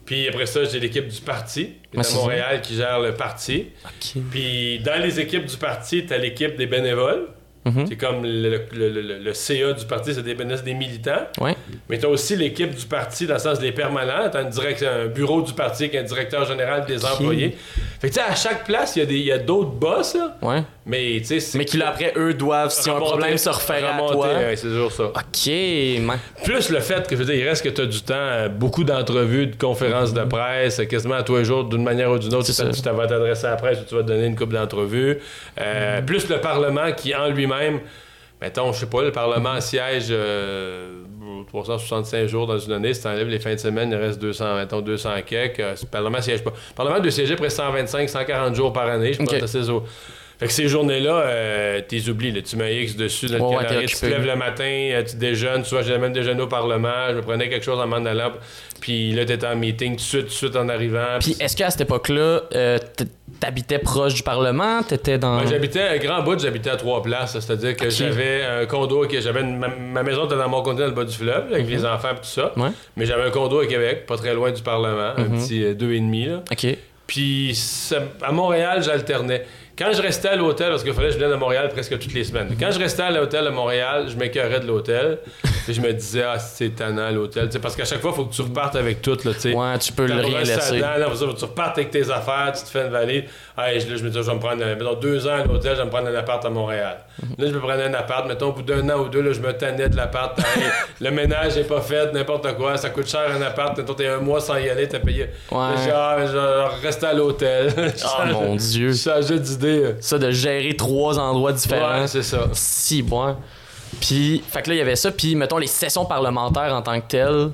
Puis 0.07 0.29
après 0.29 0.47
ça, 0.47 0.65
j'ai 0.65 0.81
l'équipe 0.81 1.07
du 1.07 1.21
parti, 1.21 1.67
qui 1.91 1.97
est 1.97 2.01
à 2.01 2.03
c'est 2.03 2.17
Montréal, 2.17 2.61
qui 2.63 2.75
gère 2.77 2.99
le 3.01 3.15
parti. 3.15 3.67
Puis 4.31 4.81
dans 4.81 5.01
les 5.01 5.21
équipes 5.21 5.47
du 5.47 5.57
parti, 5.57 6.05
t'as 6.07 6.19
l'équipe 6.19 6.57
des 6.57 6.67
bénévoles. 6.67 7.29
Mhm. 7.67 7.85
C'est 7.89 7.97
comme 7.97 8.25
le, 8.25 8.63
le- 8.73 8.89
le- 8.89 9.19
le- 9.19 9.35
CA 9.35 9.75
du 9.75 9.85
parti, 9.85 10.15
c'est 10.15 10.23
des 10.23 10.35
bénévoles, 10.35 10.65
des 10.65 10.73
militants. 10.73 11.27
Ouais. 11.43 11.55
Mais 11.91 11.99
t'as 11.99 12.09
aussi 12.09 12.35
l'équipe 12.35 12.75
du 12.75 12.87
parti 12.87 13.27
dans 13.27 13.35
le 13.35 13.39
sens 13.41 13.59
des 13.59 13.71
permanents. 13.71 14.31
Une 14.35 14.49
direct- 14.49 14.83
un 14.83 15.07
bureau 15.09 15.43
du 15.43 15.53
parti 15.53 15.85
avec 15.85 15.95
un 15.97 16.03
directeur 16.03 16.47
général 16.47 16.87
des 16.87 17.05
employés. 17.05 17.55
Fait 18.01 18.09
que 18.09 18.15
tu 18.15 18.21
sais, 18.21 18.27
à 18.27 18.35
chaque 18.35 18.65
place, 18.65 18.97
il 18.97 19.01
y 19.01 19.03
a 19.03 19.07
des- 19.07 19.19
il 19.19 19.27
y 19.27 19.33
a 19.33 19.37
d'autres 19.39 19.73
boss, 19.73 20.15
là. 20.15 20.39
Ouais. 20.41 20.63
Mais 20.87 21.21
tu 21.27 21.39
sais. 21.41 21.59
Mais 21.59 21.65
qui 21.67 21.81
après, 21.83 22.13
eux 22.17 22.33
doivent, 22.35 22.71
si 22.71 22.89
un 22.89 22.95
remonter- 22.95 23.11
problème, 23.11 23.39
se 23.39 23.49
refaire 23.51 23.85
à 23.87 23.93
remonter, 23.99 24.15
toi. 24.15 24.29
ouais, 24.29 24.57
c'est 24.57 24.67
toujours 24.69 24.91
ça. 24.91 25.05
Ok, 25.05 25.53
man. 26.01 26.19
Plus 26.43 26.71
le 26.71 26.81
fait 26.81 27.07
que, 27.07 27.15
je 27.15 27.21
veux 27.23 27.27
dire, 27.27 27.35
il 27.35 27.47
reste 27.49 27.63
que 27.63 27.69
tu 27.69 27.83
as 27.83 27.87
du 27.87 28.01
temps, 28.03 28.15
euh, 28.17 28.49
beaucoup 28.49 28.83
d'entrevues, 28.83 29.47
de 29.49 29.57
conférences 29.57 30.15
de 30.15 30.23
presse, 30.25 30.81
euh, 30.81 30.85
quasiment 30.87 31.15
à 31.17 31.23
tous 31.23 31.37
les 31.37 31.45
jours, 31.45 31.65
d'une 31.65 31.83
manière 31.85 32.11
ou 32.11 32.19
d'une 32.19 32.35
autre, 32.35 32.47
tu 32.47 32.53
vas 32.63 33.07
t'adresser 33.07 33.47
à 33.47 33.51
la 33.51 33.57
presse 33.57 33.79
ou 33.81 33.85
tu 33.85 33.95
vas 33.95 34.03
te 34.03 34.07
donner 34.09 34.27
une 34.27 34.37
coupe 34.37 34.53
d'entrevues. 34.55 35.19
Euh, 35.61 36.01
Plus 36.03 36.29
le 36.29 36.41
Parlement 36.41 36.91
qui, 36.97 37.15
en 37.15 37.29
lui-même, 37.29 37.81
mettons, 38.41 38.73
je 38.73 38.81
sais 38.81 38.87
pas, 38.87 39.03
le 39.03 39.13
Parlement 39.13 39.61
siège 39.61 40.07
euh, 40.11 41.03
365 41.49 42.27
jours 42.27 42.47
dans 42.47 42.59
une 42.59 42.73
année, 42.73 42.95
si 42.95 43.03
tu 43.03 43.07
enlèves 43.09 43.29
les 43.29 43.39
fins 43.39 43.55
de 43.55 43.61
semaine, 43.61 43.91
il 43.91 43.97
reste 43.97 44.19
200, 44.19 44.57
mettons, 44.57 44.81
200 44.81 45.11
quelques. 45.27 45.61
Euh, 45.61 45.75
le 45.81 45.87
Parlement 45.89 46.23
siège 46.23 46.43
pas. 46.43 46.51
Le 46.51 46.75
Parlement 46.75 47.01
doit 47.01 47.11
siéger 47.11 47.37
près 47.37 47.51
125, 47.51 48.09
140 48.09 48.55
jours 48.55 48.73
par 48.73 48.89
année, 48.89 49.13
je 49.13 49.19
pense 49.19 49.29
Ok. 49.35 49.41
Fait 50.41 50.47
que 50.47 50.53
ces 50.53 50.69
journées-là, 50.69 51.13
euh, 51.27 51.81
t'es 51.87 52.09
oublies. 52.09 52.33
Là. 52.33 52.41
Tu 52.41 52.57
mets 52.57 52.83
X 52.83 52.97
dessus 52.97 53.27
dans 53.27 53.51
Ouais, 53.51 53.57
calendrier, 53.63 53.87
tu 53.87 53.97
te 53.97 54.07
lèves 54.07 54.25
le 54.27 54.37
matin, 54.37 54.65
euh, 54.65 55.03
tu 55.09 55.17
déjeunes. 55.17 55.65
Souvent, 55.65 55.83
j'ai 55.83 55.99
même 55.99 56.15
déjeuner 56.15 56.41
au 56.41 56.47
Parlement. 56.47 57.13
Je 57.15 57.21
prenais 57.21 57.49
quelque 57.51 57.65
chose 57.65 57.79
en 57.79 57.87
m'en 57.87 57.97
allant. 58.07 58.33
Puis 58.81 59.13
là, 59.13 59.27
t'étais 59.27 59.47
en 59.47 59.55
meeting 59.57 59.91
tout 59.93 59.97
de 59.97 60.01
suite, 60.01 60.21
tout 60.23 60.27
de 60.29 60.33
suite 60.33 60.57
en 60.57 60.69
arrivant. 60.71 61.19
Puis 61.21 61.37
est-ce 61.39 61.55
qu'à 61.55 61.69
cette 61.69 61.83
époque-là, 61.83 62.41
euh, 62.55 62.79
t'habitais 63.39 63.79
proche 63.79 64.15
du 64.15 64.23
Parlement? 64.23 64.83
T'étais 64.83 65.19
dans. 65.19 65.35
Moi, 65.35 65.45
j'habitais 65.47 65.83
à 65.83 65.99
Grand 65.99 66.23
Bout, 66.23 66.39
j'habitais 66.41 66.71
à 66.71 66.77
trois 66.77 67.03
places. 67.03 67.39
C'est-à-dire 67.39 67.77
que 67.77 67.91
j'avais 67.91 68.43
un 68.43 68.65
condo, 68.65 69.07
que 69.07 69.21
j'avais 69.21 69.43
ma, 69.43 69.69
ma 69.69 70.03
maison 70.03 70.25
était 70.25 70.37
dans 70.37 70.49
mon 70.49 70.63
condo 70.63 70.81
dans 70.81 70.87
le 70.89 70.95
bas 70.95 71.05
du 71.05 71.15
fleuve, 71.15 71.53
avec 71.53 71.69
les 71.69 71.85
enfants 71.85 72.13
et 72.13 72.17
tout 72.17 72.25
ça. 72.25 72.53
Ouais. 72.57 72.71
Mais 72.97 73.05
j'avais 73.05 73.25
un 73.25 73.31
condo 73.31 73.61
à 73.61 73.67
Québec, 73.67 74.07
pas 74.07 74.17
très 74.17 74.33
loin 74.33 74.51
du 74.51 74.63
Parlement, 74.63 75.13
un 75.19 75.25
Mhm. 75.25 75.39
petit 75.39 75.63
euh, 75.65 75.75
deux 75.75 75.93
et 75.93 76.01
demi 76.01 76.25
là. 76.25 76.43
Ok. 76.51 76.67
Puis 77.07 77.59
à 78.23 78.33
Montréal, 78.33 78.83
j'alternais. 78.83 79.45
Quand 79.81 79.95
je 79.95 80.03
restais 80.03 80.29
à 80.29 80.37
l'hôtel, 80.37 80.69
parce 80.69 80.85
qu'il 80.85 80.93
fallait 80.93 81.09
que 81.09 81.15
je 81.15 81.19
vienne 81.19 81.33
à 81.33 81.39
Montréal 81.39 81.71
presque 81.71 81.99
toutes 81.99 82.13
les 82.13 82.25
semaines. 82.25 82.55
Quand 82.61 82.71
je 82.71 82.79
restais 82.79 83.03
à 83.03 83.11
l'hôtel 83.11 83.47
à 83.47 83.51
Montréal, 83.51 84.09
je 84.11 84.15
m'écœurais 84.15 84.61
de 84.61 84.67
l'hôtel. 84.67 85.21
Puis 85.65 85.73
je 85.73 85.81
me 85.81 85.91
disais, 85.95 86.23
ah, 86.23 86.39
c'est 86.39 86.69
tannant 86.77 87.11
l'hôtel. 87.11 87.47
Tu 87.47 87.53
sais, 87.53 87.61
parce 87.61 87.77
qu'à 87.77 87.87
chaque 87.87 88.01
fois, 88.01 88.11
il 88.13 88.17
faut 88.17 88.27
que 88.27 88.35
tu 88.35 88.43
repartes 88.43 88.77
avec 88.77 89.01
tout. 89.01 89.17
Là. 89.25 89.31
Ouais, 89.31 89.79
tu 89.79 89.93
peux 89.95 90.05
le 90.05 90.21
rien 90.21 90.41
laisser. 90.41 90.81
là, 90.81 90.99
ça, 91.15 91.27
tu 91.35 91.45
repartes 91.47 91.79
avec 91.79 91.91
tes 91.91 92.11
affaires, 92.11 92.53
tu 92.55 92.63
te 92.63 92.69
fais 92.69 92.85
une 92.85 92.93
valise. 92.93 93.25
Je, 93.59 93.63
là, 93.63 93.97
je 93.97 94.03
me 94.05 94.09
disais, 94.09 94.23
je 94.23 94.27
vais 94.29 94.35
me 94.35 94.41
prendre, 94.41 94.63
euh, 94.63 94.75
mettons, 94.75 94.95
deux 94.95 95.27
ans 95.27 95.35
à 95.35 95.45
l'hôtel, 95.45 95.73
je 95.75 95.81
vais 95.81 95.85
me 95.85 95.91
prendre 95.91 96.09
un 96.09 96.15
appart 96.15 96.45
à 96.45 96.51
Montréal. 96.51 96.99
Là, 97.39 97.47
je 97.47 97.53
me 97.53 97.61
prenais 97.61 97.85
un 97.85 97.95
appart, 97.95 98.27
mettons, 98.27 98.49
au 98.49 98.53
bout 98.53 98.63
d'un 98.63 98.89
an 98.91 99.01
ou 99.01 99.09
deux, 99.09 99.21
là, 99.21 99.33
je 99.33 99.41
me 99.41 99.53
tannais 99.53 99.89
de 99.89 99.97
l'appart. 99.97 100.39
Hey, 100.39 100.65
le 101.01 101.11
ménage 101.11 101.57
n'est 101.57 101.65
pas 101.65 101.81
fait, 101.81 102.13
n'importe 102.13 102.57
quoi, 102.57 102.77
ça 102.77 102.91
coûte 102.91 103.09
cher 103.09 103.31
un 103.37 103.43
appart, 103.43 103.77
mettons, 103.77 103.95
t'es 103.95 104.07
un 104.07 104.19
mois 104.19 104.41
sans 104.41 104.57
y 104.57 104.69
aller, 104.69 104.89
t'as 104.89 105.01
payé. 105.01 105.29
Ouais. 105.51 105.75
Dis, 105.77 105.91
ah, 105.93 106.17
je 106.27 106.33
vais 106.33 106.87
rester 106.87 107.07
à 107.07 107.13
l'hôtel. 107.13 107.73
Oh 108.05 108.27
mon 108.33 108.57
dieu. 108.57 108.93
Je 108.93 109.11
changeais 109.11 109.39
d'idée. 109.39 109.95
Ça, 110.01 110.19
de 110.19 110.31
gérer 110.31 110.75
trois 110.77 111.19
endroits 111.19 111.53
différents. 111.53 112.01
Ouais, 112.01 112.07
c'est 112.07 112.23
ça. 112.23 112.49
Si, 112.53 113.03
bon. 113.03 113.37
Puis, 114.01 114.43
fait 114.47 114.63
que 114.63 114.71
là, 114.71 114.75
il 114.77 114.79
y 114.79 114.83
avait 114.83 114.97
ça. 114.97 115.11
Puis, 115.11 115.35
mettons, 115.35 115.59
les 115.59 115.67
sessions 115.67 116.05
parlementaires 116.05 116.75
en 116.75 116.83
tant 116.83 117.01
que 117.01 117.07
telles, 117.07 117.51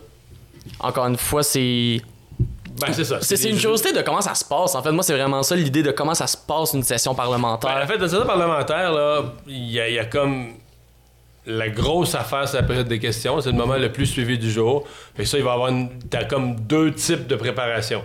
encore 0.81 1.07
une 1.07 1.17
fois, 1.17 1.43
c'est. 1.43 2.01
Ben, 2.81 2.93
c'est 2.93 3.05
ça. 3.05 3.19
C'est 3.21 3.43
une 3.51 3.59
curiosité 3.59 3.93
de 3.93 4.03
comment 4.03 4.21
ça 4.21 4.35
se 4.35 4.45
passe. 4.45 4.75
En 4.75 4.83
fait, 4.83 4.93
moi, 4.93 5.03
c'est 5.03 5.15
vraiment 5.15 5.43
ça 5.43 5.57
l'idée 5.57 5.83
de 5.83 5.91
comment 5.93 6.15
ça 6.15 6.27
se 6.27 6.37
passe 6.37 6.73
une 6.75 6.83
session 6.83 7.13
Ben, 7.13 7.17
parlementaire. 7.19 7.81
en 7.83 7.87
fait, 7.87 7.97
le 7.99 8.09
sénat 8.09 8.25
parlementaire, 8.25 8.93
là, 8.93 9.23
il 9.47 9.71
y, 9.71 9.81
a- 9.81 9.89
il 9.89 9.95
y 9.95 9.99
a 9.99 10.05
comme 10.05 10.55
la 11.47 11.69
grosse 11.69 12.15
affaire, 12.17 12.49
c'est 12.49 12.57
la 12.57 12.65
période 12.65 12.89
des 12.89 12.99
questions. 12.99 13.41
C'est 13.41 13.51
le 13.53 13.57
moment 13.57 13.77
le 13.77 13.91
plus 13.93 14.07
suivi 14.07 14.37
du 14.39 14.51
jour. 14.51 14.85
Que 15.17 15.25
ça, 15.25 15.39
il 15.39 15.45
va 15.45 15.51
y 15.51 15.55
avoir 15.55 15.69
une... 15.69 15.91
T'as 16.11 16.25
comme 16.25 16.57
deux 16.57 16.93
types 16.93 17.27
de 17.29 17.37
préparation. 17.37 18.03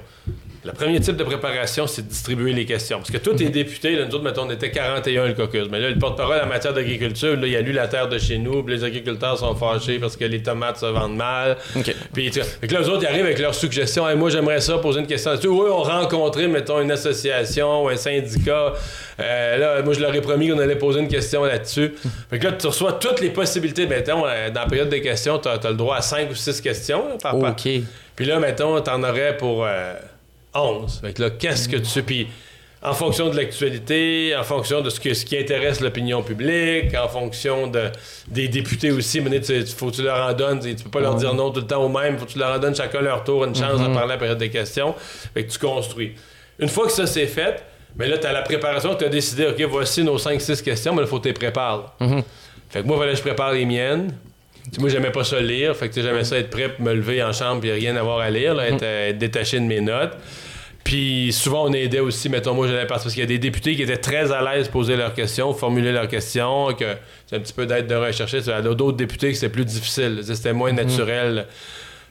Le 0.63 0.73
premier 0.73 0.99
type 0.99 1.15
de 1.15 1.23
préparation, 1.23 1.87
c'est 1.87 2.03
de 2.03 2.07
distribuer 2.07 2.53
les 2.53 2.65
questions. 2.65 2.99
Parce 2.99 3.09
que 3.09 3.17
tous 3.17 3.35
les 3.35 3.49
députés, 3.49 3.95
là, 3.95 4.05
nous 4.05 4.13
autres, 4.13 4.23
mettons, 4.23 4.43
on 4.45 4.51
était 4.51 4.69
41 4.69 5.29
le 5.29 5.33
caucus. 5.33 5.67
Mais 5.71 5.79
là, 5.79 5.89
le 5.89 5.97
porte-parole 5.97 6.39
en 6.39 6.45
matière 6.45 6.71
d'agriculture, 6.73 7.35
là, 7.35 7.47
il 7.47 7.55
a 7.55 7.61
lu 7.61 7.71
la 7.71 7.87
terre 7.87 8.07
de 8.07 8.19
chez 8.19 8.37
nous, 8.37 8.61
puis 8.61 8.75
les 8.75 8.83
agriculteurs 8.83 9.39
sont 9.39 9.55
fâchés 9.55 9.97
parce 9.97 10.15
que 10.15 10.25
les 10.25 10.43
tomates 10.43 10.77
se 10.77 10.85
vendent 10.85 11.15
mal. 11.15 11.57
Ok. 11.75 11.95
Puis, 12.13 12.29
tu 12.29 12.41
sais, 12.41 12.45
fait 12.45 12.67
que 12.67 12.73
là, 12.75 12.81
eux 12.81 12.89
autres, 12.89 13.01
ils 13.01 13.07
arrivent 13.07 13.25
avec 13.25 13.39
leurs 13.39 13.55
suggestions. 13.55 14.07
Hey, 14.07 14.15
moi, 14.15 14.29
j'aimerais 14.29 14.61
ça 14.61 14.77
poser 14.77 14.99
une 14.99 15.07
question 15.07 15.31
là-dessus. 15.31 15.47
Oui, 15.47 15.67
on 15.67 15.81
rencontrait, 15.81 16.47
mettons, 16.47 16.79
une 16.79 16.91
association 16.91 17.85
ou 17.85 17.89
un 17.89 17.97
syndicat. 17.97 18.73
Euh, 19.19 19.57
là, 19.57 19.81
moi, 19.81 19.95
je 19.95 19.99
leur 19.99 20.13
ai 20.13 20.21
promis 20.21 20.49
qu'on 20.49 20.59
allait 20.59 20.75
poser 20.75 20.99
une 20.99 21.07
question 21.07 21.43
là-dessus. 21.43 21.91
Fait 22.29 22.37
que 22.37 22.45
là, 22.45 22.51
tu 22.51 22.67
reçois 22.67 22.93
toutes 22.93 23.19
les 23.19 23.31
possibilités. 23.31 23.87
Mettons, 23.87 24.27
euh, 24.27 24.51
dans 24.51 24.61
la 24.61 24.67
période 24.67 24.89
des 24.89 25.01
questions, 25.01 25.39
tu 25.39 25.47
as, 25.49 25.59
le 25.69 25.73
droit 25.73 25.95
à 25.95 26.01
5 26.01 26.29
ou 26.29 26.35
6 26.35 26.61
questions 26.61 27.07
là, 27.07 27.15
par, 27.19 27.39
par- 27.39 27.51
ok. 27.51 27.67
puis 28.15 28.25
là, 28.25 28.39
mettons, 28.39 28.79
t'en 28.81 29.01
aurais 29.01 29.35
pour 29.37 29.65
euh, 29.65 29.93
11. 30.53 30.99
Fait 31.01 31.13
que 31.13 31.21
là, 31.21 31.29
qu'est-ce 31.29 31.69
que 31.69 31.77
tu... 31.77 32.03
Puis 32.03 32.27
en 32.83 32.93
fonction 32.93 33.29
de 33.29 33.37
l'actualité, 33.37 34.35
en 34.35 34.43
fonction 34.43 34.81
de 34.81 34.89
ce, 34.89 34.99
que, 34.99 35.13
ce 35.13 35.23
qui 35.23 35.37
intéresse 35.37 35.81
l'opinion 35.81 36.23
publique, 36.23 36.95
en 36.95 37.07
fonction 37.07 37.67
de, 37.67 37.89
des 38.27 38.47
députés 38.47 38.89
aussi, 38.91 39.21
mais 39.21 39.39
tu 39.39 39.65
faut 39.67 39.91
que 39.91 39.97
tu 39.97 40.03
leur 40.03 40.27
en 40.27 40.33
donnes. 40.33 40.59
Tu 40.59 40.73
peux 40.83 40.89
pas 40.89 41.01
leur 41.01 41.15
dire 41.15 41.33
non 41.35 41.51
tout 41.51 41.61
le 41.61 41.67
temps 41.67 41.83
au 41.83 41.89
même. 41.89 42.17
faut 42.17 42.25
que 42.25 42.31
tu 42.31 42.39
leur 42.39 42.55
en 42.55 42.59
donnes 42.59 42.75
chacun 42.75 43.01
leur 43.01 43.23
tour, 43.23 43.45
une 43.45 43.55
chance 43.55 43.79
de 43.79 43.85
parler 43.85 44.13
à 44.13 44.15
la 44.15 44.17
période 44.17 44.39
des 44.39 44.49
questions. 44.49 44.95
Fait 45.33 45.45
que 45.45 45.51
tu 45.51 45.59
construis. 45.59 46.15
Une 46.57 46.69
fois 46.69 46.87
que 46.87 46.91
ça 46.91 47.05
c'est 47.05 47.27
fait, 47.27 47.63
mais 47.95 48.07
là, 48.07 48.17
tu 48.17 48.25
as 48.25 48.31
la 48.31 48.41
préparation, 48.41 48.95
tu 48.95 49.05
as 49.05 49.09
décidé, 49.09 49.47
OK, 49.47 49.61
voici 49.69 50.03
nos 50.03 50.17
5-6 50.17 50.63
questions, 50.63 50.95
mais 50.95 51.01
il 51.01 51.07
faut 51.07 51.17
que 51.17 51.23
tu 51.23 51.29
les 51.29 51.33
prépares. 51.33 51.93
Mhm. 51.99 52.23
Fait 52.69 52.81
que 52.81 52.87
moi, 52.87 53.05
que 53.05 53.15
je 53.15 53.21
prépare 53.21 53.51
les 53.51 53.65
miennes. 53.65 54.13
Moi, 54.79 54.89
j'aimais 54.89 55.11
pas 55.11 55.23
ça 55.23 55.39
lire. 55.41 55.75
Fait 55.75 55.89
que 55.89 56.01
j'aimais 56.01 56.23
ça 56.23 56.37
être 56.37 56.49
prêt 56.49 56.69
pour 56.69 56.85
me 56.85 56.93
lever 56.93 57.21
en 57.21 57.33
chambre 57.33 57.65
et 57.65 57.71
rien 57.71 57.95
avoir 57.95 58.19
à 58.19 58.29
lire, 58.29 58.53
là, 58.53 58.67
être, 58.67 58.83
euh, 58.83 59.09
être 59.09 59.17
détaché 59.17 59.59
de 59.59 59.65
mes 59.65 59.81
notes. 59.81 60.13
Puis 60.83 61.31
souvent, 61.31 61.65
on 61.69 61.73
aidait 61.73 61.99
aussi, 61.99 62.27
mettons, 62.29 62.53
moi, 62.53 62.67
j'allais 62.67 62.87
parce 62.87 63.03
qu'il 63.03 63.19
y 63.19 63.23
a 63.23 63.27
des 63.27 63.37
députés 63.37 63.75
qui 63.75 63.83
étaient 63.83 63.97
très 63.97 64.31
à 64.31 64.41
l'aise 64.41 64.67
poser 64.67 64.95
leurs 64.95 65.13
questions, 65.13 65.53
formuler 65.53 65.91
leurs 65.91 66.07
questions, 66.07 66.73
que 66.73 66.85
c'est 67.27 67.35
un 67.35 67.39
petit 67.39 67.53
peu 67.53 67.65
d'aide 67.65 67.87
de 67.87 67.95
rechercher. 67.95 68.39
Il 68.39 68.47
y 68.47 68.51
a 68.51 68.61
d'autres 68.61 68.97
députés 68.97 69.29
que 69.29 69.35
c'était 69.35 69.51
plus 69.51 69.65
difficile. 69.65 70.21
C'était 70.23 70.53
moins 70.53 70.71
naturel. 70.71 71.45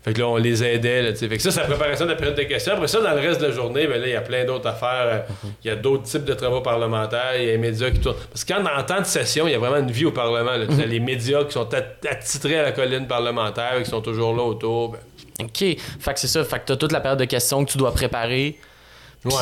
Fait 0.02 0.14
que 0.14 0.18
là, 0.20 0.28
on 0.28 0.36
les 0.36 0.64
aidait. 0.64 1.02
Là, 1.02 1.12
tu 1.12 1.18
sais. 1.18 1.28
fait 1.28 1.36
que 1.36 1.42
ça, 1.42 1.50
c'est 1.50 1.60
la 1.60 1.66
préparation 1.66 2.06
de 2.06 2.10
la 2.12 2.16
période 2.16 2.36
de 2.36 2.42
questions. 2.44 2.72
Après 2.72 2.88
ça, 2.88 3.00
dans 3.02 3.10
le 3.12 3.20
reste 3.20 3.38
de 3.40 3.46
la 3.48 3.52
journée, 3.52 3.86
ben 3.86 4.00
là, 4.00 4.06
il 4.06 4.12
y 4.12 4.16
a 4.16 4.22
plein 4.22 4.44
d'autres 4.46 4.66
affaires. 4.68 5.04
Euh, 5.06 5.48
Il 5.62 5.68
y 5.68 5.70
a 5.70 5.76
d'autres 5.76 6.04
types 6.04 6.24
de 6.24 6.32
travaux 6.32 6.62
parlementaires. 6.62 7.32
Il 7.36 7.44
y 7.44 7.48
a 7.48 7.52
les 7.52 7.58
médias 7.58 7.90
qui 7.90 8.00
tournent. 8.00 8.16
Parce 8.32 8.42
que 8.44 8.52
quand 8.54 8.62
en 8.64 8.82
temps 8.82 9.00
de 9.00 9.04
session, 9.06 9.46
il 9.46 9.50
y 9.52 9.54
a 9.54 9.58
vraiment 9.58 9.76
une 9.76 9.90
vie 9.90 10.06
au 10.06 10.10
Parlement. 10.12 10.52
là. 10.56 10.64
Sais, 10.74 10.86
Les 10.86 11.00
médias 11.00 11.44
qui 11.44 11.52
sont 11.52 11.68
at- 11.74 12.08
attitrés 12.10 12.58
à 12.58 12.62
la 12.62 12.72
colline 12.72 13.06
parlementaire, 13.06 13.82
qui 13.82 13.90
sont 13.90 14.00
toujours 14.00 14.34
là 14.34 14.42
autour. 14.42 14.92
ben, 14.92 14.98
OK. 15.42 15.58
Fait 15.58 16.14
que 16.14 16.18
c'est 16.20 16.28
ça. 16.28 16.44
Fait 16.44 16.60
que 16.60 16.64
t'as 16.66 16.76
toute 16.76 16.92
la 16.92 17.00
période 17.00 17.18
de 17.20 17.24
questions 17.26 17.62
que 17.64 17.70
tu 17.70 17.76
dois 17.78 17.92
préparer. 17.92 18.58
Ouais. 19.26 19.32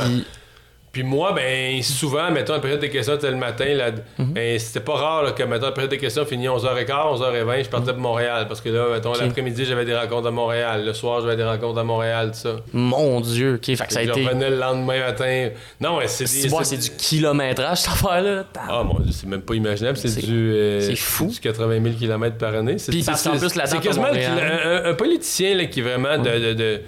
Puis 0.91 1.03
moi, 1.03 1.33
ben 1.33 1.83
souvent, 1.83 2.31
mettons, 2.31 2.55
la 2.55 2.61
période 2.61 2.81
des 2.81 2.89
questions 2.89 3.15
était 3.15 3.31
le 3.31 3.37
matin, 3.37 3.67
là, 3.75 3.91
Mhm. 4.19 4.33
ben, 4.33 4.59
c'était 4.59 4.81
pas 4.81 4.95
rare 4.95 5.23
là, 5.23 5.33
que, 5.33 5.43
mettons, 5.43 5.67
la 5.67 5.73
période 5.73 5.91
des 5.91 5.99
questions 5.99 6.25
finit 6.25 6.49
11h15, 6.49 7.21
11h20, 7.21 7.63
je 7.65 7.69
partais 7.69 7.93
pour 7.93 8.01
Montréal. 8.01 8.47
Parce 8.49 8.61
que 8.63 8.71
là, 8.71 8.87
mettons, 8.93 9.13
l'après-midi, 9.13 9.65
j'avais 9.67 9.85
des 9.85 9.95
rencontres 9.95 10.29
à 10.29 10.31
Montréal. 10.31 10.85
Le 10.87 10.93
soir, 10.95 11.21
j'avais 11.21 11.37
des 11.37 11.45
rencontres 11.45 11.79
à 11.79 11.85
Montréal, 11.85 12.31
tout 12.33 12.39
ça. 12.39 12.57
mon 12.73 13.21
Dieu. 13.21 13.55
OK. 13.57 13.67
Fait 13.67 13.87
que 13.87 13.93
ça 13.93 14.01
a 14.01 14.05
je 14.05 14.11
été. 14.11 14.25
revenais 14.25 14.49
le 14.51 14.57
lendemain 14.57 14.99
matin. 15.01 15.51
Non, 15.81 15.99
ouais, 15.99 16.09
c'est 16.09 16.25
des- 16.25 16.31
C'est 16.31 16.49
bon, 16.49 16.61
c'est 16.65 16.79
du 16.79 16.91
kilométrage, 16.97 17.79
cette 17.79 17.93
affaire-là. 17.93 18.45
Ah 18.69 18.83
mon 18.83 18.99
dieu, 19.01 19.13
c'est 19.13 19.27
même 19.29 19.43
pas 19.43 19.55
imaginable. 19.55 19.99
C'est 19.99 20.09
C'est- 20.09 20.27
du, 20.27 20.53
euh, 20.55 20.81
c'est 20.81 20.97
fou. 20.97 21.27
du 21.27 21.39
80 21.39 21.83
000 21.83 21.95
km 21.97 22.37
par 22.39 22.55
année. 22.55 22.79
C'est, 22.79 22.93
Puis 22.93 23.03
parce 23.03 23.23
qu'en 23.23 23.37
plus, 23.37 23.55
là-dedans, 23.55 23.77
c'est 23.77 23.87
quasiment 23.87 24.07
Montréal. 24.07 24.61
un, 24.87 24.91
un 24.91 24.95
politicien 24.95 25.55
là, 25.55 25.67
qui 25.67 25.81
est 25.81 25.83
vraiment 25.83 26.17
de, 26.19 26.31
de- 26.31 26.53
de- 26.55 26.81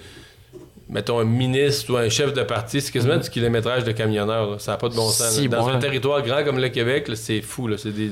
Mettons 0.91 1.19
un 1.19 1.23
ministre 1.23 1.93
ou 1.93 1.97
un 1.97 2.09
chef 2.09 2.33
de 2.33 2.43
parti, 2.43 2.81
c'est 2.81 2.91
quasiment 2.91 3.15
du 3.17 3.29
kilométrage 3.29 3.85
de 3.85 3.93
camionneur. 3.93 4.51
là. 4.51 4.55
Ça 4.59 4.73
n'a 4.73 4.77
pas 4.77 4.89
de 4.89 4.95
bon 4.95 5.09
sens. 5.09 5.31
Si, 5.31 5.47
Dans 5.47 5.61
bon, 5.65 5.69
un 5.69 5.79
territoire 5.79 6.21
grand 6.21 6.43
comme 6.43 6.59
le 6.59 6.67
Québec, 6.67 7.09
c'est 7.15 7.41
fou. 7.41 7.69
C'est 7.77 7.91
des... 7.95 8.11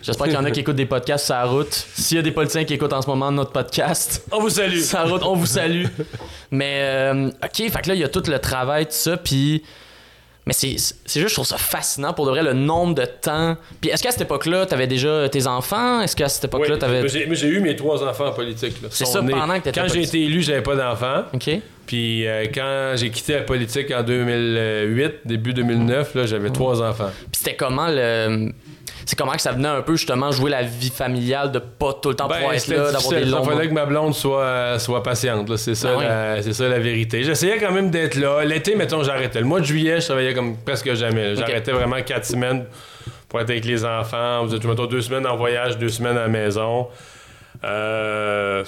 J'espère 0.00 0.26
qu'il 0.26 0.34
y 0.34 0.38
en 0.38 0.44
a 0.44 0.50
qui 0.52 0.60
écoutent 0.60 0.76
des 0.76 0.86
podcasts 0.86 1.24
sur 1.26 1.34
la 1.34 1.44
route. 1.46 1.72
S'il 1.72 2.16
y 2.16 2.20
a 2.20 2.22
des 2.22 2.30
politiciens 2.30 2.64
qui 2.64 2.74
écoutent 2.74 2.92
en 2.92 3.02
ce 3.02 3.08
moment 3.08 3.32
notre 3.32 3.50
podcast, 3.50 4.24
On 4.30 4.38
vous 4.40 4.50
salue! 4.50 4.78
sur 4.78 4.98
la 4.98 5.04
route, 5.06 5.22
on 5.24 5.34
vous 5.34 5.46
salue. 5.46 5.86
Mais, 6.52 6.78
euh, 6.82 7.28
OK, 7.42 7.56
fait 7.56 7.82
que 7.82 7.88
là, 7.88 7.94
il 7.94 8.00
y 8.00 8.04
a 8.04 8.08
tout 8.08 8.22
le 8.28 8.38
travail, 8.38 8.84
tout 8.86 8.92
ça, 8.92 9.16
puis... 9.16 9.64
Mais 10.46 10.52
c'est 10.52 10.76
c'est 10.76 11.20
juste, 11.20 11.30
je 11.30 11.34
trouve 11.36 11.46
ça 11.46 11.56
fascinant, 11.56 12.12
pour 12.12 12.26
de 12.26 12.30
vrai, 12.30 12.42
le 12.42 12.52
nombre 12.52 12.94
de 12.94 13.06
temps. 13.06 13.56
Puis 13.80 13.88
est-ce 13.88 14.02
qu'à 14.02 14.10
cette 14.10 14.20
époque-là, 14.20 14.66
t'avais 14.66 14.86
déjà 14.86 15.26
tes 15.30 15.46
enfants? 15.46 16.02
Est-ce 16.02 16.14
qu'à 16.14 16.28
cette 16.28 16.44
époque-là, 16.44 16.74
Oui, 16.74 16.78
t'avais... 16.78 17.08
j'ai, 17.08 17.46
eu 17.48 17.60
mes 17.60 17.74
trois 17.74 18.04
enfants 18.04 18.26
en 18.26 18.32
politique. 18.32 18.76
C'est 18.90 19.06
ça, 19.06 19.22
nés- 19.22 19.32
pendant 19.32 19.58
que 19.58 19.64
t'étais 19.64 19.80
Quand 19.80 19.88
j'ai 19.88 20.02
été 20.02 20.22
élu, 20.22 20.42
j'avais 20.42 20.60
pas 20.60 20.76
d'enfants. 20.76 21.22
OK. 21.32 21.48
Puis 21.86 22.26
euh, 22.26 22.46
quand 22.52 22.92
j'ai 22.96 23.10
quitté 23.10 23.34
la 23.34 23.42
politique 23.42 23.90
en 23.90 24.02
2008, 24.02 25.20
début 25.24 25.52
2009, 25.52 26.14
là, 26.14 26.26
j'avais 26.26 26.50
trois 26.50 26.82
enfants. 26.82 27.10
Puis 27.30 27.40
c'était 27.40 27.56
comment 27.56 27.88
le... 27.88 28.52
C'est 29.06 29.18
comment 29.18 29.32
que 29.32 29.42
ça 29.42 29.52
venait 29.52 29.68
un 29.68 29.82
peu, 29.82 29.96
justement, 29.96 30.30
jouer 30.30 30.50
la 30.50 30.62
vie 30.62 30.88
familiale, 30.88 31.52
de 31.52 31.58
pas 31.58 31.92
tout 31.92 32.08
le 32.08 32.14
temps 32.14 32.26
pouvoir 32.26 32.54
être 32.54 32.68
Ben, 32.70 32.76
là, 32.78 32.92
d'avoir 32.92 33.12
des 33.12 33.24
longs... 33.26 33.42
Il 33.42 33.50
fallait 33.50 33.68
que 33.68 33.74
ma 33.74 33.84
blonde 33.84 34.14
soit, 34.14 34.78
soit 34.78 35.02
patiente. 35.02 35.54
C'est 35.58 35.74
ça, 35.74 35.90
Ah 36.00 36.40
c'est 36.40 36.54
ça 36.54 36.68
la 36.68 36.78
vérité. 36.78 37.22
J'essayais 37.22 37.58
quand 37.58 37.72
même 37.72 37.90
d'être 37.90 38.14
là. 38.14 38.42
L'été, 38.46 38.74
mettons, 38.76 39.02
j'arrêtais. 39.02 39.40
Le 39.40 39.46
mois 39.46 39.60
de 39.60 39.66
juillet, 39.66 40.00
je 40.00 40.06
travaillais 40.06 40.32
comme 40.32 40.56
presque 40.56 40.94
jamais. 40.94 41.36
J'arrêtais 41.36 41.72
vraiment 41.72 42.00
quatre 42.00 42.24
semaines 42.24 42.64
pour 43.28 43.40
être 43.40 43.50
avec 43.50 43.66
les 43.66 43.84
enfants. 43.84 44.46
Vous 44.46 44.54
êtes, 44.54 44.64
mettons, 44.64 44.86
deux 44.86 45.02
semaines 45.02 45.26
en 45.26 45.36
voyage, 45.36 45.76
deux 45.76 45.90
semaines 45.90 46.16
à 46.16 46.22
la 46.22 46.28
maison. 46.28 46.88
Euh, 47.62 48.64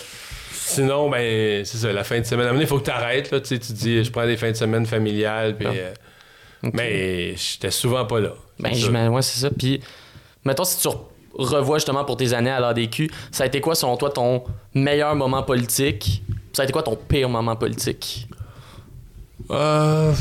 Sinon, 0.68 1.08
ben, 1.08 1.64
c'est 1.64 1.76
ça, 1.78 1.92
la 1.92 2.02
fin 2.02 2.18
de 2.18 2.24
semaine. 2.24 2.48
À 2.48 2.52
il 2.60 2.66
faut 2.66 2.80
que 2.80 2.84
tu 2.86 2.90
arrêtes. 2.90 3.30
Tu 3.30 3.38
sais, 3.46 3.58
tu 3.60 3.72
dis, 3.72 4.02
je 4.04 4.10
prends 4.10 4.26
des 4.26 4.36
fins 4.36 4.50
de 4.50 4.56
semaine 4.56 4.84
familiales. 4.84 5.56
Puis, 5.56 5.68
Ah. 5.68 5.72
euh. 5.72 5.94
Mais 6.72 7.36
j'étais 7.36 7.70
souvent 7.70 8.04
pas 8.04 8.18
là. 8.18 8.30
Ben, 8.58 8.74
j'imagine, 8.74 9.12
ouais, 9.12 9.22
c'est 9.22 9.38
ça. 9.38 9.50
Puis, 9.56 9.80
mettons, 10.44 10.64
si 10.64 10.78
tu 10.80 10.88
re- 10.88 10.98
revois 11.34 11.78
justement 11.78 12.04
pour 12.04 12.16
tes 12.16 12.32
années 12.32 12.50
à 12.50 12.58
l'ADQ, 12.58 13.08
ça 13.30 13.44
a 13.44 13.46
été 13.46 13.60
quoi, 13.60 13.76
selon 13.76 13.96
toi, 13.96 14.10
ton 14.10 14.42
meilleur 14.74 15.14
moment 15.14 15.44
politique? 15.44 16.22
Ça 16.52 16.62
a 16.62 16.64
été 16.64 16.72
quoi 16.72 16.82
ton 16.82 16.96
pire 16.96 17.28
moment 17.28 17.54
politique? 17.54 18.26
Euh, 19.50 20.12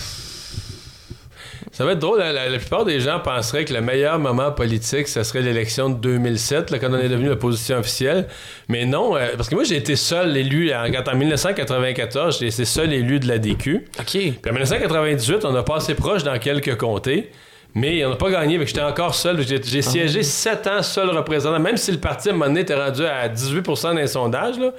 Ça 1.78 1.84
va 1.84 1.92
être 1.92 2.00
drôle. 2.00 2.20
La, 2.20 2.32
la- 2.32 2.58
plupart 2.58 2.86
des 2.86 3.02
gens 3.02 3.20
penseraient 3.20 3.66
que 3.66 3.74
le 3.74 3.82
meilleur 3.82 4.18
moment 4.18 4.50
politique, 4.52 5.10
ce 5.10 5.24
serait 5.24 5.42
l'élection 5.42 5.90
de 5.90 5.96
2007, 5.96 6.72
là, 6.72 6.80
quand 6.80 6.90
on 6.90 6.98
est 6.98 7.10
devenu 7.10 7.28
l'opposition 7.28 7.78
officielle. 7.78 8.28
Mais 8.70 8.86
non, 8.86 9.18
euh, 9.18 9.28
parce 9.36 9.50
que 9.50 9.56
moi, 9.56 9.66
j'ai 9.66 9.76
été 9.76 9.98
seul 9.98 10.38
élu. 10.38 10.74
En, 10.74 10.90
quand- 10.90 11.12
en 11.12 11.16
1994, 11.18 12.40
j'ai 12.40 12.48
été 12.48 12.64
seul 12.64 12.94
élu 12.94 13.20
de 13.20 13.28
la 13.28 13.40
DQ. 13.40 13.86
OK. 14.00 14.06
Puis 14.06 14.32
en 14.50 14.54
1998, 14.54 15.44
on 15.44 15.54
a 15.54 15.64
passé 15.64 15.96
proche 15.96 16.24
dans 16.24 16.40
quelques 16.40 16.78
comtés. 16.78 17.30
Mais 17.78 18.06
on 18.06 18.12
n'a 18.12 18.16
pas 18.16 18.30
gagné, 18.32 18.58
que 18.58 18.66
j'étais 18.66 18.80
encore 18.80 19.14
seul. 19.14 19.46
J'ai, 19.46 19.62
j'ai 19.62 19.82
siégé 19.82 20.24
sept 20.24 20.66
ans 20.68 20.82
seul 20.82 21.10
représentant. 21.10 21.60
Même 21.60 21.76
si 21.76 21.92
le 21.92 21.98
parti, 21.98 22.30
à 22.30 22.32
un 22.32 22.36
moment 22.36 22.46
donné, 22.46 22.62
était 22.62 22.74
rendu 22.74 23.06
à 23.06 23.28
18 23.28 23.64
dans 23.84 23.92
les 23.92 24.08
sondages, 24.08 24.58
là, 24.58 24.72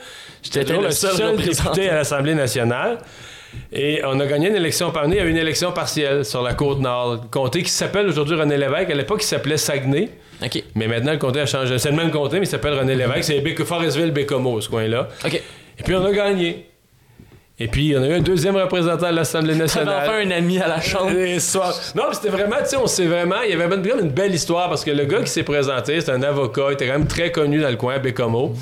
j'étais 0.42 0.64
toujours 0.64 0.80
le 0.82 0.90
seul 0.92 1.12
seul, 1.12 1.36
député 1.36 1.90
à 1.90 1.96
l'Assemblée 1.96 2.34
nationale. 2.34 2.96
Et 3.72 4.00
on 4.04 4.18
a 4.20 4.26
gagné 4.26 4.48
une 4.48 4.56
élection 4.56 4.90
par 4.90 5.04
année. 5.04 5.16
Il 5.16 5.18
y 5.18 5.22
a 5.22 5.26
eu 5.26 5.30
une 5.30 5.36
élection 5.36 5.72
partielle 5.72 6.24
sur 6.24 6.42
la 6.42 6.54
Côte-Nord. 6.54 7.12
Le 7.12 7.28
comté 7.30 7.62
qui 7.62 7.70
s'appelle 7.70 8.06
aujourd'hui 8.08 8.38
René 8.38 8.56
Lévesque. 8.56 8.90
À 8.90 8.94
l'époque, 8.94 9.22
il 9.22 9.26
s'appelait 9.26 9.56
Saguenay. 9.56 10.08
Mais 10.74 10.86
maintenant, 10.86 11.12
le 11.12 11.18
comté 11.18 11.40
a 11.40 11.46
changé. 11.46 11.78
C'est 11.78 11.90
le 11.90 11.96
même 11.96 12.10
comté, 12.10 12.38
mais 12.38 12.46
il 12.46 12.48
s'appelle 12.48 12.74
René 12.78 12.94
Lévesque. 12.94 13.24
C'est 13.24 13.40
Béco- 13.40 13.64
Forestville-Bécomo, 13.64 14.60
ce 14.60 14.68
coin-là. 14.68 15.08
Et 15.78 15.82
puis, 15.82 15.94
on 15.94 16.04
a 16.04 16.12
gagné. 16.12 16.66
Et 17.58 17.68
puis, 17.68 17.94
on 17.96 18.02
a 18.02 18.06
eu 18.06 18.12
un 18.12 18.20
deuxième 18.20 18.54
représentant 18.56 19.10
de 19.10 19.16
l'Assemblée 19.16 19.54
nationale. 19.64 20.02
enfin 20.08 20.18
un 20.26 20.30
ami 20.30 20.58
à 20.60 20.68
la 20.68 20.80
chambre. 20.80 21.10
Non, 21.94 22.02
mais 22.08 22.14
c'était 22.14 22.28
vraiment, 22.28 22.56
tu 22.60 22.66
sais, 22.66 22.76
on 22.76 22.86
s'est 22.86 23.06
vraiment. 23.06 23.40
Il 23.44 23.50
y 23.50 23.54
avait 23.54 23.66
même 23.66 23.82
une 24.02 24.10
belle 24.10 24.34
histoire 24.34 24.68
parce 24.68 24.84
que 24.84 24.90
le 24.90 25.06
gars 25.06 25.20
qui 25.22 25.30
s'est 25.30 25.42
présenté, 25.42 26.00
c'est 26.02 26.10
un 26.12 26.22
avocat, 26.22 26.66
il 26.68 26.72
était 26.74 26.86
quand 26.86 26.92
même 26.92 27.06
très 27.06 27.32
connu 27.32 27.60
dans 27.60 27.70
le 27.70 27.76
coin, 27.76 27.94
à 27.94 27.98
Bécomo. 27.98 28.52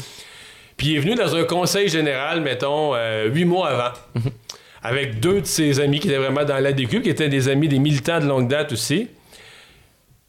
Puis 0.77 0.89
il 0.89 0.97
est 0.97 1.01
venu 1.01 1.15
dans 1.17 1.35
un 1.35 1.43
conseil 1.45 1.89
général, 1.89 2.41
mettons, 2.41 2.95
euh, 2.95 3.27
huit 3.29 3.45
mois 3.45 3.69
avant, 3.69 3.93
avec 4.85 5.19
deux 5.19 5.41
de 5.41 5.47
ses 5.47 5.81
amis 5.81 5.99
qui 5.99 6.09
étaient 6.09 6.19
vraiment 6.19 6.45
dans 6.45 6.59
l'ADQ, 6.59 7.01
qui 7.01 7.09
étaient 7.09 7.31
des 7.31 7.49
amis, 7.49 7.69
des 7.69 7.79
militants 7.79 8.21
de 8.21 8.27
longue 8.27 8.49
date 8.49 8.71
aussi. 8.73 9.09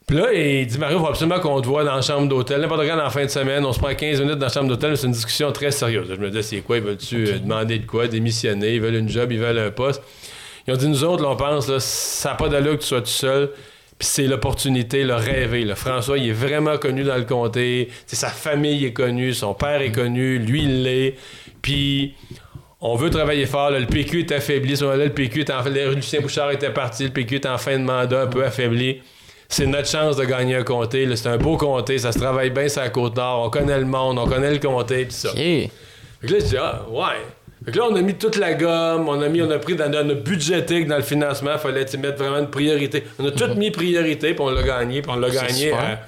Puis 0.06 0.16
là, 0.16 0.32
il 0.32 0.66
dit 0.66 0.78
Mario, 0.78 0.98
il 0.98 1.00
faut 1.02 1.08
absolument 1.08 1.40
qu'on 1.40 1.60
te 1.60 1.66
voit 1.66 1.84
dans 1.84 1.94
la 1.94 2.00
chambre 2.00 2.26
d'hôtel. 2.26 2.60
N'importe 2.62 2.86
quand 2.86 2.96
la 2.96 3.10
fin 3.10 3.24
de 3.24 3.30
semaine, 3.30 3.66
on 3.66 3.72
se 3.72 3.78
prend 3.78 3.94
15 3.94 4.20
minutes 4.20 4.38
dans 4.38 4.46
la 4.46 4.52
chambre 4.52 4.68
d'hôtel, 4.68 4.96
c'est 4.96 5.06
une 5.06 5.12
discussion 5.12 5.52
très 5.52 5.72
sérieuse. 5.72 6.06
Je 6.08 6.14
me 6.14 6.28
disais, 6.28 6.42
c'est 6.42 6.60
quoi 6.62 6.78
Ils 6.78 6.82
veulent-tu 6.84 7.26
euh, 7.26 7.38
demander 7.38 7.80
de 7.80 7.86
quoi 7.86 8.08
Démissionner 8.08 8.76
Ils 8.76 8.80
veulent 8.80 8.94
une 8.94 9.10
job, 9.10 9.30
ils 9.30 9.38
veulent 9.38 9.58
un 9.58 9.70
poste. 9.70 10.00
Ils 10.66 10.72
ont 10.72 10.76
dit, 10.76 10.88
nous 10.88 11.04
autres, 11.04 11.22
là, 11.22 11.30
on 11.30 11.36
pense, 11.36 11.68
là, 11.68 11.78
ça 11.78 12.30
n'a 12.30 12.34
pas 12.36 12.48
d'allure 12.48 12.76
que 12.76 12.82
tu 12.82 12.86
sois 12.86 13.02
tout 13.02 13.08
seul. 13.08 13.50
Puis 13.98 14.08
c'est 14.08 14.26
l'opportunité, 14.26 15.04
le 15.04 15.14
rêver. 15.14 15.64
là. 15.64 15.74
François, 15.74 16.18
il 16.18 16.28
est 16.28 16.32
vraiment 16.32 16.78
connu 16.78 17.02
dans 17.02 17.16
le 17.16 17.24
comté. 17.24 17.88
C'est 18.06 18.16
sa 18.16 18.28
famille 18.28 18.84
est 18.86 18.92
connue, 18.92 19.34
son 19.34 19.54
père 19.54 19.82
est 19.82 19.92
connu, 19.92 20.38
lui, 20.38 20.62
il 20.62 20.82
l'est. 20.82 21.14
Puis 21.62 22.14
on 22.92 22.96
veut 22.96 23.10
travailler 23.10 23.46
fort. 23.46 23.70
là. 23.70 23.78
Le 23.78 23.86
PQ 23.86 24.20
est 24.20 24.32
affaibli. 24.32 24.76
Ce 24.76 24.84
moment-là, 24.84 25.04
le 25.04 25.12
PQ 25.12 25.40
est 25.40 25.50
en. 25.50 25.62
Lucien 25.94 26.20
Bouchard 26.20 26.50
était 26.52 26.70
parti. 26.70 27.04
Le 27.04 27.10
PQ 27.10 27.36
est 27.36 27.46
en 27.46 27.58
fin 27.58 27.78
de 27.78 27.84
mandat, 27.84 28.22
un 28.22 28.26
peu 28.26 28.44
affaibli. 28.44 29.00
C'est 29.48 29.66
notre 29.66 29.88
chance 29.88 30.16
de 30.16 30.24
gagner 30.24 30.56
un 30.56 30.64
comté. 30.64 31.08
C'est 31.14 31.28
un 31.28 31.36
beau 31.36 31.56
comté. 31.56 31.98
Ça 31.98 32.12
se 32.12 32.18
travaille 32.18 32.50
bien 32.50 32.68
sur 32.68 32.82
la 32.82 32.90
Côte-Nord. 32.90 33.44
On 33.46 33.50
connaît 33.50 33.78
le 33.78 33.84
monde, 33.84 34.18
on 34.18 34.26
connaît 34.26 34.52
le 34.52 34.58
comté, 34.58 35.04
tout 35.04 35.12
ça. 35.12 35.30
OK. 35.30 35.36
Fait 35.36 35.70
que 36.26 36.32
là, 36.32 36.38
je 36.40 36.44
dis, 36.44 36.56
ah, 36.56 36.82
ouais. 36.90 37.04
Fait 37.64 37.72
que 37.72 37.78
là, 37.78 37.84
on 37.90 37.96
a 37.96 38.00
mis 38.02 38.14
toute 38.14 38.36
la 38.36 38.54
gomme, 38.54 39.08
on 39.08 39.20
a 39.20 39.28
mis, 39.28 39.42
on 39.42 39.50
a 39.50 39.58
pris 39.58 39.74
dans 39.74 39.90
notre 39.90 40.22
budgétique 40.22 40.86
dans 40.86 40.96
le 40.96 41.02
financement, 41.02 41.52
il 41.54 41.58
fallait 41.58 41.84
mettre 41.98 42.18
vraiment 42.18 42.38
une 42.38 42.50
priorité. 42.50 43.04
On 43.18 43.26
a 43.26 43.30
tout 43.30 43.54
mis 43.54 43.70
priorité, 43.70 44.34
puis 44.34 44.40
on 44.40 44.50
l'a 44.50 44.62
gagné, 44.62 45.02
puis 45.02 45.10
on 45.12 45.16
l'a 45.16 45.30
gagné 45.30 45.72
à. 45.72 46.00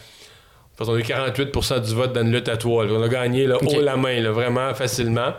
Parce 0.76 0.88
qu'on 0.88 0.94
a 0.96 1.00
eu 1.00 1.02
48% 1.02 1.80
du 1.84 1.94
vote 1.94 2.12
dans 2.12 2.20
une 2.20 2.32
lutte 2.32 2.48
à 2.48 2.56
trois. 2.56 2.84
là. 2.84 2.92
On 2.94 3.02
a 3.02 3.08
gagné 3.08 3.46
là, 3.46 3.56
haut 3.56 3.80
la 3.80 3.96
main, 3.96 4.20
là, 4.20 4.30
vraiment 4.30 4.72
facilement. 4.74 5.32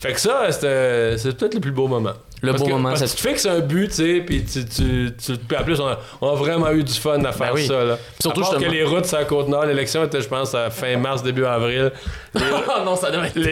Fait 0.00 0.12
que 0.12 0.20
ça, 0.20 0.50
c'était- 0.50 1.16
c'est 1.18 1.36
peut-être 1.36 1.54
le 1.54 1.60
plus 1.60 1.70
beau 1.72 1.86
moment. 1.88 2.12
Le 2.42 2.50
Parce 2.50 2.60
beau 2.62 2.68
que- 2.68 2.72
moment, 2.74 2.88
parce 2.90 3.00
ça- 3.00 3.06
que 3.06 3.22
tu 3.22 3.28
fixes 3.28 3.46
un 3.46 3.60
but, 3.60 3.88
tu 3.88 3.94
sais, 3.94 4.22
puis 4.26 4.44
tu, 4.44 4.64
tu, 4.66 5.12
tu- 5.16 5.36
puis 5.38 5.56
en 5.56 5.64
plus, 5.64 5.80
on 5.80 5.86
a, 5.86 5.98
on 6.20 6.30
a 6.30 6.34
vraiment 6.34 6.70
eu 6.72 6.82
du 6.82 6.92
fun 6.92 7.24
à 7.24 7.32
faire 7.32 7.54
Ben 7.54 7.54
oui. 7.54 7.66
ça. 7.66 7.84
Là. 7.84 7.98
Surtout, 8.20 8.42
à 8.42 8.50
part 8.50 8.58
que 8.58 8.64
les 8.66 8.84
routes 8.84 9.10
la 9.12 9.24
Côte-Nord, 9.24 9.64
l'élection 9.64 10.04
était, 10.04 10.20
je 10.20 10.28
pense, 10.28 10.54
à 10.54 10.68
fin 10.68 10.94
mars, 10.98 11.22
début 11.22 11.46
avril. 11.46 11.90
Les- 12.34 12.40
oh 12.68 12.84
non, 12.84 12.96
ça 12.96 13.10
devait 13.10 13.28
être 13.28 13.36
les, 13.36 13.44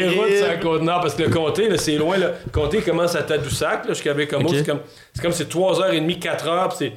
les 0.00 0.08
routes 0.18 0.32
sur 0.36 0.46
la 0.46 0.56
côte 0.56 0.82
nord, 0.82 1.00
parce 1.02 1.14
que 1.14 1.24
le 1.24 1.28
comté, 1.30 1.76
c'est 1.76 1.96
loin. 1.96 2.16
là. 2.16 2.28
Le 2.46 2.50
comté 2.50 2.80
commence 2.80 3.14
à 3.14 3.22
Tadoussac, 3.24 3.84
là, 3.86 3.92
jusqu'à 3.92 4.14
Bécomo. 4.14 4.48
Ok. 4.48 4.54
C'est 4.56 4.66
comme 4.66 4.80
c'est 5.12 5.22
comme 5.22 5.32
c'est 5.32 5.48
3h30, 5.50 6.18
4h, 6.18 6.68
puis 6.68 6.76
c'est. 6.78 6.92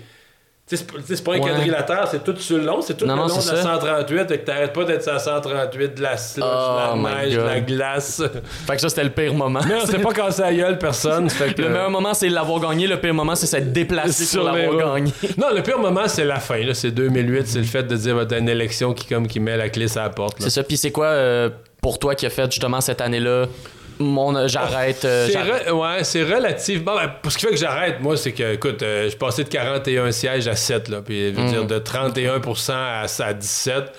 C'est 0.65 0.87
pas- 1.23 1.33
un 1.33 1.39
Ouais. 1.39 1.41
quadrilatère, 1.41 2.07
c'est 2.09 2.23
tout 2.23 2.35
sur 2.37 2.57
le 2.57 2.63
long, 2.63 2.81
c'est 2.81 2.93
tout 2.95 3.05
Non, 3.05 3.15
le 3.15 3.21
non, 3.23 3.27
long 3.27 3.33
de 3.33 3.45
la 3.51 3.55
ça. 3.57 3.61
138, 3.63 4.27
fait 4.29 4.39
que 4.39 4.45
t'arrêtes 4.45 4.71
pas 4.73 4.85
d'être 4.85 5.03
sur 5.03 5.11
la 5.11 5.19
138, 5.19 5.95
de 5.97 6.01
la 6.01 6.15
slush, 6.17 6.43
Oh 6.47 6.95
de 6.97 7.03
la 7.05 7.15
neige, 7.21 7.33
de 7.35 7.41
la 7.41 7.59
glace. 7.59 8.23
Fait 8.65 8.75
que 8.75 8.81
ça, 8.81 8.87
c'était 8.89 9.03
le 9.03 9.09
pire 9.09 9.33
moment. 9.33 9.59
non, 9.59 9.81
c'est 9.85 9.99
pas 9.99 10.13
cassé 10.13 10.41
à 10.41 10.53
gueule, 10.53 10.77
personne. 10.79 11.29
fait 11.29 11.53
que- 11.53 11.61
Le 11.63 11.69
meilleur 11.69 11.89
moment, 11.89 12.13
c'est 12.13 12.29
l'avoir 12.29 12.61
gagné. 12.61 12.87
Le 12.87 12.97
pire 12.99 13.13
moment, 13.13 13.35
c'est 13.35 13.45
s'être 13.45 13.73
déplacé 13.73 14.23
Sur 14.23 14.43
l'avoir 14.45 14.93
gagné. 14.95 15.11
Non, 15.37 15.47
le 15.53 15.61
pire 15.61 15.77
moment, 15.79 16.07
c'est 16.07 16.23
la 16.25 16.39
fin. 16.39 16.61
C'est 16.73 16.91
2008, 16.91 17.45
c'est 17.45 17.59
le 17.59 17.65
fait 17.65 17.83
de 17.83 17.95
dire, 17.97 18.25
t'as 18.27 18.39
une 18.39 18.49
élection 18.49 18.93
qui, 18.93 19.05
comme, 19.05 19.27
qui 19.27 19.41
met 19.41 19.57
la 19.57 19.67
clé 19.69 19.89
sur 19.89 20.01
la 20.01 20.09
porte. 20.11 20.37
C'est 20.39 20.49
ça. 20.49 20.63
Puis 20.63 20.77
c'est 20.77 20.91
quoi, 20.91 21.07
euh, 21.07 21.49
pour 21.81 21.99
toi 21.99 22.15
qui 22.15 22.25
a 22.25 22.29
fait 22.29 22.49
justement 22.49 22.79
cette 22.79 23.01
année-là, 23.01 23.47
j'arrête. 24.47 25.05
euh, 25.05 25.27
C'est 25.27 25.33
j'arrête. 25.33 25.67
re- 25.67 25.71
ouais, 25.71 26.03
c'est 26.03 26.23
relatif. 26.23 26.83
Bon, 26.83 26.95
ben, 26.95 27.11
pour 27.21 27.31
ce 27.31 27.37
qui 27.37 27.45
fait 27.45 27.51
que 27.51 27.57
j'arrête, 27.57 27.99
moi, 28.01 28.17
c'est 28.17 28.31
que, 28.31 28.53
écoute, 28.53 28.81
euh, 28.83 29.09
je 29.09 29.15
passais 29.17 29.43
de 29.43 29.49
41 29.49 30.11
sièges 30.11 30.47
à 30.47 30.55
7, 30.55 30.89
là, 30.89 31.01
puis 31.03 31.29
je 31.33 31.35
veux 31.39 31.43
Mm. 31.47 31.49
dire, 31.51 31.65
de 31.65 31.79
31% 31.79 32.73
à, 32.73 33.05
à 33.23 33.33
17. 33.33 33.91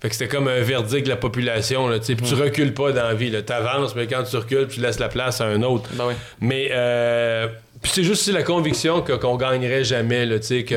Fait 0.00 0.08
que 0.08 0.14
c'était 0.16 0.28
comme 0.34 0.48
un 0.48 0.60
verdict 0.60 1.04
de 1.04 1.10
la 1.10 1.16
population, 1.16 1.86
là, 1.88 1.98
tu. 2.00 2.16
Puis 2.16 2.26
tu 2.26 2.34
Mm. 2.34 2.40
recules 2.42 2.74
pas 2.74 2.90
dans 2.92 3.04
la 3.04 3.14
vie, 3.14 3.30
là. 3.30 3.42
T'avances, 3.42 3.94
mais 3.94 4.06
quand 4.08 4.24
tu 4.24 4.36
recules, 4.36 4.66
tu 4.68 4.80
laisses 4.80 4.98
la 4.98 5.08
place 5.08 5.40
à 5.40 5.44
un 5.44 5.62
autre. 5.62 5.88
Ben 5.92 6.06
oui. 6.08 6.14
Mais, 6.40 6.68
euh, 6.72 7.46
c'est 7.84 8.02
juste 8.02 8.26
la 8.32 8.42
conviction 8.42 9.00
que- 9.02 9.12
qu'on 9.12 9.36
gagnerait 9.36 9.84
jamais, 9.84 10.26
là, 10.26 10.38
tu 10.40 10.46
sais, 10.46 10.64
que... 10.64 10.76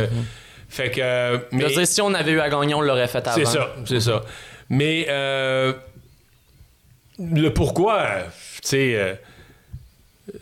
Fait 0.69 0.91
que... 0.91 1.01
euh, 1.01 1.38
Je 1.51 1.57
veux 1.57 1.63
mais- 1.67 1.73
dire, 1.73 1.88
si 1.88 2.01
on 2.01 2.13
avait 2.13 2.31
eu 2.31 2.39
à 2.39 2.49
gagner, 2.49 2.73
on 2.75 2.81
l'aurait 2.81 3.07
fait 3.07 3.25
avant. 3.27 3.35
c'est 3.35 3.45
ça, 3.45 3.73
c'est 3.85 3.99
ça. 3.99 4.21
Mais 4.69 5.05
euh, 5.09 5.73
le 7.19 7.49
pourquoi, 7.49 8.08
tu 8.62 8.67
sais, 8.67 8.95
euh, 8.95 9.13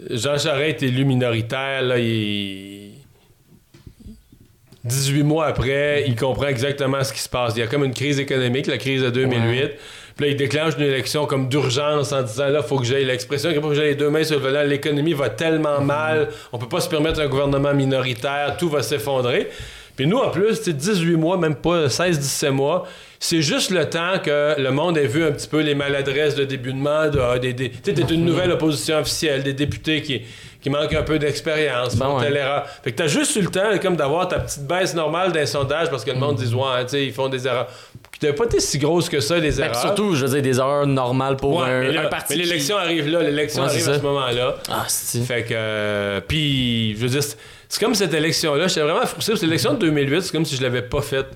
Jean 0.10 0.38
Charest 0.38 0.84
est 0.84 0.88
élu 0.88 1.06
minoritaire, 1.06 1.82
là, 1.82 2.00
il... 2.00 2.92
18 4.86 5.24
mois 5.24 5.46
après, 5.46 6.04
il 6.08 6.16
comprend 6.16 6.48
exactement 6.48 7.04
ce 7.06 7.14
qui 7.14 7.20
se 7.20 7.30
passe. 7.30 7.54
Il 7.56 7.60
y 7.60 7.64
a 7.64 7.68
comme 7.68 7.86
une 7.86 7.94
crise 7.94 8.20
économique, 8.20 8.68
la 8.68 8.78
crise 8.78 9.02
de 9.02 9.10
2008. 9.10 9.72
Puis 10.16 10.26
là, 10.26 10.32
il 10.32 10.36
déclenche 10.36 10.74
une 10.78 10.84
élection 10.84 11.26
comme 11.26 11.48
d'urgence 11.48 12.12
en 12.12 12.22
disant 12.22 12.50
là, 12.50 12.62
faut 12.62 12.78
que 12.78 12.86
j'aille 12.86 13.06
l'expression, 13.06 13.52
qu'il 13.52 13.62
faut 13.62 13.70
que 13.70 13.76
j'aille 13.76 13.90
les 13.90 13.96
deux 13.96 14.10
mains 14.10 14.26
sur 14.26 14.36
le 14.36 14.42
volant. 14.42 14.64
L'économie 14.64 15.14
va 15.14 15.30
tellement 15.30 15.80
mal, 15.80 16.30
on 16.52 16.58
peut 16.58 16.68
pas 16.68 16.82
se 16.82 16.90
permettre 16.90 17.22
un 17.22 17.28
gouvernement 17.28 17.74
minoritaire, 17.74 18.58
tout 18.58 18.70
va 18.70 18.84
s'effondrer. 18.84 19.50
Puis 19.96 20.08
nous, 20.08 20.18
en 20.18 20.30
plus, 20.30 20.58
tu 20.60 20.64
sais, 20.66 20.74
18 20.74 21.16
mois, 21.18 21.38
même 21.38 21.56
pas 21.56 21.86
16-17 21.88 22.50
mois, 22.50 22.88
c'est 23.20 23.42
juste 23.42 23.70
le 23.70 23.90
temps 23.90 24.20
que 24.24 24.60
le 24.60 24.72
monde 24.72 24.98
ait 24.98 25.06
vu 25.08 25.24
un 25.24 25.32
petit 25.32 25.48
peu 25.48 25.62
les 25.62 25.76
maladresses 25.76 26.36
de 26.36 26.44
début 26.46 26.74
de 26.74 26.78
mandat, 26.80 27.38
des, 27.40 27.54
des, 27.54 27.70
tu 27.70 27.78
sais, 27.84 27.94
t'es 27.94 28.14
une 28.14 28.26
nouvelle 28.26 28.52
opposition 28.52 28.98
officielle, 28.98 29.44
des 29.44 29.54
députés 29.54 30.02
qui, 30.02 30.24
qui 30.62 30.70
manquent 30.70 30.96
un 30.96 31.04
peu 31.04 31.20
d'expérience, 31.20 31.96
Ben 31.96 32.06
font 32.08 32.18
ouais. 32.18 32.24
telle 32.26 32.38
erreur. 32.38 32.66
Fait 32.84 32.92
que 32.92 32.98
t'as 32.98 33.08
juste 33.08 33.36
eu 33.36 33.42
le 33.42 33.48
temps 33.52 33.78
comme 33.82 33.96
d'avoir 33.96 34.28
ta 34.28 34.40
petite 34.40 34.66
baisse 34.66 34.94
normale 34.96 35.32
d'un 35.32 35.46
sondage 35.46 35.90
parce 35.90 36.04
que 36.04 36.12
le 36.12 36.18
monde 36.18 36.36
dit, 36.38 36.54
ouais, 36.54 36.62
hein, 36.76 36.84
tu 36.84 36.90
sais, 36.90 37.06
ils 37.06 37.14
font 37.14 37.30
des 37.30 37.46
erreurs. 37.46 37.68
T'avais 38.20 38.34
pas 38.34 38.46
été 38.46 38.60
si 38.60 38.80
grosse 38.80 39.08
que 39.10 39.20
ça, 39.20 39.38
les 39.38 39.52
Ben, 39.52 39.66
erreurs. 39.66 39.76
surtout, 39.82 40.16
je 40.16 40.26
veux 40.26 40.32
dire, 40.34 40.42
des 40.42 40.58
erreurs 40.60 40.88
normales 40.88 41.36
pour 41.38 41.58
Ouais, 41.58 41.70
un, 41.70 41.80
mais, 41.82 41.92
là- 41.92 42.02
un 42.02 42.08
parti. 42.08 42.36
mais 42.36 42.44
qui- 42.44 42.50
l'élection 42.50 42.78
arrive 42.78 43.08
là, 43.10 43.22
l'élection 43.22 43.62
Ouais, 43.64 43.70
arrive 43.70 43.90
à 43.90 43.98
ce 44.00 44.04
moment-là. 44.04 44.56
Ah, 44.70 44.86
c'est. 44.88 45.22
Fait 45.22 45.44
que. 45.44 45.54
euh, 45.54 46.20
puis, 46.28 46.96
je 46.96 47.02
veux 47.02 47.10
dire, 47.10 47.22
c'est- 47.74 47.84
comme 47.84 47.96
cette 47.96 48.14
élection-là. 48.14 48.68
J'étais 48.68 48.82
vraiment 48.82 49.06
frustré 49.06 49.34
l'élection 49.42 49.74
de 49.74 49.80
2008, 49.80 50.22
c'est 50.22 50.32
comme 50.32 50.46
si 50.46 50.56
je 50.56 50.62
l'avais 50.62 50.82
pas 50.84 51.02
faite. 51.02 51.28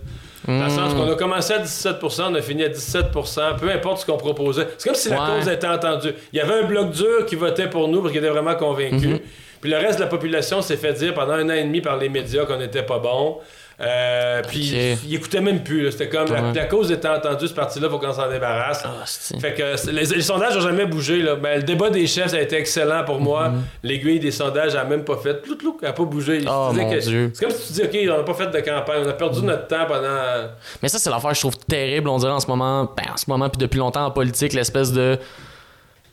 Dans 0.48 0.64
le 0.64 0.70
sens 0.70 0.94
Hmm. 0.94 0.98
qu'on 0.98 1.12
a 1.12 1.16
commencé 1.16 1.52
à 1.54 1.58
17%, 1.60 2.32
on 2.32 2.36
a 2.36 2.42
fini 2.42 2.64
à 2.64 2.70
17%, 2.70 3.56
peu 3.60 3.70
importe 3.70 4.02
ce 4.02 4.06
qu'on 4.06 4.16
proposait. 4.18 4.68
C'est 4.78 4.88
comme 4.88 4.96
si 4.96 5.10
la 5.10 5.18
cause 5.18 5.50
était 5.50 5.68
entendue. 5.68 6.14
Il 6.32 6.38
y 6.38 6.40
avait 6.40 6.54
un 6.54 6.64
bloc 6.64 6.92
dur 6.92 7.26
qui 7.26 7.36
votait 7.36 7.70
pour 7.70 7.88
nous 7.90 8.00
parce 8.02 8.14
qu'il 8.14 8.24
était 8.24 8.32
vraiment 8.32 8.56
convaincu. 8.56 9.08
Mhm. 9.08 9.20
Puis 9.60 9.72
le 9.72 9.78
reste 9.78 9.98
de 9.98 10.04
la 10.04 10.08
population 10.10 10.62
s'est 10.62 10.78
fait 10.78 10.94
dire 10.94 11.14
pendant 11.14 11.34
un 11.34 11.50
an 11.50 11.54
et 11.54 11.64
demi 11.64 11.82
par 11.82 11.98
les 11.98 12.08
médias 12.08 12.46
qu'on 12.46 12.58
n'était 12.58 12.84
pas 12.84 13.00
bon. 13.00 13.40
Euh, 13.80 14.42
puis 14.48 14.74
Ok. 14.94 15.00
il 15.08 15.16
écoutait 15.16 15.40
même 15.40 15.64
plus. 15.64 15.92
C'était 15.92 16.10
comme 16.10 16.30
la, 16.34 16.66
cause 16.66 16.92
était 16.92 17.08
entendue, 17.08 17.48
ce 17.48 17.54
parti-là, 17.54 17.90
faut 17.90 18.00
qu'on 18.00 18.12
s'en 18.12 18.28
débarrasse. 18.28 18.84
Ah. 18.84 19.06
Fait 19.40 19.54
que 19.54 19.92
les, 19.92 20.04
les 20.06 20.22
sondages 20.24 20.56
n'ont 20.56 20.62
jamais 20.62 20.88
bougé. 20.88 21.22
Là. 21.22 21.36
Ben, 21.36 21.58
le 21.58 21.64
débat 21.64 21.92
des 21.92 22.08
chefs, 22.08 22.32
ça 22.32 22.38
a 22.38 22.42
été 22.42 22.56
excellent 22.56 23.04
pour 23.06 23.20
moi. 23.20 23.52
L'aiguille 23.84 24.20
des 24.20 24.32
sondages 24.32 24.74
n'a 24.74 24.84
même 24.84 25.04
pas 25.04 25.18
fait. 25.18 25.36
Plouc, 25.44 25.60
plouc, 25.60 25.78
elle 25.84 25.90
n'a 25.90 25.94
pas 25.94 26.06
bougé. 26.06 26.42
Oh. 26.50 26.72
C'est 26.74 27.40
comme 27.40 27.52
si 27.52 27.68
tu 27.68 27.74
dis, 27.74 27.82
OK, 27.84 28.14
on 28.14 28.18
n'a 28.18 28.24
pas 28.24 28.34
fait 28.34 28.48
de 28.48 28.60
campagne. 28.62 29.04
On 29.06 29.10
a 29.10 29.14
perdu 29.14 29.42
notre 29.44 29.68
temps 29.68 29.86
pendant. 29.88 30.48
Mais 30.82 30.90
ça, 30.90 30.98
c'est 30.98 31.12
l'affaire 31.12 31.30
que 31.30 31.36
je 31.36 31.42
trouve 31.42 31.58
terrible, 31.58 32.10
on 32.10 32.18
dirait 32.18 32.32
en 32.32 32.40
ce 32.40 32.48
moment, 32.48 32.86
ben, 32.98 33.14
en 33.14 33.18
ce 33.18 33.26
moment, 33.28 33.48
puis 33.48 33.60
depuis 33.60 33.78
longtemps 33.78 34.06
en 34.06 34.12
politique, 34.12 34.54
l'espèce 34.54 34.92
de. 34.92 35.20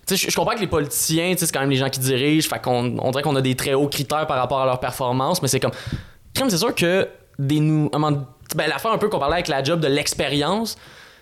Tu 0.07 0.19
sais, 0.19 0.29
je- 0.31 0.37
comprends 0.37 0.55
que 0.55 0.61
les 0.61 0.67
politiciens, 0.67 1.33
tu 1.33 1.39
sais, 1.39 1.47
c'est 1.47 1.53
quand 1.53 1.61
même 1.61 1.71
les 1.71 1.77
gens 1.77 1.89
qui 1.89 1.99
dirigent, 2.01 2.47
fait 2.47 2.61
qu'on 2.61 2.99
on 2.99 3.11
dirait 3.11 3.23
qu'on 3.23 3.37
a 3.37 3.41
des 3.41 3.55
très 3.55 3.73
hauts 3.73 3.89
critères 3.89 4.27
par 4.27 4.37
rapport 4.37 4.61
à 4.61 4.67
leur 4.67 4.79
performance, 4.79 5.41
mais 5.41 5.49
c'est 5.49 5.61
comme. 5.61 5.71
Crème, 6.35 6.51
c'est 6.51 6.59
sûr 6.59 6.75
que 6.75 7.09
des 7.39 7.61
nou... 7.61 7.91
un 7.93 7.99
moment- 7.99 8.27
Ben, 8.57 8.69
l'affaire 8.69 8.93
un 8.93 8.99
peu 8.99 9.09
qu'on 9.09 9.19
parlait 9.19 9.35
avec 9.35 9.49
la 9.49 9.63
job 9.63 9.81
de 9.81 9.89
l'expérience, 9.89 10.77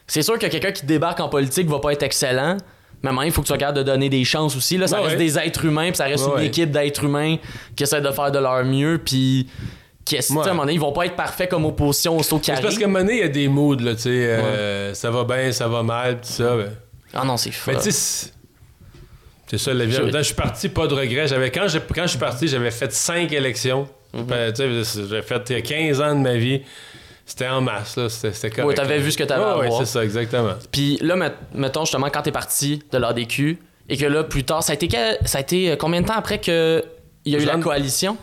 c'est 0.07 0.23
sûr 0.23 0.39
que 0.39 0.47
quelqu'un 0.47 0.73
qui 0.73 0.85
débarque 0.87 1.21
en 1.21 1.29
politique 1.29 1.69
va 1.69 1.79
pas 1.79 1.93
être 1.93 2.03
excellent. 2.03 2.57
Mais 3.03 3.09
à 3.09 3.11
un 3.11 3.15
moment, 3.15 3.23
il 3.27 3.33
faut 3.33 3.43
que 3.43 3.47
tu 3.49 3.53
capable 3.55 3.79
de 3.79 3.83
donner 3.83 4.09
des 4.09 4.25
chances 4.25 4.55
aussi. 4.57 4.77
Là, 4.79 4.87
ça 4.87 4.99
Ouais, 4.99 5.09
reste 5.09 5.19
ouais. 5.19 5.25
des 5.25 5.39
êtres 5.39 5.65
humains, 5.65 5.89
puis 5.89 5.97
ça 5.97 6.05
reste 6.05 6.27
Ouais, 6.27 6.41
une 6.41 6.47
équipe 6.47 6.71
d'êtres 6.71 7.05
humains 7.05 7.37
qui 7.75 7.83
essaient 7.83 8.01
de 8.01 8.11
faire 8.11 8.31
de 8.31 8.39
leur 8.39 8.65
mieux, 8.65 9.01
puis 9.05 9.49
qui, 10.05 10.17
Ouais. 10.17 10.21
à 10.21 10.45
un 10.45 10.49
moment 10.51 10.63
donné, 10.63 10.75
ils 10.75 10.81
vont 10.81 10.93
pas 10.93 11.07
être 11.07 11.17
parfaits 11.17 11.49
comme 11.51 11.65
opposition 11.65 12.17
au 12.17 12.23
saut 12.23 12.39
qui 12.39 12.47
C'est 12.47 12.53
parce 12.53 12.65
arrive. 12.67 12.79
qu'à 12.79 12.85
un 12.85 12.89
moment 12.89 13.01
donné, 13.05 13.15
il 13.15 13.21
y 13.21 13.23
a 13.23 13.29
des 13.29 13.49
moods. 13.49 13.77
Là, 13.77 13.95
tu 13.95 14.03
sais, 14.03 14.09
euh, 14.11 14.95
Ça 14.95 15.11
va 15.11 15.25
bien, 15.25 15.51
ça 15.53 15.67
va 15.69 15.83
mal, 15.83 16.17
tout 16.17 16.29
ça. 16.31 16.57
ben. 16.57 16.71
Ah 17.15 17.25
non, 17.25 17.37
c'est 17.37 17.51
fou. 17.53 17.71
Mais 17.71 17.77
tu 17.77 17.91
sais, 17.91 17.93
c'est- 19.49 19.59
ça 19.59 19.75
la 19.75 19.85
vie. 19.85 19.93
Je- 19.93 20.03
même 20.03 20.23
suis 20.23 20.35
parti, 20.35 20.69
pas 20.69 20.87
de 20.87 20.95
regret. 20.95 21.27
J'avais, 21.29 21.51
quand, 21.51 21.67
je 21.69 22.07
suis 22.07 22.19
parti, 22.19 22.49
j'avais 22.49 22.71
fait 22.71 22.93
5 22.93 23.33
élections. 23.33 23.89
Tu 24.13 24.85
sais, 24.85 25.03
J'ai 25.09 25.23
fait 25.23 25.63
15 25.63 26.01
ans 26.01 26.15
de 26.15 26.21
ma 26.21 26.35
vie. 26.35 26.63
C'était 27.25 27.49
en 27.49 27.61
masse. 27.61 27.97
Là. 27.97 28.09
C'était, 28.09 28.51
correct. 28.51 28.67
Ouais, 28.67 28.75
t'avais 28.75 28.99
vu 28.99 29.11
ce 29.13 29.17
que 29.17 29.25
t'avais 29.25 29.43
à 29.43 29.59
Ouais, 29.59 29.69
c'est 29.79 29.87
ça, 29.87 30.05
exactement. 30.05 30.55
Puis 30.71 30.99
là, 31.01 31.17
met- 31.17 31.33
mettons 31.55 31.85
justement, 31.85 32.09
quand 32.11 32.23
t'es 32.23 32.33
parti 32.33 32.83
de 32.91 32.99
l'ADQ 32.99 33.59
et 33.89 33.97
que 33.97 34.05
là, 34.07 34.25
plus 34.25 34.45
tard, 34.45 34.63
ça 34.63 34.73
a 34.73 34.75
été, 34.75 34.89
ça 35.25 35.39
a 35.39 35.41
été 35.41 35.71
euh, 35.71 35.77
combien 35.77 36.03
de 36.03 36.07
temps 36.07 36.17
après 36.17 36.41
qu'il 36.41 36.83
y 37.27 37.37
a 37.37 37.39
eu 37.39 37.45
la 37.45 37.57
coalition? 37.59 38.17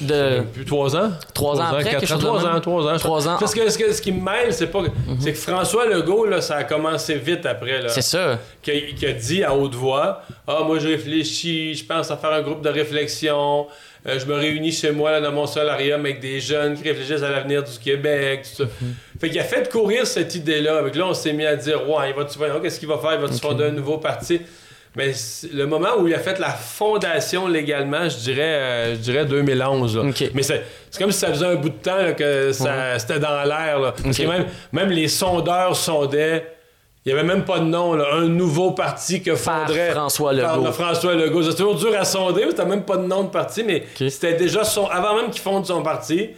De 0.00 0.40
Plus 0.52 0.64
3 0.64 0.96
ans? 0.96 1.10
trois 1.32 1.60
ans 1.60 1.64
après, 1.64 1.84
quatre 1.90 2.18
3 2.18 2.42
même? 2.42 2.56
ans, 2.56 2.60
3 2.60 2.92
ans. 2.92 2.96
Trois 2.98 3.28
ans. 3.28 3.36
Parce 3.38 3.54
que 3.54 3.68
ce, 3.70 3.78
que- 3.78 3.92
ce 3.92 4.02
qui 4.02 4.12
me 4.12 4.22
mêle, 4.22 4.52
c'est 4.52 4.66
pas. 4.66 4.82
que- 4.82 4.90
C'est 5.20 5.32
que 5.32 5.38
François 5.38 5.86
Legault, 5.86 6.26
là, 6.26 6.40
ça 6.40 6.56
a 6.56 6.64
commencé 6.64 7.14
vite 7.16 7.46
après. 7.46 7.80
Là. 7.82 7.88
C'est 7.88 8.02
ça. 8.02 8.38
qui 8.62 8.70
a, 8.70 8.74
qui 8.96 9.06
a 9.06 9.12
dit 9.12 9.44
à 9.44 9.54
haute 9.54 9.74
voix 9.74 10.22
Ah, 10.46 10.60
moi, 10.66 10.78
je 10.78 10.88
réfléchis, 10.88 11.74
je 11.74 11.84
pense 11.84 12.10
à 12.10 12.16
faire 12.16 12.32
un 12.32 12.42
groupe 12.42 12.62
de 12.62 12.68
réflexion. 12.70 13.66
Euh, 14.06 14.18
je 14.18 14.26
me 14.26 14.34
réunis 14.34 14.70
chez 14.72 14.90
moi 14.90 15.12
là, 15.12 15.20
dans 15.22 15.32
mon 15.32 15.46
solarium 15.46 16.00
avec 16.00 16.20
des 16.20 16.38
jeunes 16.38 16.74
qui 16.76 16.82
réfléchissent 16.86 17.22
à 17.22 17.30
l'avenir 17.30 17.62
du 17.62 17.78
Québec. 17.82 18.42
Tout 18.56 18.64
ça. 18.64 18.70
Fait 19.18 19.30
qu'il 19.30 19.40
a 19.40 19.44
fait 19.44 19.70
courir 19.70 20.06
cette 20.06 20.34
idée-là. 20.34 20.76
Avec 20.78 20.94
là, 20.94 21.06
on 21.06 21.14
s'est 21.14 21.32
mis 21.32 21.46
à 21.46 21.56
dire 21.56 21.88
Ouais, 21.88 22.10
il 22.10 22.14
va-tu 22.14 22.36
voyons, 22.36 22.60
qu'est-ce 22.60 22.78
qu'il 22.78 22.88
va 22.88 22.98
faire? 22.98 23.14
Il 23.14 23.20
va-tu 23.20 23.38
fonder 23.38 23.64
un 23.64 23.70
nouveau 23.70 23.96
parti 23.96 24.40
mais 24.96 25.12
le 25.52 25.64
moment 25.66 25.88
où 25.98 26.06
il 26.06 26.14
a 26.14 26.18
fait 26.20 26.38
la 26.38 26.50
fondation 26.50 27.48
légalement, 27.48 28.08
je 28.08 28.16
dirais, 28.18 28.40
euh, 28.42 28.94
je 28.94 29.00
dirais 29.00 29.24
2011. 29.24 29.96
là. 29.96 30.02
Mais 30.34 30.42
c'est 30.42 30.62
comme 30.98 31.10
si 31.10 31.18
ça 31.18 31.28
faisait 31.28 31.46
un 31.46 31.56
bout 31.56 31.70
de 31.70 31.74
temps 31.74 31.96
là, 31.96 32.12
que 32.12 32.52
ça, 32.52 32.98
c'était 32.98 33.18
dans 33.18 33.42
l'air. 33.44 33.92
Parce 34.02 34.16
que 34.16 34.22
même, 34.26 34.46
même 34.72 34.90
les 34.90 35.08
sondeurs 35.08 35.76
sondaient. 35.76 36.50
Il 37.06 37.12
n'y 37.12 37.18
avait 37.18 37.28
même 37.28 37.44
pas 37.44 37.58
de 37.58 37.64
nom, 37.66 37.92
là, 37.92 38.06
un 38.14 38.28
nouveau 38.28 38.70
parti 38.70 39.20
que 39.22 39.32
Par 39.32 39.66
fonderait 39.66 39.90
François 39.90 40.32
Legault. 40.32 40.64
le 40.64 40.72
François 40.72 41.14
Legault. 41.14 41.42
C'est 41.42 41.54
toujours 41.54 41.74
dur 41.74 41.94
à 41.98 42.02
sonder, 42.06 42.46
t'as 42.56 42.64
même 42.64 42.82
pas 42.82 42.96
de 42.96 43.06
nom 43.06 43.24
de 43.24 43.28
parti, 43.28 43.62
mais 43.62 43.84
c'était 44.08 44.32
déjà 44.32 44.64
son. 44.64 44.86
Avant 44.86 45.14
même 45.16 45.30
qu'il 45.30 45.42
fonde 45.42 45.66
son 45.66 45.82
parti, 45.82 46.30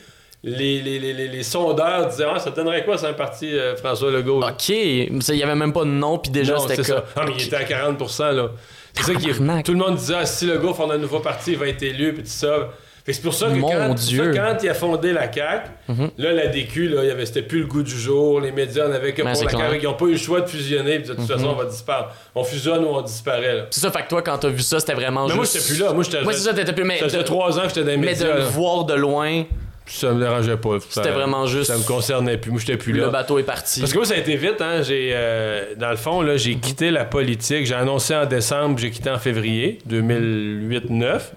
les, 0.48 0.80
les, 0.80 0.98
les, 1.00 1.12
les- 1.12 1.28
les 1.28 1.42
sondeurs 1.42 2.06
disaient 2.06 2.24
Ah, 2.32 2.38
ça 2.38 2.50
donnerait 2.50 2.84
quoi, 2.84 2.96
c'est 2.96 3.06
un 3.08 3.12
parti 3.12 3.52
euh, 3.52 3.74
François 3.76 4.10
Legault? 4.12 4.40
Là? 4.40 4.48
Ok. 4.52 5.20
Ça, 5.20 5.34
Il 5.34 5.38
y 5.40 5.42
avait 5.42 5.54
même 5.56 5.72
pas 5.72 5.84
de 5.84 5.90
nom, 5.90 6.18
puis 6.18 6.30
déjà, 6.30 6.56
c'était 6.58 6.82
ça. 6.84 7.04
Ah, 7.16 7.24
mais 7.26 7.32
il 7.38 7.44
était 7.44 7.56
à 7.56 7.64
40 7.64 8.00
là. 8.20 8.48
C'est 8.94 9.02
ça 9.02 9.14
qui. 9.14 9.26
Tout 9.64 9.72
le 9.72 9.78
monde 9.78 9.96
disait 9.96 10.14
ah, 10.18 10.24
si 10.24 10.46
Legault 10.46 10.72
fonde 10.72 10.92
un 10.92 10.98
nouveau 10.98 11.18
parti, 11.20 11.52
il 11.52 11.58
va 11.58 11.66
être 11.68 11.82
élu, 11.82 12.14
puis 12.14 12.22
tout 12.22 12.28
ça. 12.30 12.68
C'est 13.08 13.22
pour 13.22 13.34
ça 13.34 13.46
que 13.46 13.52
Mon 13.54 13.68
quand, 13.70 13.94
Dieu. 13.94 14.24
Mhm. 14.24 14.34
ça, 14.34 14.40
quand 14.40 14.62
il 14.64 14.68
a 14.68 14.74
fondé 14.74 15.12
la 15.12 15.32
CAQ, 15.32 15.70
là, 16.18 16.32
la 16.32 16.46
DQ, 16.48 16.88
là, 16.88 17.02
il 17.04 17.08
y 17.08 17.10
avait, 17.12 17.24
c'était 17.24 17.42
plus 17.42 17.60
le 17.60 17.66
goût 17.66 17.84
du 17.84 17.96
jour. 17.96 18.40
Les 18.40 18.50
médias 18.50 18.88
n'avaient 18.88 19.12
que 19.14 19.22
Ben, 19.22 19.32
pour 19.32 19.44
la 19.44 19.48
clair. 19.50 19.60
Mhm. 19.66 19.70
CAQ. 19.74 19.82
Ils 19.84 19.86
n'ont 19.86 19.94
pas 19.94 20.04
eu 20.06 20.12
le 20.12 20.18
choix 20.18 20.40
de 20.40 20.48
fusionner, 20.48 20.98
puis 20.98 21.08
de 21.10 21.14
toute 21.14 21.26
façon, 21.26 21.46
on 21.46 21.54
va 21.54 21.66
disparaître. 21.66 22.08
On 22.34 22.42
fusionne 22.42 22.84
ou 22.84 22.88
on 22.88 23.02
disparaît. 23.02 23.54
Là. 23.58 23.62
C'est 23.70 23.80
ça, 23.80 23.92
fait 23.92 24.02
que 24.02 24.08
toi, 24.08 24.22
quand 24.22 24.38
t'as 24.38 24.48
vu 24.48 24.60
ça, 24.60 24.80
c'était 24.80 24.94
vraiment 24.94 25.28
Mais 25.28 25.34
moi, 25.36 25.44
juste. 25.44 25.54
j'étais 25.58 25.66
plus 25.74 25.78
là. 25.84 25.92
Moi, 25.92 26.02
j'étais. 26.02 26.22
Moi, 26.22 26.32
c'est 26.32 26.40
ça, 26.40 26.52
t'étais 26.54 26.72
plus. 26.72 26.82
Mais, 26.84 26.98
Ça 26.98 27.04
faisait 27.04 27.18
de- 27.18 27.22
trois 27.22 27.56
ans 27.58 27.62
que 27.62 27.68
j'étais 27.68 27.80
dans 27.84 27.86
les 27.90 27.96
mais 27.96 28.06
de 28.06 28.10
médias. 28.12 28.32
le 28.34 28.38
là. 28.40 28.44
voir 28.46 28.84
de 28.86 28.94
loin, 28.94 29.44
Ça 29.86 30.12
me 30.12 30.20
dérangeait 30.20 30.56
pas. 30.56 30.70
C'était 30.88 31.10
vraiment 31.10 31.46
juste- 31.46 31.70
Ça 31.70 31.78
me 31.78 31.82
concernait 31.84 32.36
plus. 32.38 32.50
Moi, 32.50 32.60
j'étais 32.60 32.76
plus 32.76 32.92
le 32.92 33.02
là. 33.02 33.08
bateau 33.08 33.38
est 33.38 33.42
parti. 33.44 33.80
Parce 33.80 33.92
que 33.92 33.98
moi, 33.98 34.06
ça 34.06 34.14
a 34.14 34.18
été 34.18 34.36
vite. 34.36 34.60
Hein. 34.60 34.82
J'ai, 34.82 35.10
euh, 35.14 35.74
dans 35.76 35.90
le 35.90 35.96
fond, 35.96 36.22
là, 36.22 36.36
j'ai 36.36 36.56
quitté 36.56 36.90
la 36.90 37.04
politique. 37.04 37.66
J'ai 37.66 37.74
annoncé 37.74 38.14
en 38.14 38.26
décembre, 38.26 38.78
j'ai 38.78 38.90
quitté 38.90 39.10
en 39.10 39.18
février 39.18 39.78
2008-9. 39.86 41.32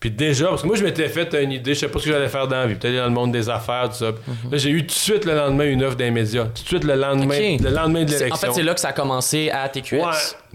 Puis 0.00 0.12
déjà, 0.12 0.46
parce 0.46 0.62
que 0.62 0.68
moi, 0.68 0.76
je 0.76 0.84
m'étais 0.84 1.08
fait 1.08 1.34
une 1.42 1.50
idée, 1.50 1.74
je 1.74 1.80
sais 1.80 1.88
pas 1.88 1.98
ce 1.98 2.04
que 2.04 2.12
j'allais 2.12 2.28
faire 2.28 2.46
dans 2.46 2.56
la 2.56 2.66
vie, 2.68 2.76
peut-être 2.76 2.94
dans 2.96 3.04
le 3.06 3.10
monde 3.10 3.32
des 3.32 3.50
affaires, 3.50 3.88
tout 3.88 3.96
ça. 3.96 4.12
Là, 4.50 4.56
j'ai 4.56 4.70
eu 4.70 4.82
tout 4.82 4.86
de 4.86 4.90
suite 4.92 5.24
le 5.24 5.34
lendemain 5.34 5.64
une 5.64 5.82
offre 5.82 5.96
des 5.96 6.12
médias. 6.12 6.44
Tout 6.44 6.62
de 6.62 6.68
suite 6.68 6.84
le 6.84 6.94
lendemain, 6.94 7.56
le 7.60 7.70
lendemain 7.70 8.04
de 8.04 8.10
l'élection. 8.12 8.32
En 8.32 8.36
fait, 8.38 8.52
c'est 8.52 8.62
là 8.62 8.74
que 8.74 8.80
ça 8.80 8.88
a 8.88 8.92
commencé 8.92 9.50
à 9.50 9.68
TQS. 9.68 9.94
Ouais, 10.00 10.12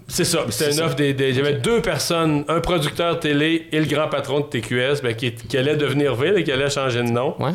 c'est 0.07 0.25
ça. 0.25 0.45
C'était 0.49 0.71
une 0.73 0.81
offre 0.81 0.95
des. 0.95 1.13
des- 1.13 1.33
J'avais 1.33 1.53
deux 1.53 1.81
personnes, 1.81 2.43
un 2.47 2.59
producteur 2.59 3.19
télé 3.19 3.67
et 3.71 3.79
le 3.79 3.85
grand 3.85 4.07
patron 4.09 4.39
de 4.41 4.45
TQS, 4.45 5.01
ben, 5.01 5.15
qui, 5.15 5.33
qui 5.33 5.57
allait 5.57 5.75
devenir 5.75 6.15
ville 6.15 6.35
et 6.37 6.43
qui 6.43 6.51
allait 6.51 6.69
changer 6.69 6.99
de 7.03 7.09
nom, 7.09 7.35
Ouais. 7.39 7.51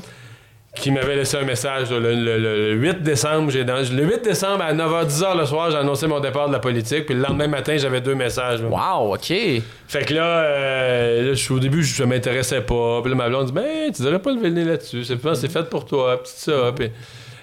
qui 0.77 0.91
m'avait 0.91 1.17
laissé 1.17 1.37
un 1.37 1.43
message 1.45 1.91
le, 1.91 1.99
le- 2.15 2.39
le 2.39 2.73
8 2.75 3.03
décembre. 3.03 3.51
J'ai 3.51 3.65
dans- 3.65 3.77
le 3.77 4.05
8 4.05 4.23
décembre 4.25 4.63
à 4.63 4.73
9h, 4.73 5.07
10h 5.07 5.37
le 5.37 5.47
soir, 5.47 5.71
j'ai 5.71 5.77
annoncé 5.77 6.07
mon 6.07 6.21
départ 6.21 6.49
de 6.49 6.53
la 6.53 6.59
politique. 6.61 7.07
Puis 7.07 7.15
le 7.15 7.21
lendemain 7.23 7.49
matin, 7.49 7.77
j'avais 7.77 8.01
deux 8.01 8.15
messages. 8.15 8.63
là. 8.63 8.69
Wow, 8.69 9.15
ok. 9.15 9.27
Fait 9.89 10.05
que 10.05 10.15
là, 10.15 10.25
euh, 10.41 11.33
là, 11.35 11.55
au 11.55 11.59
début, 11.59 11.83
je, 11.83 12.03
m'intéressais 12.05 12.61
pas. 12.61 13.01
Puis 13.03 13.11
là, 13.11 13.17
ma 13.17 13.29
blonde 13.29 13.47
dit 13.47 13.53
Ben, 13.53 13.93
tu 13.95 14.03
devrais 14.03 14.21
pas 14.21 14.31
lever 14.33 14.49
le 14.51 14.55
nez 14.55 14.65
là-dessus. 14.65 15.05
C'est 15.05 15.17
c'est 15.35 15.51
fait 15.51 15.69
pour 15.69 15.85
toi. 15.85 16.23
Puis 16.23 16.33
ça. 16.35 16.73
Puis. 16.77 16.91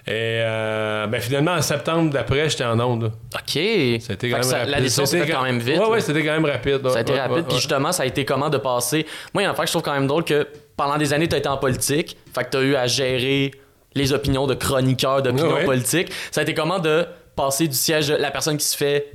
Et 0.07 0.11
euh, 0.13 1.07
ben, 1.07 1.19
finalement, 1.19 1.53
en 1.53 1.61
septembre 1.63 2.11
d'après, 2.11 2.47
j'étais 2.49 2.63
en 2.63 2.79
onde. 2.79 3.05
OK. 3.05 3.51
Fait 3.53 3.99
quand 4.21 4.27
même 4.27 4.43
ça- 4.43 4.57
rapide. 4.59 4.71
La 4.71 4.81
décision 4.81 5.05
s'est 5.05 5.19
C'était 5.19 5.31
quand 5.31 5.41
même 5.41 5.57
vite. 5.59 5.77
Ouais, 5.77 5.83
là. 5.83 5.89
ouais, 5.89 6.01
c'était 6.01 6.23
quand 6.23 6.33
même 6.33 6.45
rapide. 6.45 6.87
Ça 6.89 6.99
a 6.99 7.01
été 7.01 7.13
Ouais, 7.13 7.19
rapide. 7.19 7.35
ouais, 7.37 7.43
Puis 7.43 7.53
ouais. 7.53 7.59
justement, 7.59 7.91
ça 7.91 8.03
a 8.03 8.05
été 8.05 8.23
comment 8.23 8.49
de 8.49 8.57
passer? 8.59 9.05
Moi, 9.33 9.41
il 9.41 9.45
y 9.45 9.47
a 9.47 9.49
un 9.49 9.53
affaire 9.53 9.65
que 9.65 9.69
je 9.69 9.73
trouve 9.73 9.81
quand 9.83 9.93
même 9.93 10.05
drôle 10.05 10.23
que 10.23 10.47
pendant 10.77 10.97
des 10.97 11.11
années, 11.11 11.27
tu 11.27 11.33
as 11.35 11.39
été 11.39 11.49
en 11.49 11.57
politique. 11.57 12.17
Fait 12.35 12.43
que 12.43 12.49
tu 12.51 12.57
as 12.57 12.61
eu 12.61 12.75
à 12.75 12.85
gérer 12.85 13.51
les 13.95 14.13
opinions 14.13 14.45
de 14.45 14.53
chroniqueurs 14.53 15.23
d'opinions 15.23 15.63
politiques. 15.65 16.11
Ça 16.29 16.41
a 16.41 16.43
été 16.43 16.53
comment 16.53 16.77
de 16.79 17.05
passer 17.35 17.67
du 17.67 17.75
siège 17.75 18.07
de 18.09 18.15
la 18.15 18.29
personne 18.29 18.57
qui 18.57 18.65
se 18.65 18.77
fait 18.77 19.11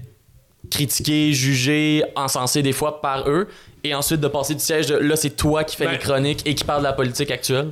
critiquer, 0.70 1.32
juger, 1.32 2.02
encenser 2.16 2.62
des 2.62 2.72
fois 2.72 3.00
par 3.00 3.28
eux, 3.28 3.48
et 3.82 3.94
ensuite 3.94 4.20
de 4.20 4.28
passer 4.28 4.54
du 4.54 4.60
siège 4.60 4.86
de 4.86 4.96
là, 4.96 5.16
c'est 5.16 5.30
toi 5.30 5.64
qui 5.64 5.76
fais 5.76 5.86
Ben- 5.86 5.92
les 5.92 5.98
chroniques 5.98 6.42
et 6.46 6.54
qui 6.54 6.64
parle 6.64 6.80
de 6.80 6.86
la 6.86 6.92
politique 6.92 7.30
actuelle? 7.30 7.68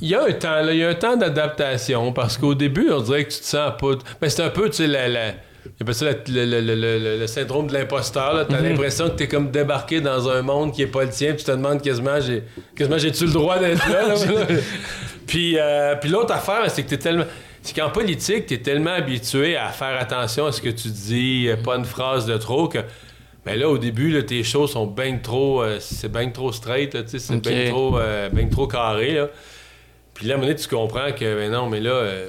Il 0.00 0.08
y 0.08 0.14
a 0.14 0.24
un 0.24 0.32
temps, 0.32 0.62
là, 0.62 0.72
il 0.72 0.78
y 0.78 0.84
a 0.84 0.88
un 0.88 0.94
temps 0.94 1.16
d'adaptation 1.16 2.12
parce 2.12 2.36
qu'au 2.38 2.54
début, 2.54 2.90
on 2.90 3.00
dirait 3.00 3.24
que 3.24 3.32
tu 3.32 3.38
te 3.40 3.44
sens 3.44 3.72
pas. 3.80 3.92
Ben, 4.20 4.28
c'est 4.28 4.42
un 4.42 4.50
peu, 4.50 4.68
tu 4.68 4.76
sais, 4.76 4.86
la. 4.86 5.08
la... 5.08 5.28
il 5.28 5.72
appelle 5.80 5.94
ça 5.94 6.04
la- 6.06 6.12
le, 6.28 6.44
le- 6.60 6.74
le- 6.74 6.98
le- 6.98 7.18
le 7.18 7.26
syndrome 7.26 7.68
de 7.68 7.72
l'imposteur. 7.74 8.46
T'as 8.48 8.60
l'impression 8.60 9.06
que 9.08 9.14
t'es 9.14 9.28
comme 9.28 9.50
débarqué 9.50 10.00
dans 10.00 10.28
un 10.28 10.42
monde 10.42 10.72
qui 10.72 10.82
est 10.82 10.86
pas 10.86 11.04
le 11.04 11.10
tien, 11.10 11.28
puis 11.28 11.38
tu 11.38 11.44
te 11.44 11.50
demandes 11.52 11.80
quasiment, 11.82 12.20
j'ai, 12.20 12.42
quasiment 12.76 12.98
j'ai-tu 12.98 13.26
le 13.26 13.32
droit 13.32 13.58
d'être 13.58 13.88
là? 13.88 14.08
là? 14.08 14.14
puis 15.26 15.56
euh, 15.58 15.94
puis 16.00 16.10
l'autre 16.10 16.32
affaire, 16.34 16.68
c'est 16.70 16.82
que 16.82 16.88
t'es 16.90 16.98
tellement. 16.98 17.24
C'est 17.62 17.74
qu'en 17.74 17.90
politique, 17.90 18.46
t'es 18.46 18.58
tellement 18.58 18.92
habitué 18.92 19.56
à 19.56 19.68
faire 19.70 19.98
attention 20.00 20.46
à 20.46 20.52
ce 20.52 20.60
que 20.60 20.68
tu 20.68 20.88
dis, 20.88 21.46
euh, 21.48 21.56
pas 21.56 21.76
une 21.76 21.84
phrase 21.84 22.26
de 22.26 22.36
trop 22.36 22.68
que. 22.68 22.78
Ben 23.44 23.56
là, 23.58 23.68
au 23.68 23.78
début, 23.78 24.10
là, 24.10 24.22
tes 24.24 24.42
choses 24.42 24.72
sont 24.72 24.86
bien 24.86 25.18
trop. 25.22 25.62
euh, 25.62 25.78
c'est 25.80 26.10
bien 26.10 26.28
trop 26.30 26.50
straight, 26.52 26.96
c'est 27.06 27.40
bien 27.40 27.70
trop, 27.70 27.98
euh, 27.98 28.28
ben 28.32 28.50
trop 28.50 28.66
carré. 28.66 29.14
Là. 29.14 29.28
Puis 30.16 30.26
là, 30.26 30.34
à 30.34 30.36
un 30.36 30.40
moment 30.40 30.48
donné, 30.48 30.58
tu 30.58 30.68
comprends 30.68 31.12
que, 31.12 31.36
ben 31.36 31.52
non, 31.52 31.68
mais 31.68 31.80
là, 31.80 31.90
euh, 31.90 32.28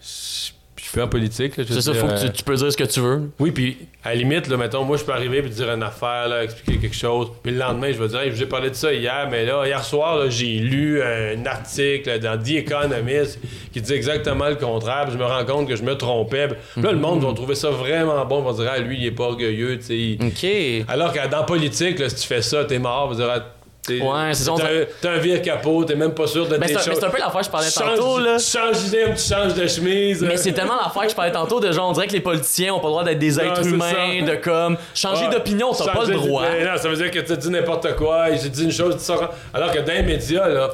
je 0.00 0.96
suis 0.96 1.00
en 1.00 1.06
politique. 1.06 1.52
C'est 1.56 1.80
ça, 1.80 1.92
dire, 1.92 2.00
faut 2.00 2.08
que 2.08 2.12
euh, 2.14 2.26
tu, 2.26 2.32
tu 2.32 2.42
peux 2.42 2.56
dire 2.56 2.72
ce 2.72 2.76
que 2.76 2.82
tu 2.82 2.98
veux. 2.98 3.30
Oui, 3.38 3.52
puis 3.52 3.76
à 4.02 4.08
la 4.08 4.16
limite, 4.16 4.48
là, 4.48 4.56
mettons, 4.56 4.82
moi, 4.82 4.96
je 4.96 5.04
peux 5.04 5.12
arriver 5.12 5.38
et 5.38 5.42
dire 5.42 5.70
une 5.70 5.84
affaire, 5.84 6.26
là, 6.26 6.42
expliquer 6.42 6.80
quelque 6.80 6.96
chose. 6.96 7.28
Puis 7.44 7.52
le 7.52 7.58
lendemain, 7.58 7.92
je 7.92 7.98
vais 8.02 8.08
dire, 8.08 8.20
hey, 8.20 8.30
je 8.30 8.34
vous 8.34 8.42
ai 8.42 8.46
parlé 8.46 8.70
de 8.70 8.74
ça 8.74 8.92
hier, 8.92 9.28
mais 9.30 9.44
là, 9.44 9.64
hier 9.66 9.84
soir, 9.84 10.28
j'ai 10.30 10.58
lu 10.58 11.00
un 11.00 11.46
article 11.46 12.18
dans 12.18 12.42
The 12.42 12.50
Economist 12.50 13.38
qui 13.72 13.80
dit 13.80 13.92
exactement 13.92 14.48
le 14.48 14.56
contraire. 14.56 15.04
Puis 15.04 15.12
je 15.12 15.18
me 15.18 15.24
rends 15.24 15.44
compte 15.44 15.68
que 15.68 15.76
je 15.76 15.84
me 15.84 15.94
trompais. 15.96 16.48
Puis 16.48 16.82
là, 16.82 16.90
le 16.90 16.98
monde 16.98 17.22
va 17.22 17.32
trouver 17.34 17.54
ça 17.54 17.70
vraiment 17.70 18.24
bon. 18.26 18.40
Ils 18.40 18.44
vont 18.46 18.52
dire, 18.52 18.70
ah, 18.74 18.78
lui, 18.80 18.98
il 18.98 19.06
est 19.06 19.12
pas 19.12 19.24
orgueilleux, 19.24 19.78
tu 19.78 19.84
sais. 19.84 20.18
OK. 20.20 20.86
alors 20.88 21.12
que 21.12 21.28
dans 21.28 21.44
politique, 21.44 22.00
là, 22.00 22.08
si 22.08 22.16
tu 22.16 22.26
fais 22.26 22.42
ça, 22.42 22.64
t'es 22.64 22.80
mort. 22.80 23.14
Dire, 23.14 23.28
ah, 23.30 23.46
Ouais, 23.88 24.34
c'est 24.34 24.44
ça, 24.44 24.52
T'as 25.00 25.10
un- 25.10 25.14
un 25.14 25.18
vire 25.18 25.40
capot, 25.42 25.84
t'es 25.84 25.94
même 25.94 26.12
pas 26.12 26.26
sûr 26.26 26.46
de 26.46 26.56
Mais 26.58 26.66
tes 26.66 26.74
c'est 26.74 26.80
un, 26.80 26.90
mais 26.90 26.94
c'est 26.96 27.04
un 27.04 27.10
peu 27.10 27.18
l'affaire 27.18 27.40
que 27.40 27.46
je 27.46 27.50
parlais 27.50 27.70
Change- 27.70 27.96
tantôt, 27.98 28.18
là. 28.20 28.36
Change 28.38 28.78
d'idée, 28.84 29.04
tu 29.16 29.22
changes 29.34 29.54
de 29.54 29.66
chemise. 29.66 30.22
Mais 30.22 30.36
c'est 30.36 30.52
tellement 30.52 30.76
l'affaire 30.76 31.02
que 31.04 31.08
je 31.10 31.14
parlais 31.14 31.32
tantôt 31.32 31.58
de 31.60 31.72
genre, 31.72 31.88
on 31.88 31.92
dirait 31.92 32.06
que 32.06 32.12
les 32.12 32.20
politiciens 32.20 32.74
ont 32.74 32.78
pas 32.80 32.86
le 32.88 32.92
droit 32.92 33.04
d'être 33.04 33.18
des 33.18 33.32
Non, 33.32 33.42
êtres 33.42 33.66
humains, 33.66 33.90
ça. 34.26 34.26
de 34.30 34.36
comme 34.36 34.76
changer 34.94 35.24
Ah, 35.28 35.34
d'opinion, 35.34 35.72
t'as 35.72 35.92
pas 35.92 36.04
le 36.04 36.14
droit. 36.14 36.42
Non, 36.42 36.76
ça 36.76 36.88
veut 36.88 36.96
dire 36.96 37.10
que 37.10 37.20
tu 37.20 37.36
dis 37.36 37.50
n'importe 37.50 37.96
quoi, 37.96 38.26
j'ai 38.34 38.48
dit 38.50 38.64
une 38.64 38.72
chose, 38.72 38.96
tu 38.98 39.02
sors. 39.04 39.28
Alors 39.54 39.72
que 39.72 39.78
dans 39.80 39.92
les 39.92 40.02
médias, 40.02 40.46
là, 40.48 40.70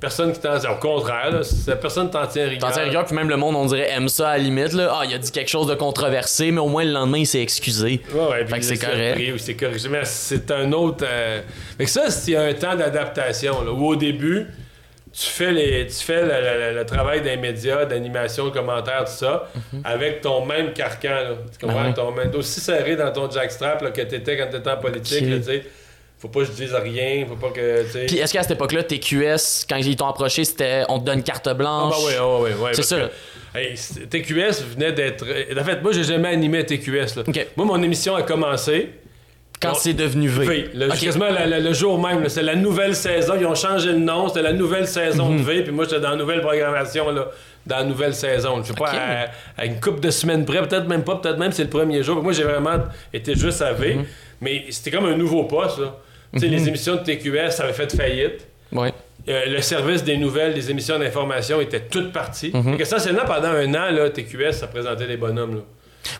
personne 0.00 0.32
qui 0.32 0.40
t'en. 0.40 0.56
Au 0.56 0.76
contraire, 0.80 1.30
là, 1.30 1.42
c'est- 1.42 1.74
personne 1.80 2.10
t'en 2.10 2.26
tient 2.26 2.44
rigueur. 2.46 2.68
T'en 2.68 2.74
tiens 2.74 2.84
rigueur, 2.84 3.04
puis 3.04 3.14
même 3.16 3.28
le 3.28 3.36
monde, 3.36 3.56
on 3.56 3.66
dirait, 3.66 3.90
aime 3.90 4.08
ça 4.08 4.30
à 4.30 4.36
la 4.38 4.42
limite. 4.44 4.72
Là. 4.72 4.92
Ah, 5.00 5.02
il 5.04 5.14
a 5.14 5.18
dit 5.18 5.30
quelque 5.32 5.50
chose 5.50 5.66
de 5.66 5.74
controversé, 5.74 6.50
mais 6.50 6.60
au 6.60 6.68
moins 6.68 6.84
le 6.84 6.92
lendemain, 6.92 7.18
il 7.18 7.26
s'est 7.26 7.42
excusé. 7.42 8.00
Ouais, 8.14 8.20
ouais, 8.30 8.46
Fait 8.46 8.58
que 8.58 8.64
c'est 8.64 8.78
correct. 8.78 9.20
c'est 9.38 9.54
corrigé. 9.54 9.88
Mais 9.88 10.04
c'est 10.04 10.50
un 10.50 10.70
autre. 10.72 11.04
euh, 11.08 11.40
Fait 11.76 11.84
que 11.84 11.90
ça, 11.90 12.10
c'est 12.10 12.36
un 12.36 12.52
temps 12.54 12.74
d'adaptation. 12.76 13.62
là, 13.64 13.70
Où 13.72 13.86
au 13.88 13.96
début, 13.96 14.46
tu 15.12 15.24
fais, 15.26 15.50
les, 15.52 15.86
tu 15.86 16.04
fais 16.04 16.20
le, 16.22 16.28
le- 16.28 16.70
le- 16.72 16.78
le 16.78 16.86
travail 16.86 17.22
des 17.22 17.36
médias, 17.36 17.84
d'animation, 17.86 18.44
de 18.46 18.50
commentaires, 18.50 19.04
tout 19.04 19.12
ça, 19.12 19.48
avec 19.82 20.20
ton 20.20 20.44
même 20.44 20.72
carcan. 20.74 21.08
Là. 21.08 21.30
Tu 21.58 21.66
comprends? 21.66 21.80
Mhm. 21.82 21.88
Ah. 21.92 21.96
Ton 21.96 22.12
même, 22.12 22.30
aussi 22.36 22.60
serré 22.60 22.94
dans 22.94 23.10
ton 23.10 23.28
jackstrap 23.28 23.82
là, 23.82 23.90
que 23.90 24.02
t'étais 24.02 24.36
quand 24.36 24.48
t'étais 24.50 24.70
en 24.70 24.76
politique. 24.76 25.24
Là. 25.28 25.36
Faut 26.20 26.28
pas 26.28 26.40
que 26.40 26.46
je 26.46 26.50
dise 26.52 26.74
rien, 26.74 27.24
faut 27.28 27.36
pas 27.36 27.50
que. 27.50 28.06
Puis 28.06 28.18
est-ce 28.18 28.32
qu'à 28.32 28.42
cette 28.42 28.50
époque-là, 28.52 28.82
TQS, 28.82 29.64
quand 29.68 29.76
ils 29.76 29.94
t'ont 29.94 30.08
approché, 30.08 30.44
c'était 30.44 30.82
on 30.88 30.98
te 30.98 31.04
donne 31.04 31.22
carte 31.22 31.46
Ah, 31.46 31.54
blanche? 31.54 31.94
bah 31.96 32.04
ouais, 32.06 32.18
ouais, 32.18 32.54
ouais, 32.54 32.60
ouais, 32.64 32.70
C'est 32.74 32.82
ça. 32.82 32.96
que, 33.54 33.58
hey, 33.58 33.74
TQS 34.10 34.64
venait 34.74 34.92
d'être. 34.92 35.24
En 35.56 35.62
fait, 35.64 35.80
moi, 35.80 35.92
j'ai 35.92 36.02
jamais 36.02 36.28
animé 36.28 36.58
à 36.58 36.64
TQS. 36.64 37.14
Là. 37.16 37.22
Ok. 37.28 37.46
Moi, 37.56 37.66
mon 37.66 37.80
émission 37.82 38.16
a 38.16 38.22
commencé. 38.22 38.90
Quand 39.60 39.74
c'est 39.74 39.92
devenu 39.94 40.28
V. 40.28 40.44
V. 40.46 40.70
Le. 40.74 40.88
Quasiment 40.88 41.26
le, 41.30 41.72
jour 41.72 42.00
même. 42.00 42.28
C'est 42.28 42.42
la 42.42 42.54
nouvelle 42.56 42.94
saison. 42.96 43.34
Ils 43.38 43.46
ont 43.46 43.54
changé 43.56 43.90
le 43.92 43.98
nom. 43.98 44.28
C'était 44.28 44.42
la 44.42 44.52
nouvelle 44.52 44.86
saison 44.88 45.30
Mhm. 45.30 45.38
de 45.38 45.42
V. 45.42 45.62
Puis 45.62 45.72
moi, 45.72 45.84
j'étais 45.84 46.00
dans 46.00 46.10
la 46.10 46.16
nouvelle 46.16 46.40
programmation. 46.40 47.10
Là, 47.12 47.26
dans 47.66 47.76
la 47.78 47.84
nouvelle 47.84 48.14
saison. 48.14 48.60
Je 48.62 48.68
sais 48.68 48.74
pas, 48.74 48.90
à, 48.90 49.26
à 49.56 49.64
une 49.66 49.80
couple 49.80 49.98
de 50.00 50.10
semaines 50.10 50.44
près. 50.44 50.60
Peut-être 50.66 50.86
même 50.88 51.02
pas. 51.04 51.16
Peut-être 51.16 51.38
même 51.38 51.50
c'est 51.52 51.64
le 51.64 51.70
premier 51.70 52.02
jour. 52.04 52.22
Moi, 52.22 52.32
j'ai 52.32 52.44
vraiment 52.44 52.78
été 53.12 53.34
juste 53.36 53.62
à 53.62 53.72
Mhm. 53.72 53.78
V. 53.78 53.98
Mais 54.40 54.64
c'était 54.70 54.90
comme 54.92 55.06
un 55.06 55.16
nouveau 55.16 55.44
poste. 55.44 55.78
Là. 55.78 55.96
Les 56.32 56.68
émissions 56.68 56.96
de 56.96 57.00
TQS, 57.00 57.50
ça 57.50 57.64
avait 57.64 57.72
fait 57.72 57.94
faillite. 57.94 58.46
Ouais. 58.72 58.92
Euh, 59.28 59.46
le 59.46 59.60
service 59.60 60.04
des 60.04 60.16
nouvelles, 60.16 60.54
des 60.54 60.70
émissions 60.70 60.98
d'information 60.98 61.60
étaient 61.60 61.80
toutes 61.80 62.12
parties. 62.12 62.50
Mhm. 62.54 62.62
Fait 62.72 62.76
que 62.76 62.82
Essentiellement, 62.82 63.24
pendant 63.26 63.48
un 63.48 63.74
an, 63.74 63.90
là, 63.90 64.08
TQS, 64.10 64.52
ça 64.52 64.66
présentait 64.68 65.06
des 65.06 65.16
bonhommes. 65.16 65.56
Là. 65.56 65.60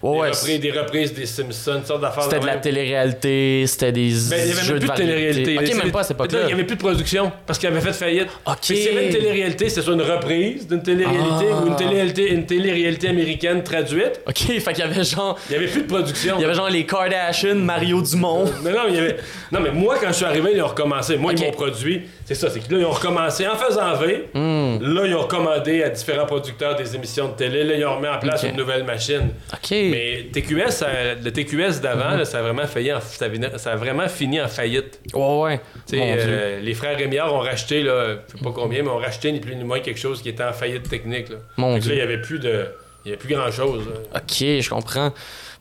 Ouais, 0.03 0.31
des, 0.31 0.35
reprises, 0.37 0.61
des 0.61 0.71
reprises 0.73 1.15
des 1.15 1.27
Simpsons, 1.27 1.77
une 1.79 1.85
sorte 1.85 2.01
d'affaires 2.01 2.25
C'était 2.25 2.41
de 2.41 2.47
la 2.47 2.57
télé-réalité, 2.57 3.65
c'était 3.67 3.93
des 3.93 4.11
Ben, 4.31 4.39
il 4.41 4.47
n'y 4.47 4.53
avait 4.53 4.63
jeux 4.63 4.75
même 4.75 4.83
de 4.83 4.87
plus 4.87 4.89
de 4.89 4.95
télé-réalité. 4.97 5.55
variété. 5.55 5.75
Ok, 5.77 5.83
même 5.85 5.93
pas 5.93 6.01
à 6.01 6.03
cette 6.03 6.17
époque-là. 6.17 6.39
Il 6.43 6.47
n'y 6.47 6.53
avait 6.53 6.65
plus 6.65 6.77
de 6.77 6.81
production 6.81 7.33
parce 7.47 7.59
qu'il 7.59 7.69
avait 7.69 7.81
fait 7.81 7.93
faillite. 7.93 8.29
Ok. 8.47 8.57
C'est 8.63 8.93
même 8.95 9.11
télé-réalité, 9.11 9.69
c'est 9.69 9.83
soit 9.83 9.95
une 9.95 10.03
reprise 10.03 10.67
d'une 10.67 10.83
télé-réalité 10.83 11.47
Ah. 11.53 11.63
ou 11.63 11.67
une 11.69 11.77
télé-réalité, 11.77 12.33
une 12.33 12.47
télé-réalité 12.47 13.09
américaine 13.09 13.63
traduite. 13.63 14.21
Ok, 14.27 14.37
fait 14.39 14.61
qu'il 14.73 14.79
y 14.79 14.83
avait 14.83 15.05
genre. 15.05 15.39
Il 15.49 15.53
n'y 15.59 15.65
avait 15.65 15.73
plus 15.73 15.83
de 15.83 15.87
production. 15.87 16.35
Il 16.39 16.43
y 16.43 16.45
avait 16.45 16.55
genre 16.55 16.71
les 16.71 16.85
Kardashian, 16.87 17.55
Mario 17.57 18.03
Dumont. 18.03 18.45
Non, 18.65 18.71
non, 18.71 18.83
il 18.89 18.95
y 18.95 18.99
avait... 18.99 19.17
non, 19.53 19.61
mais 19.61 19.71
moi, 19.71 19.97
quand 20.01 20.09
je 20.09 20.13
suis 20.15 20.25
arrivé, 20.25 20.51
ils 20.55 20.63
ont 20.63 20.67
recommencé. 20.69 21.17
Moi, 21.17 21.33
Ok. 21.33 21.39
ils 21.41 21.45
m'ont 21.47 21.51
produit. 21.53 22.03
C'est 22.29 22.35
ça, 22.35 22.51
c'est 22.51 22.61
que 22.61 22.71
là, 22.75 22.81
ils 22.81 22.85
ont 22.85 22.91
recommencé 22.91 23.49
en 23.49 23.57
faisant 23.57 23.95
V. 23.97 24.29
Hmm. 24.35 24.77
Là, 24.83 25.07
ils 25.07 25.15
ont 25.15 25.27
commandé 25.27 25.83
à 25.83 25.89
différents 25.89 26.27
producteurs 26.27 26.77
des 26.77 26.95
émissions 26.95 27.29
de 27.29 27.33
télé. 27.33 27.65
Là, 27.65 27.75
ils 27.75 27.87
ont 27.87 27.97
remis 27.97 28.09
en 28.09 28.19
place 28.19 28.43
une 28.43 28.55
nouvelle 28.57 28.85
machine. 28.85 29.31
Ok. 29.51 29.71
Mais 29.71 30.29
TQS, 30.31 30.71
ça- 30.73 31.15
le 31.25 31.31
TQS 31.33 31.81
d'avant, 31.81 32.17
là, 32.19 32.27
ça, 32.27 32.41
a 32.41 32.43
vraiment 32.43 32.67
failli 32.67 32.93
en- 32.93 33.01
ça, 33.01 33.73
a 33.73 33.77
vraiment 33.77 34.07
fini 34.09 34.43
en 34.43 34.47
faillite. 34.49 35.01
Ouais, 35.15 35.39
ouais. 35.41 35.61
Tu 35.89 35.99
euh, 35.99 36.61
les 36.61 36.75
frères 36.75 36.99
Rémiard 36.99 37.33
ont 37.33 37.39
racheté, 37.39 37.83
là, 37.83 38.17
je 38.31 38.37
sais 38.37 38.45
pas 38.45 38.53
combien, 38.55 38.83
mais 38.83 38.91
ont 38.91 38.99
racheté 38.99 39.33
ni 39.33 39.41
plus 39.41 39.57
ni 39.57 39.65
moins 39.65 39.81
quelque 39.81 39.99
chose 39.99 40.21
qui 40.21 40.29
était 40.29 40.45
en 40.45 40.53
faillite 40.53 40.87
technique. 40.87 41.31
Là. 41.31 41.37
Mon 41.57 41.79
Dieu. 41.79 41.93
là, 41.93 41.97
il 41.97 41.99
y 41.99 42.03
avait 42.03 42.21
plus 42.21 42.39
de. 42.39 42.67
Il 43.07 43.09
y 43.09 43.13
avait 43.15 43.17
plus 43.19 43.35
grand 43.35 43.51
chose. 43.51 43.85
Ok, 44.15 44.37
je 44.39 44.69
comprends. 44.69 45.15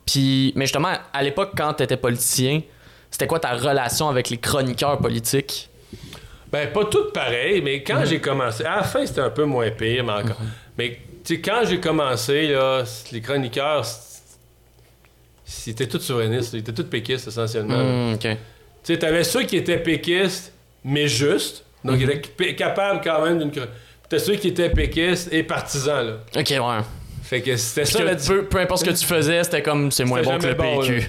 Puis, 0.05 0.51
mais 0.57 0.65
justement, 0.65 0.91
à 1.13 1.23
l'époque, 1.23 1.51
quand 1.55 1.75
t'étais 1.75 1.95
politicien, 1.95 2.59
c'était 3.09 3.25
quoi 3.27 3.39
ta 3.39 3.53
relation 3.53 4.09
avec 4.09 4.29
les 4.29 4.37
chroniqueurs 4.37 4.97
politiques? 4.97 5.69
Ben, 6.51 6.71
pas 6.71 6.85
toutes 6.85 7.11
pareilles, 7.13 7.61
mais 7.61 7.83
quand 7.83 8.05
j'ai 8.05 8.19
commencé. 8.19 8.63
À 8.63 8.77
la 8.77 8.83
fin, 8.83 9.05
c'était 9.05 9.21
un 9.21 9.29
peu 9.29 9.43
moins 9.43 9.69
pire, 9.71 10.03
mais 10.05 10.13
encore. 10.13 10.37
Mais, 10.77 10.99
tu 11.25 11.35
sais, 11.35 11.41
quand 11.41 11.61
j'ai 11.67 11.79
commencé, 11.79 12.47
là, 12.47 12.83
les 13.11 13.21
chroniqueurs, 13.21 13.83
c- 13.85 14.19
c'était 15.45 15.87
tous 15.87 15.99
souverainistes, 15.99 16.53
ils 16.53 16.59
étaient 16.59 16.73
tous 16.73 16.83
péquistes 16.85 17.27
essentiellement. 17.27 18.13
ok. 18.13 18.19
Tu 18.21 18.37
sais, 18.83 18.99
t'avais 18.99 19.23
ceux 19.23 19.43
qui 19.43 19.57
étaient 19.57 19.77
péquistes, 19.79 20.53
mais 20.83 21.07
justes, 21.07 21.65
donc 21.83 21.97
ils 21.99 22.09
étaient 22.09 22.29
p- 22.29 22.55
capables 22.55 23.01
quand 23.03 23.23
même 23.25 23.39
d'une. 23.39 23.51
T'as 24.09 24.19
ceux 24.19 24.35
qui 24.35 24.47
étaient 24.49 24.69
péquistes 24.69 25.33
et 25.33 25.43
partisans, 25.43 26.05
là. 26.07 26.13
Ok, 26.39 26.49
ouais. 26.51 26.83
Fait 27.23 27.41
que 27.41 27.57
c'était 27.57 27.83
ça 27.83 27.99
que 27.99 28.03
la 28.05 28.15
peu, 28.15 28.45
peu 28.45 28.59
importe 28.59 28.85
ce 28.85 28.89
que 28.89 28.95
tu 28.97 29.05
faisais, 29.05 29.43
c'était 29.43 29.61
comme 29.61 29.91
c'est 29.91 30.05
moins 30.05 30.21
bon 30.21 30.37
que 30.37 30.47
le 30.47 30.53
bon, 30.53 30.79
PQ. 30.79 30.99
là. 30.99 31.05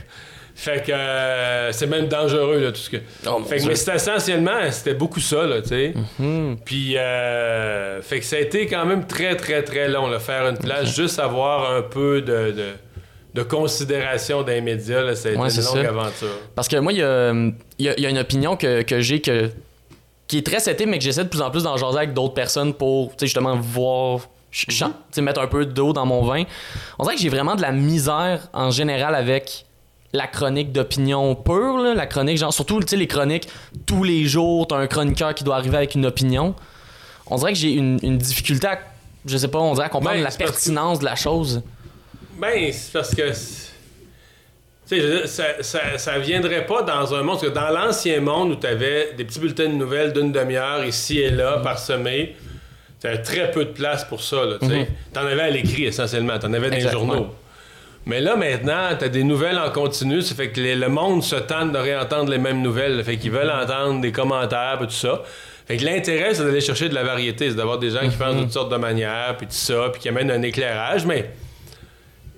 Fait 0.61 0.85
que 0.85 0.91
euh, 0.91 1.71
c'est 1.71 1.87
même 1.87 2.09
dangereux, 2.09 2.59
là, 2.59 2.73
tout 2.73 2.79
ce 2.81 2.91
que. 2.91 2.97
Oh, 3.29 3.41
fait 3.49 3.59
que, 3.59 3.67
mais 3.69 3.77
c'était 3.77 3.95
essentiellement, 3.95 4.59
c'était 4.73 4.95
beaucoup 4.95 5.21
ça, 5.21 5.47
là, 5.47 5.63
tu 5.63 5.69
sais. 5.69 5.95
Hmm. 6.19 6.57
Puis, 6.65 6.97
euh, 6.99 8.03
fait 8.03 8.19
que 8.19 8.25
ça 8.25 8.35
a 8.35 8.41
été 8.41 8.67
quand 8.67 8.85
même 8.85 9.07
très, 9.07 9.37
très, 9.37 9.63
très 9.63 9.89
long, 9.89 10.09
là, 10.09 10.19
faire 10.19 10.49
une 10.49 10.59
place, 10.59 10.93
juste 10.97 11.21
avoir 11.21 11.71
un 11.77 11.83
peu 11.83 12.23
de, 12.23 12.51
de, 12.51 12.65
de 13.35 13.43
considération 13.45 14.43
des 14.43 14.61
médias, 14.61 15.03
là, 15.05 15.15
ça 15.15 15.29
a 15.29 15.33
été 15.33 15.41
Ouais, 15.41 15.49
une 15.49 15.63
longue 15.63 15.75
ça. 15.85 15.89
aventure. 15.91 16.39
Parce 16.57 16.67
que 16.67 16.77
moi, 16.79 16.93
il 16.93 16.99
y 16.99 17.03
a, 17.05 17.33
y 17.79 17.89
a- 17.89 17.95
il 17.97 18.03
y 18.03 18.07
a 18.07 18.11
une 18.11 18.19
opinion 18.19 18.57
que, 18.57 18.83
que 18.83 18.99
j'ai 19.01 19.21
que, 19.21 19.51
qui 20.27 20.39
est 20.39 20.45
très 20.47 20.59
setée, 20.59 20.87
mais 20.87 20.99
que 20.99 21.05
j'essaie 21.05 21.23
de 21.23 21.29
plus 21.29 21.41
en 21.41 21.53
plus 21.53 21.63
d'en 21.63 21.77
jaser 21.77 21.99
avec 21.99 22.15
d'autres 22.15 22.35
personnes 22.35 22.75
pour 22.75 23.11
tu 23.11 23.19
sais, 23.21 23.27
justement 23.27 23.55
voir, 23.55 24.23
sais, 24.51 25.23
mettre 25.23 25.41
un 25.41 25.47
peu 25.47 25.65
d'eau 25.67 25.93
dans 25.93 26.05
mon 26.05 26.23
vin. 26.25 26.43
On 26.99 27.05
dirait 27.05 27.15
que 27.15 27.23
j'ai 27.23 27.29
vraiment 27.29 27.55
de 27.55 27.63
la 27.63 27.71
misère 27.71 28.49
en 28.53 28.73
général 28.73 29.15
avec 29.15 29.67
la 30.13 30.27
chronique 30.27 30.73
d'opinion 30.73 31.35
pure, 31.35 31.79
là, 31.79 31.95
la 31.95 32.07
chronique, 32.07 32.39
genre, 32.39 32.53
surtout 32.53 32.81
tu 32.81 32.89
sais, 32.89 32.97
les 32.97 33.07
chroniques, 33.07 33.49
tous 33.87 34.05
les 34.05 34.25
jours, 34.27 34.67
t'as 34.67 34.77
un 34.77 34.87
chroniqueur 34.87 35.35
qui 35.35 35.45
doit 35.45 35.57
arriver 35.57 35.77
avec 35.77 35.95
une 35.95 36.07
opinion. 36.07 36.55
On 37.27 37.37
dirait 37.37 37.53
que 37.53 37.59
j'ai 37.59 37.73
une, 37.73 37.99
une 38.03 38.17
difficulté 38.19 38.67
à, 38.69 38.79
je 39.27 39.37
sais 39.37 39.49
pas, 39.49 39.59
on 39.59 39.75
dirait 39.75 39.87
à 39.87 39.91
comprendre 39.91 40.17
Ben, 40.17 40.23
la 40.25 40.31
que- 40.31 40.39
pertinence 40.39 40.99
de 41.01 41.05
la 41.05 41.15
chose. 41.17 41.63
Ben, 42.39 42.73
c'est 42.73 42.93
parce 42.93 43.15
que. 43.15 43.31
Tu 44.89 44.99
sais, 44.99 45.27
ça, 45.27 45.45
ça, 45.63 45.99
ça 45.99 46.19
viendrait 46.19 46.65
pas 46.65 46.83
dans 46.83 47.15
un 47.15 47.23
monde. 47.23 47.39
Parce 47.39 47.49
que 47.53 47.55
dans 47.55 47.69
l'ancien 47.69 48.21
monde 48.23 48.53
où 48.53 48.57
tu 48.57 48.67
avais 48.67 49.13
des 49.19 49.25
petits 49.25 49.39
bulletins 49.39 49.69
de 49.69 49.75
nouvelles 49.75 50.15
d'une 50.15 50.33
demi-heure 50.33 50.83
ici 50.87 51.19
et 51.19 51.31
là, 51.31 51.59
parsemés, 51.59 52.35
T'avais 53.01 53.23
très 53.23 53.51
peu 53.53 53.65
de 53.65 53.71
place 53.71 54.05
pour 54.05 54.21
ça, 54.23 54.45
là, 54.45 54.57
tu 54.61 54.67
sais. 54.67 54.89
T'en 55.13 55.21
avais 55.21 55.43
à 55.43 55.51
l'écrit, 55.51 55.85
essentiellement. 55.85 56.37
T'en 56.41 56.53
avais 56.53 56.69
dans 56.71 56.77
les 56.77 56.89
journaux. 56.91 57.29
Mais 58.09 58.21
là, 58.21 58.35
maintenant, 58.37 58.89
t'as 58.99 59.09
des 59.09 59.23
nouvelles 59.23 59.59
en 59.59 59.71
continu. 59.71 60.23
Ça 60.23 60.35
fait 60.35 60.49
que 60.49 60.61
les- 60.61 60.75
le 60.75 60.89
monde 60.89 61.23
se 61.23 61.37
tente 61.37 61.71
de 61.73 61.79
réentendre 61.79 62.31
les 62.31 62.39
mêmes 62.39 62.63
nouvelles. 62.63 62.97
là. 62.97 63.05
Fait 63.05 63.17
qu'ils 63.19 63.31
veulent 63.31 63.51
entendre 63.51 64.01
des 64.01 64.11
commentaires, 64.11 64.77
puis 64.79 64.89
tout 64.89 64.95
ça. 64.95 65.23
Fait 65.67 65.77
que 65.77 65.85
l'intérêt, 65.85 66.33
c'est 66.35 66.43
d'aller 66.43 66.61
chercher 66.63 66.89
de 66.89 66.95
la 66.95 67.05
variété. 67.05 67.51
C'est 67.51 67.57
d'avoir 67.57 67.79
des 67.79 67.91
gens 67.91 68.01
qui 68.09 68.17
pensent 68.17 68.35
de 68.37 68.41
toutes 68.43 68.53
sortes 68.53 68.73
de 68.73 68.77
manières, 68.79 69.35
puis 69.37 69.47
tout 69.47 69.53
ça, 69.53 69.91
puis 69.93 70.01
qui 70.01 70.09
amènent 70.09 70.31
un 70.31 70.41
éclairage. 70.43 71.05
Mais 71.07 71.31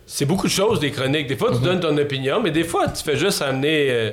c'est 0.07 0.25
beaucoup 0.27 0.49
de 0.49 0.53
choses, 0.53 0.81
des 0.81 0.91
chroniques. 0.91 1.29
Des 1.29 1.37
fois, 1.37 1.53
tu 1.55 1.61
donnes 1.62 1.79
ton 1.81 1.97
opinion, 1.97 2.41
mais 2.43 2.51
des 2.51 2.64
fois, 2.64 2.89
tu 2.89 3.03
fais 3.03 3.16
juste 3.16 3.41
amener... 3.41 3.91
euh, 3.91 4.11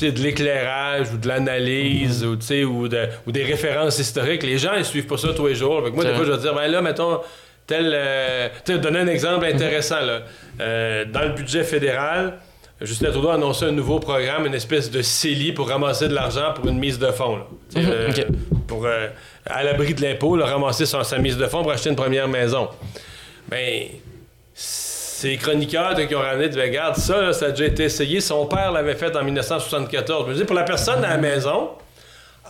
de 0.00 0.10
l'éclairage 0.22 1.06
ou 1.14 1.16
de 1.18 1.26
l'analyse 1.28 2.24
ou, 2.24 2.38
sais, 2.40 2.64
ou, 2.64 2.88
de- 2.88 3.06
ou 3.26 3.32
des 3.32 3.42
références 3.44 3.98
historiques. 3.98 4.42
Les 4.42 4.58
gens, 4.58 4.74
ils 4.76 4.84
suivent 4.84 5.06
pas 5.06 5.16
ça 5.16 5.28
tous 5.34 5.46
les 5.46 5.54
jours. 5.54 5.82
Fait 5.84 5.90
que 5.90 5.94
moi, 5.94 6.04
des 6.04 6.14
fois, 6.14 6.24
je 6.26 6.32
vais 6.32 6.38
dire, 6.38 6.54
ben 6.54 6.66
là, 6.68 6.82
mettons, 6.82 7.20
tel. 7.66 7.90
euh, 7.94 8.48
tu 8.64 8.72
sais, 8.72 8.78
donner 8.78 9.00
un 9.00 9.08
exemple 9.08 9.44
intéressant. 9.46 10.00
Là. 10.00 10.20
Euh, 10.60 11.04
dans 11.06 11.22
le 11.22 11.30
budget 11.30 11.64
fédéral, 11.64 12.34
Justin 12.80 13.10
Trudeau 13.10 13.28
a 13.30 13.34
annoncé 13.34 13.64
un 13.64 13.72
nouveau 13.72 13.98
programme, 14.00 14.46
une 14.46 14.54
espèce 14.54 14.90
de 14.90 15.00
CELI 15.02 15.52
pour 15.52 15.68
ramasser 15.68 16.08
de 16.08 16.14
l'argent 16.14 16.52
pour 16.54 16.66
une 16.68 16.78
mise 16.78 16.98
de 16.98 17.10
fonds. 17.10 17.36
là. 17.36 17.46
Sais, 17.70 17.80
euh. 17.84 18.10
Pour, 18.66 18.84
euh, 18.86 19.08
à 19.46 19.62
l'abri 19.64 19.94
de 19.94 20.02
l'impôt, 20.02 20.32
ramasser 20.42 20.86
son- 20.86 21.04
sa 21.04 21.18
mise 21.18 21.36
de 21.36 21.46
fonds 21.46 21.62
pour 21.62 21.72
acheter 21.72 21.88
une 21.90 21.96
première 21.96 22.28
maison. 22.28 22.68
Ben, 23.48 23.84
les 25.24 25.36
chroniqueurs 25.38 25.94
qui 26.06 26.14
ont 26.14 26.20
ramené 26.20 26.48
de 26.48 26.60
regarde, 26.60 26.96
ça, 26.96 27.20
là, 27.20 27.32
ça 27.32 27.46
a 27.46 27.50
déjà 27.50 27.64
été 27.66 27.84
essayé. 27.84 28.20
Son 28.20 28.46
père 28.46 28.70
l'avait 28.72 28.94
fait 28.94 29.14
en 29.16 29.24
1974. 29.24 30.26
Je 30.26 30.32
me 30.32 30.36
dis, 30.36 30.44
pour 30.44 30.54
la 30.54 30.62
personne 30.64 31.04
à 31.04 31.08
la 31.10 31.16
maison, 31.16 31.70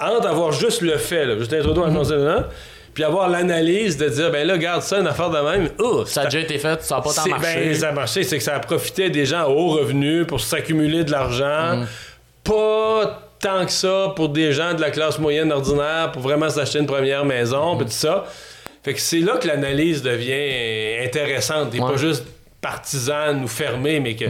entre 0.01 0.27
avoir 0.27 0.53
juste 0.53 0.83
le 0.83 0.97
fait, 0.99 1.25
là, 1.25 1.39
Justin 1.39 1.61
Trudeau 1.63 1.85
a 1.85 1.87
annoncé 1.87 2.17
là, 2.17 2.49
puis 2.97 3.05
avoir 3.05 3.29
l'analyse 3.29 3.99
de 3.99 4.09
dire, 4.09 4.31
ben 4.31 4.47
là, 4.47 4.55
regarde 4.55 4.81
ça, 4.81 4.99
une 5.01 5.07
affaire 5.07 5.29
de 5.29 5.39
même, 5.39 5.69
oh, 5.81 6.07
Ça 6.07 6.23
a 6.23 6.25
déjà 6.25 6.41
été 6.41 6.57
fait, 6.59 6.83
ça 6.83 6.97
n'a 6.97 7.03
pas 7.03 7.13
tant 7.13 7.27
marché. 7.29 7.61
Ben, 7.67 7.75
ça 7.75 7.91
a 7.91 7.93
marché, 7.93 8.23
c'est 8.23 8.39
que 8.39 8.43
ça 8.43 8.55
a 8.55 8.59
profité 8.59 9.11
des 9.11 9.27
gens 9.27 9.41
à 9.41 9.49
haut 9.49 9.69
revenu 9.69 10.25
pour 10.25 10.41
s'accumuler 10.41 11.05
de 11.05 11.11
l'argent. 11.11 11.85
Pas 12.43 13.23
tant 13.39 13.67
que 13.67 13.71
ça 13.73 14.15
pour 14.17 14.31
des 14.31 14.53
gens 14.55 14.73
de 14.73 14.81
la 14.81 14.91
classe 14.91 15.19
moyenne 15.19 15.53
ordinaire 15.53 16.11
pour 16.11 16.23
vraiment 16.23 16.49
s'acheter 16.49 16.79
une 16.79 16.87
première 16.87 17.27
maison, 17.27 17.77
puis 17.77 17.85
tout 17.85 17.93
ça. 17.93 18.25
Fait 18.83 18.95
que 18.95 19.01
c'est 19.01 19.21
là 19.21 19.37
que 19.37 19.47
l'analyse 19.47 20.03
devient 20.03 21.05
intéressante 21.05 21.75
et 21.75 21.81
Ouais. 21.81 21.91
pas 21.91 21.97
juste 21.99 22.25
partisane 22.63 23.45
ou 23.45 23.49
fermée, 23.49 24.01
mais 24.01 24.17
que 24.17 24.25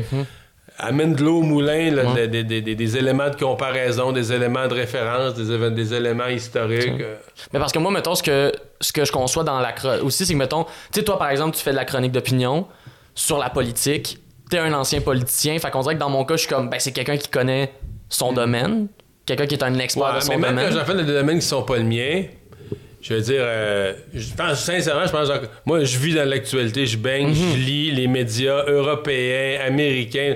amène 0.79 1.15
de 1.15 1.25
l'eau 1.25 1.39
au 1.39 1.43
moulin, 1.43 1.91
là, 1.91 2.05
Ouais. 2.13 2.29
des, 2.29 2.45
des- 2.45 2.61
des- 2.61 2.75
des 2.75 2.97
éléments 2.97 3.31
de 3.31 3.37
comparaison, 3.37 4.13
des 4.13 4.33
éléments 4.33 4.67
de 4.69 4.75
référence, 4.75 5.35
des, 5.35 5.95
éléments 5.95 6.27
historiques. 6.27 7.01
euh. 7.01 7.17
Mais 7.53 7.59
parce 7.59 7.73
que 7.73 7.79
moi, 7.79 7.91
mettons, 7.91 8.15
ce 8.15 8.23
que, 8.23 8.53
ce 8.81 8.93
que 8.93 9.05
je 9.05 9.13
conçois 9.13 9.43
dans 9.45 9.59
la 9.61 9.73
chronique 9.73 10.05
aussi, 10.05 10.27
c'est 10.27 10.33
que, 10.35 10.39
mettons, 10.39 10.65
tu 10.65 10.71
sais, 11.01 11.03
toi, 11.05 11.19
par 11.19 11.31
exemple, 11.31 11.57
tu 11.57 11.63
fais 11.63 11.71
de 11.71 11.77
la 11.77 11.85
chronique 11.85 12.13
d'opinion 12.13 12.67
sur 13.15 13.39
la 13.39 13.49
politique, 13.51 14.19
t'es 14.51 14.59
un 14.59 14.73
ancien 14.75 15.01
politicien, 15.01 15.59
fait 15.59 15.71
qu'on 15.71 15.81
dirait 15.81 15.95
que 15.95 16.01
dans 16.01 16.11
mon 16.11 16.25
cas, 16.25 16.35
je 16.37 16.41
suis 16.41 16.49
comme, 16.49 16.69
ben, 16.69 16.79
c'est 16.79 16.93
quelqu'un 16.93 17.17
qui 17.17 17.29
connaît 17.29 17.73
son 18.11 18.33
domaine, 18.33 18.89
quelqu'un 19.25 19.47
qui 19.47 19.55
est 19.55 19.65
un 19.65 19.79
expert 19.79 20.05
Mm. 20.05 20.13
Ouais, 20.13 20.19
de 20.19 20.25
son 20.25 20.31
mais 20.33 20.37
même 20.39 20.51
domaine. 20.57 20.69
quand 20.73 20.79
j'en 20.79 20.85
fais 20.85 20.95
des 20.95 21.05
domaines 21.13 21.39
qui 21.39 21.47
sont 21.47 21.63
pas 21.63 21.79
le 21.79 21.85
mien, 21.85 22.25
je 23.01 23.15
veux 23.15 23.21
dire, 23.21 23.41
euh, 23.41 23.95
je 24.15 24.35
pense 24.35 24.61
sincèrement, 24.65 25.07
je 25.07 25.13
pense, 25.13 25.29
que- 25.29 25.47
moi, 25.65 25.83
je 25.85 25.97
vis 25.99 26.15
dans 26.15 26.29
l'actualité, 26.29 26.87
je 26.87 26.99
baigne, 26.99 27.29
Mhm. 27.29 27.35
je 27.35 27.57
lis 27.57 27.91
les 27.93 28.07
médias 28.09 28.65
européens, 28.67 29.61
américains. 29.67 30.35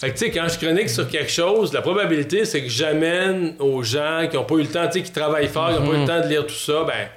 Fait 0.00 0.08
que, 0.10 0.18
tu 0.18 0.24
sais, 0.26 0.30
quand 0.30 0.46
je 0.48 0.58
chronique 0.58 0.88
sur 0.88 1.06
quelque 1.08 1.30
chose, 1.30 1.72
la 1.74 1.82
probabilité, 1.82 2.44
c'est 2.46 2.62
que 2.62 2.70
j'amène 2.70 3.54
aux 3.58 3.82
gens 3.82 4.26
qui 4.30 4.36
ont 4.38 4.44
pas 4.44 4.54
eu 4.54 4.62
le 4.62 4.66
temps, 4.68 4.86
tu 4.86 4.92
sais, 4.94 5.02
qui 5.02 5.12
travaillent 5.12 5.48
fort, 5.48 5.68
qui 5.74 5.80
n'ont 5.80 5.86
pas 5.88 5.92
eu 5.92 5.96
le 5.96 5.98
Mhm. 6.00 6.06
temps 6.08 6.20
de 6.22 6.26
lire 6.28 6.46
tout 6.46 6.54
ça, 6.54 6.84
ben, 6.86 7.08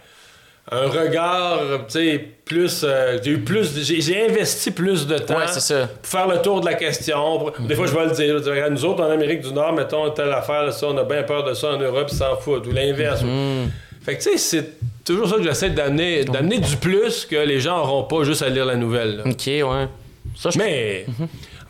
un 0.71 0.87
regard, 0.87 1.59
tu 1.87 1.93
sais, 1.93 2.27
plus. 2.45 2.83
euh, 2.83 3.17
j'ai 3.23 3.31
eu 3.31 3.39
plus. 3.39 3.73
J'ai 3.85 4.25
investi 4.29 4.71
plus 4.71 5.07
de 5.07 5.17
temps 5.17 5.37
Ouais, 5.37 5.47
c'est 5.47 5.59
ça. 5.61 5.87
pour 5.87 6.07
faire 6.11 6.27
le 6.27 6.41
tour 6.41 6.59
de 6.61 6.65
la 6.65 6.73
question. 6.73 7.39
Pour- 7.39 7.51
Des 7.67 7.75
fois, 7.75 7.85
je 7.87 7.93
vais 7.95 8.05
le 8.05 8.11
dire. 8.11 8.41
dire, 8.41 8.69
nous 8.71 8.83
autres, 8.85 9.01
en 9.03 9.09
Amérique 9.11 9.41
du 9.41 9.53
Nord, 9.53 9.71
mettons 9.73 10.09
telle 10.11 10.31
affaire, 10.31 10.71
ça, 10.73 10.87
on 10.87 10.97
a 10.97 11.03
bien 11.03 11.23
peur 11.23 11.43
de 11.45 11.53
ça 11.53 11.69
en 11.73 11.77
Europe, 11.79 12.07
ils 12.11 12.15
s'en 12.17 12.35
foutent. 12.37 12.67
Ou 12.67 12.71
l'inverse. 12.71 13.21
Mm. 13.23 13.69
Fait 14.05 14.17
que, 14.17 14.23
tu 14.23 14.31
sais, 14.31 14.37
c'est 14.37 15.03
toujours 15.05 15.29
ça 15.29 15.37
que 15.37 15.43
j'essaie 15.43 15.69
d'amener, 15.69 16.25
d'amener 16.25 16.59
du 16.59 16.75
plus 16.75 17.25
que 17.25 17.37
les 17.37 17.59
gens 17.61 17.77
n'auront 17.77 18.03
pas 18.03 18.23
juste 18.25 18.41
à 18.41 18.49
lire 18.49 18.65
la 18.65 18.75
nouvelle. 18.75 19.17
là. 19.17 19.23
Ok, 19.25 19.45
ouais. 19.47 19.87
Ça, 20.37 20.49
je... 20.49 20.57
Mais, 20.57 21.05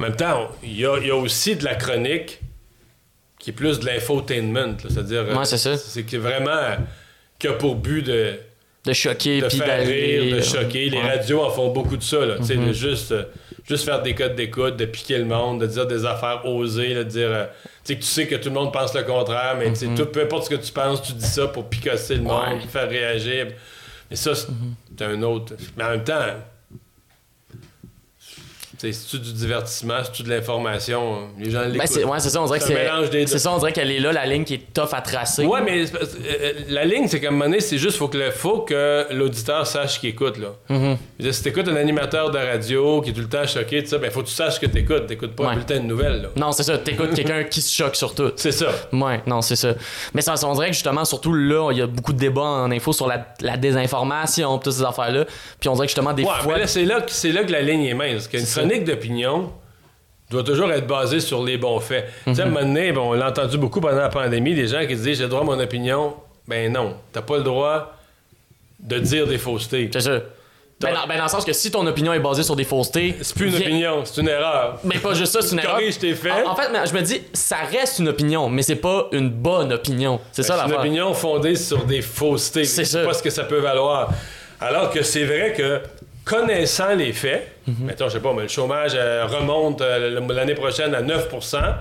en 0.03 0.07
même 0.09 0.15
temps, 0.17 0.49
il 0.63 0.79
y 0.79 0.85
a, 0.85 0.97
il 0.99 1.07
y 1.07 1.11
a 1.11 1.15
aussi 1.15 1.55
de 1.55 1.63
la 1.63 1.75
chronique 1.75 2.39
qui 3.39 3.49
est 3.49 3.53
plus 3.53 3.79
de 3.79 3.85
l'infotainment. 3.85 4.75
C'est-à-dire. 4.87 5.25
Ouais, 5.37 5.45
c'est 5.45 5.57
ça. 5.57 5.77
C'est 5.77 6.03
que 6.03 6.17
vraiment. 6.17 6.49
euh, 6.51 6.75
qui 7.39 7.47
a 7.47 7.53
pour 7.53 7.75
but 7.75 8.01
de 8.03 8.35
de 8.85 8.91
choquer, 8.93 9.39
de 9.41 9.47
faire 9.49 9.85
rire, 9.87 10.35
de 10.35 10.41
choquer. 10.41 10.89
Les 10.89 10.97
Ouais. 10.97 11.15
Radios 11.17 11.41
en 11.41 11.49
font 11.49 11.69
beaucoup 11.71 11.95
de 11.97 12.03
ça. 12.03 12.25
Là. 12.25 12.35
De 12.37 12.73
juste, 12.73 13.11
euh, 13.13 13.23
juste 13.67 13.85
faire 13.85 14.01
des 14.01 14.13
codes 14.13 14.35
d'écoute, 14.35 14.75
de 14.77 14.85
piquer 14.85 15.17
le 15.17 15.25
monde, 15.25 15.61
de 15.61 15.67
dire 15.67 15.87
des 15.87 16.05
affaires 16.05 16.45
osées, 16.45 16.93
de 16.93 17.03
dire 17.03 17.29
euh, 17.31 17.45
tu 17.85 17.93
sais, 17.93 17.95
que 17.95 18.01
tu 18.01 18.07
sais 18.07 18.27
que 18.27 18.35
tout 18.35 18.49
le 18.49 18.55
monde 18.55 18.71
pense 18.73 18.93
le 18.93 19.03
contraire, 19.03 19.55
mais 19.57 19.73
sais, 19.75 19.87
tout, 19.95 20.05
peu 20.05 20.21
importe 20.23 20.45
ce 20.45 20.49
que 20.49 20.55
tu 20.61 20.71
penses, 20.73 21.01
tu 21.01 21.13
dis 21.13 21.25
ça 21.25 21.47
pour 21.47 21.69
picasser 21.69 22.15
le 22.15 22.23
monde. 22.23 22.43
Ouais. 22.45 22.59
Faire 22.71 22.89
réagir. 22.89 23.47
Mais 24.09 24.15
ça, 24.17 24.35
c'est 24.35 24.47
c'est 24.97 25.05
un 25.05 25.21
autre. 25.23 25.53
Mais 25.77 25.83
en 25.85 25.89
même 25.91 26.03
temps, 26.03 26.19
c'est-tu 28.91 29.19
du 29.19 29.31
divertissement, 29.33 29.99
c'est-tu 30.03 30.23
de 30.23 30.29
l'information? 30.29 31.29
Les 31.39 31.49
gens 31.51 31.59
Ben, 31.61 31.71
l'écoutent. 31.71 31.87
c'est, 31.87 32.03
ouais, 32.03 32.19
c'est 32.19 32.29
ça, 32.29 32.41
on 32.41 32.45
dirait 32.45 32.59
que 32.59 32.65
C'est 32.65 32.75
un 32.75 32.83
mélange 32.83 33.09
des 33.09 33.19
c'est... 33.19 33.25
deux. 33.25 33.31
C'est 33.31 33.39
ça, 33.39 33.51
on 33.53 33.57
dirait 33.59 33.71
qu'elle 33.71 33.91
est 33.91 33.99
là, 33.99 34.11
la 34.11 34.25
ligne 34.25 34.43
qui 34.43 34.55
est 34.55 34.73
tough 34.73 34.89
à 34.93 35.01
tracer. 35.01 35.45
Ouais, 35.45 35.61
mais 35.61 35.83
euh, 35.83 35.87
euh, 35.95 36.51
la 36.69 36.85
ligne, 36.85 37.07
c'est 37.07 37.19
qu'à 37.19 37.27
un 37.29 37.31
moment 37.31 37.45
donné, 37.45 37.59
c'est 37.59 37.77
juste 37.77 37.97
faut 37.97 38.07
que, 38.07 38.31
faut 38.31 38.59
que 38.61 39.07
l'auditeur 39.11 39.65
sache 39.67 39.99
qu'il 39.99 40.09
écoute. 40.09 40.37
Là. 40.37 40.49
Veux 40.69 40.97
dire, 41.19 41.33
Si 41.33 41.43
t'écoutes 41.43 41.67
un 41.67 41.75
animateur 41.75 42.31
de 42.31 42.37
radio 42.37 43.01
qui 43.01 43.11
est 43.11 43.13
tout 43.13 43.21
le 43.21 43.29
temps 43.29 43.45
choqué, 43.47 43.83
tout 43.83 43.89
ça, 43.89 43.97
ben 43.97 44.11
faut 44.11 44.21
que 44.21 44.27
tu 44.27 44.33
saches 44.33 44.59
que 44.59 44.65
t'écoutes. 44.65 45.07
T'écoutes 45.07 45.35
pas 45.35 45.43
Ouais. 45.43 45.49
un 45.49 45.53
bulletin 45.53 45.75
de 45.79 45.85
nouvelles. 45.85 46.21
Là. 46.23 46.27
Non, 46.35 46.51
c'est 46.51 46.63
ça, 46.63 46.77
t'écoutes 46.77 47.13
quelqu'un 47.15 47.43
qui 47.43 47.61
se 47.61 47.73
choque 47.73 47.95
sur 47.95 48.13
tout. 48.15 48.31
C'est 48.35 48.51
ça. 48.51 48.67
Ouais, 48.91 49.21
non, 49.27 49.41
c'est 49.41 49.55
ça. 49.55 49.73
Mais 50.13 50.21
ça, 50.21 50.33
on 50.43 50.53
dirait 50.53 50.67
que 50.67 50.73
justement, 50.73 51.05
surtout 51.05 51.33
là, 51.33 51.71
il 51.71 51.77
y 51.77 51.81
a 51.81 51.87
beaucoup 51.87 52.13
de 52.13 52.17
débats 52.19 52.41
en 52.41 52.71
info 52.71 52.91
sur 52.93 53.07
la, 53.07 53.27
la 53.41 53.57
désinformation, 53.57 54.57
toutes 54.57 54.73
ces 54.73 54.83
affaires-là. 54.83 55.25
Puis 55.59 55.69
on 55.69 55.73
dirait 55.73 55.87
que 55.87 55.91
justement, 55.91 56.13
des 56.13 56.23
Ouais, 56.23 56.29
fois. 56.41 56.55
c'est 56.67 56.83
là, 56.85 56.99
là 56.99 57.43
que 57.43 57.51
la 57.51 57.61
ligne 57.61 57.85
est 57.85 57.93
mince. 57.93 58.27
Parce. 58.27 58.43
Chronique 58.73 58.83
d'opinion 58.87 59.51
doit 60.31 60.43
toujours 60.43 60.71
être 60.71 60.87
basée 60.87 61.19
sur 61.19 61.43
les 61.43 61.57
bons 61.57 61.79
faits. 61.79 62.07
Tu 62.25 62.33
sais, 62.35 62.41
à 62.41 62.45
un 62.45 62.47
Mhm. 62.47 62.53
moment 62.53 62.65
donné, 62.65 62.97
on 62.97 63.13
l'a 63.13 63.29
entendu 63.29 63.57
beaucoup 63.57 63.79
pendant 63.81 63.97
la 63.97 64.09
pandémie, 64.09 64.55
des 64.55 64.67
gens 64.67 64.81
qui 64.81 64.95
disaient 64.95 65.13
j'ai 65.13 65.23
le 65.23 65.29
droit 65.29 65.41
à 65.41 65.45
mon 65.45 65.59
opinion. 65.59 66.15
Ben 66.47 66.71
non, 66.71 66.95
t'as 67.11 67.21
pas 67.21 67.37
le 67.37 67.43
droit 67.43 67.93
de 68.79 68.97
dire 68.99 69.27
des 69.27 69.37
faussetés. 69.37 69.89
C'est 69.93 70.01
ça. 70.01 70.19
Ben, 70.81 70.91
dans, 70.93 71.07
ben, 71.07 71.17
dans 71.17 71.23
le 71.23 71.29
sens 71.29 71.45
que 71.45 71.53
si 71.53 71.71
ton 71.71 71.85
opinion 71.87 72.11
est 72.13 72.19
basée 72.19 72.43
sur 72.43 72.55
des 72.57 72.63
faussetés. 72.65 73.15
C'est 73.21 73.35
plus 73.37 73.47
une 73.49 73.55
opinion, 73.61 74.01
c'est 74.03 74.19
une 74.19 74.27
erreur. 74.27 74.79
Mais 74.83 74.97
pas 74.97 75.13
juste 75.13 75.31
ça, 75.31 75.41
c'est 75.41 75.53
une 75.53 75.59
erreur. 75.63 75.75
Corrige 75.75 75.97
tes 75.99 76.13
faits. 76.15 76.33
En, 76.45 76.51
en 76.51 76.55
fait, 76.55 76.67
je 76.89 76.93
me 76.93 77.01
dis, 77.01 77.21
ça 77.31 77.57
reste 77.71 77.99
une 77.99 78.09
opinion, 78.09 78.49
mais 78.49 78.63
c'est 78.63 78.75
pas 78.75 79.07
une 79.13 79.29
bonne 79.29 79.71
opinion. 79.71 80.19
C'est 80.31 80.43
ça 80.43 80.57
C'est 80.65 80.73
une 80.73 80.79
opinion 80.79 81.13
fondée 81.13 81.55
sur 81.55 81.85
des 81.85 82.01
faussetés. 82.01 82.65
C'est 82.65 83.05
pas 83.05 83.13
ce 83.13 83.21
que 83.23 83.29
ça 83.29 83.43
peut 83.43 83.59
valoir. 83.59 84.09
Alors 84.59 84.89
que 84.89 85.03
c'est 85.03 85.25
vrai 85.25 85.53
que 85.55 85.81
connaissant 86.25 86.95
les 86.95 87.11
faits, 87.13 87.49
Mhm. 87.67 87.85
mettons, 87.85 88.07
je 88.07 88.13
sais 88.13 88.19
pas, 88.19 88.33
mais 88.33 88.43
le 88.43 88.47
chômage 88.49 88.91
euh, 88.95 89.25
remonte 89.25 89.81
euh, 89.81 90.19
l'année 90.33 90.53
prochaine 90.53 90.93
à 90.95 91.01
9 91.01 91.29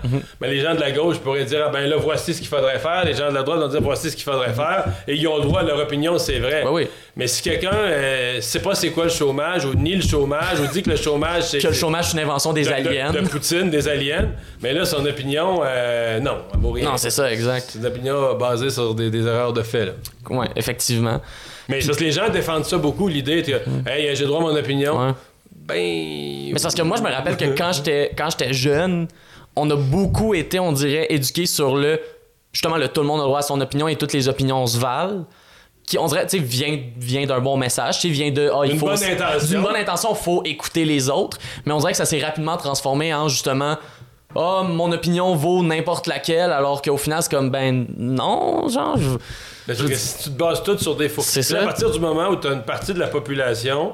Mhm. 0.05 0.21
mais 0.41 0.49
les 0.49 0.61
gens 0.61 0.75
de 0.75 0.81
la 0.81 0.91
gauche 0.93 1.19
pourraient 1.19 1.45
dire, 1.45 1.65
ah 1.67 1.71
ben 1.73 1.89
là, 1.89 1.97
voici 1.97 2.35
ce 2.35 2.39
qu'il 2.39 2.49
faudrait 2.49 2.79
faire. 2.79 3.05
Les 3.05 3.15
gens 3.15 3.29
de 3.31 3.35
la 3.35 3.43
droite 3.43 3.59
vont 3.61 3.69
dire, 3.69 3.81
voici 3.83 4.11
ce 4.11 4.15
qu'il 4.17 4.25
faudrait 4.25 4.53
faire. 4.53 4.85
Et 5.09 5.15
ils 5.15 5.27
ont 5.29 5.37
le 5.39 5.43
droit 5.43 5.61
à 5.61 5.63
leur 5.65 5.79
opinion, 5.79 6.19
c'est 6.19 6.39
vrai. 6.39 6.65
Oui. 6.69 6.89
Mais 7.17 7.27
si 7.27 7.43
quelqu'un 7.43 7.71
euh, 7.75 8.41
sait 8.41 8.61
pas 8.61 8.75
c'est 8.75 8.91
quoi 8.91 9.05
le 9.05 9.11
chômage, 9.11 9.65
ou 9.65 9.75
nie 9.75 9.97
le 9.97 10.03
chômage, 10.03 10.61
ou 10.61 10.67
dit 10.67 10.83
que 10.83 10.91
le 10.91 10.97
chômage, 10.97 11.43
c'est... 11.45 11.59
Que 11.59 11.69
le 11.69 11.73
chômage, 11.75 12.07
c'est 12.07 12.13
une 12.17 12.25
invention 12.25 12.53
des 12.53 12.63
de- 12.63 12.69
de- 12.69 12.73
aliens. 12.75 13.13
De, 13.13 13.21
Poutine, 13.21 13.71
des 13.71 13.89
aliens. 13.89 14.29
Mais 14.63 14.73
là, 14.73 14.85
son 14.85 15.05
opinion, 15.05 15.57
non, 15.57 15.63
elle 15.65 16.71
rien. 16.73 16.91
Non, 16.91 16.97
c'est 16.97 17.11
ça, 17.11 17.31
exact. 17.33 17.71
C'est 17.73 17.79
une 17.79 17.87
opinion 17.87 18.35
basée 18.35 18.71
sur 18.71 18.95
des, 18.95 19.11
des 19.11 19.27
erreurs 19.27 19.53
de 19.53 19.63
fait. 19.63 19.95
Ouais, 20.31 20.47
effectivement. 20.57 21.21
Mais 21.73 21.85
parce 21.85 21.99
que 21.99 22.05
les 22.05 22.13
gens 22.13 22.29
défendent 22.29 22.65
ça 22.65 22.79
beaucoup, 22.79 23.09
l'idée 23.09 23.43
que, 23.43 23.89
hey, 23.89 24.15
j'ai 24.15 24.25
droit 24.27 24.39
à 24.41 24.43
mon 24.43 24.57
opinion. 24.57 24.99
Ouais. 24.99 25.13
Ben. 25.55 25.75
Mais 26.53 26.53
c'est 26.57 26.63
parce 26.63 26.75
que 26.75 26.83
moi, 26.83 26.97
je 26.97 27.03
me 27.03 27.11
rappelle 27.11 27.37
que 27.37 27.45
quand 27.57 27.73
j'étais 27.73 28.13
quand 28.17 28.31
j'étais 28.31 28.53
jeune, 28.53 29.09
on 29.57 29.69
a 29.71 29.77
beaucoup 29.77 30.35
été, 30.35 30.59
on 30.59 30.73
dirait, 30.73 31.07
éduqués 31.11 31.47
sur 31.47 31.77
le 31.77 32.01
justement 32.53 32.77
le 32.77 32.89
tout 32.89 33.01
le 33.01 33.07
monde 33.07 33.21
a 33.21 33.25
droit 33.25 33.39
à 33.39 33.43
son 33.43 33.61
opinion 33.61 33.89
et 33.89 33.97
toutes 33.97 34.13
les 34.13 34.29
opinions 34.29 34.67
se 34.67 34.79
valent. 34.79 35.25
Qui, 35.87 35.99
on 35.99 36.07
dirait, 36.07 36.27
tu 36.27 36.39
sais, 36.39 36.45
vient, 36.45 36.79
vient 36.97 37.27
d'un 37.27 37.41
bon 37.41 37.57
message, 37.57 37.99
tu 37.99 38.07
sais, 38.07 38.13
vient 38.13 38.31
de. 38.31 38.51
ah, 38.55 38.61
il 38.65 38.71
D'une 38.71 38.79
faut, 38.79 38.87
bonne 38.87 39.03
intention. 39.03 39.49
D'une 39.49 39.63
bonne 39.63 39.77
intention, 39.77 40.15
faut 40.15 40.43
écouter 40.45 40.85
les 40.85 41.11
autres. 41.11 41.39
Mais 41.67 41.73
on 41.73 41.79
dirait 41.79 41.91
que 41.91 41.99
ça 41.99 42.05
s'est 42.05 42.23
rapidement 42.23 42.57
transformé 42.57 43.13
en 43.13 43.29
justement. 43.29 43.77
Ah, 44.37 44.63
mon 44.69 44.91
opinion 44.93 45.35
vaut 45.35 45.63
n'importe 45.63 46.07
laquelle, 46.07 46.51
alors 46.53 46.83
qu'au 46.83 46.97
final, 46.97 47.23
c'est 47.23 47.31
comme, 47.31 47.51
ben 47.51 47.87
non, 47.97 48.69
genre, 48.69 48.97
je- 48.99 49.19
Parce 49.67 49.83
que 49.83 49.95
si 49.95 50.25
tu 50.25 50.31
te 50.31 50.39
bases 50.39 50.63
tout 50.63 50.77
sur 50.79 50.97
des 50.97 51.09
fausses. 51.09 51.27
C'est 51.27 51.43
C'est 51.43 51.55
ça. 51.55 51.63
à 51.63 51.65
partir 51.65 51.91
du 51.91 52.01
moment 52.01 52.29
où 52.29 52.37
tu 52.37 52.49
as 52.49 52.53
une 52.53 52.63
partie 52.63 52.93
de 52.95 52.99
la 52.99 53.07
population 53.09 53.93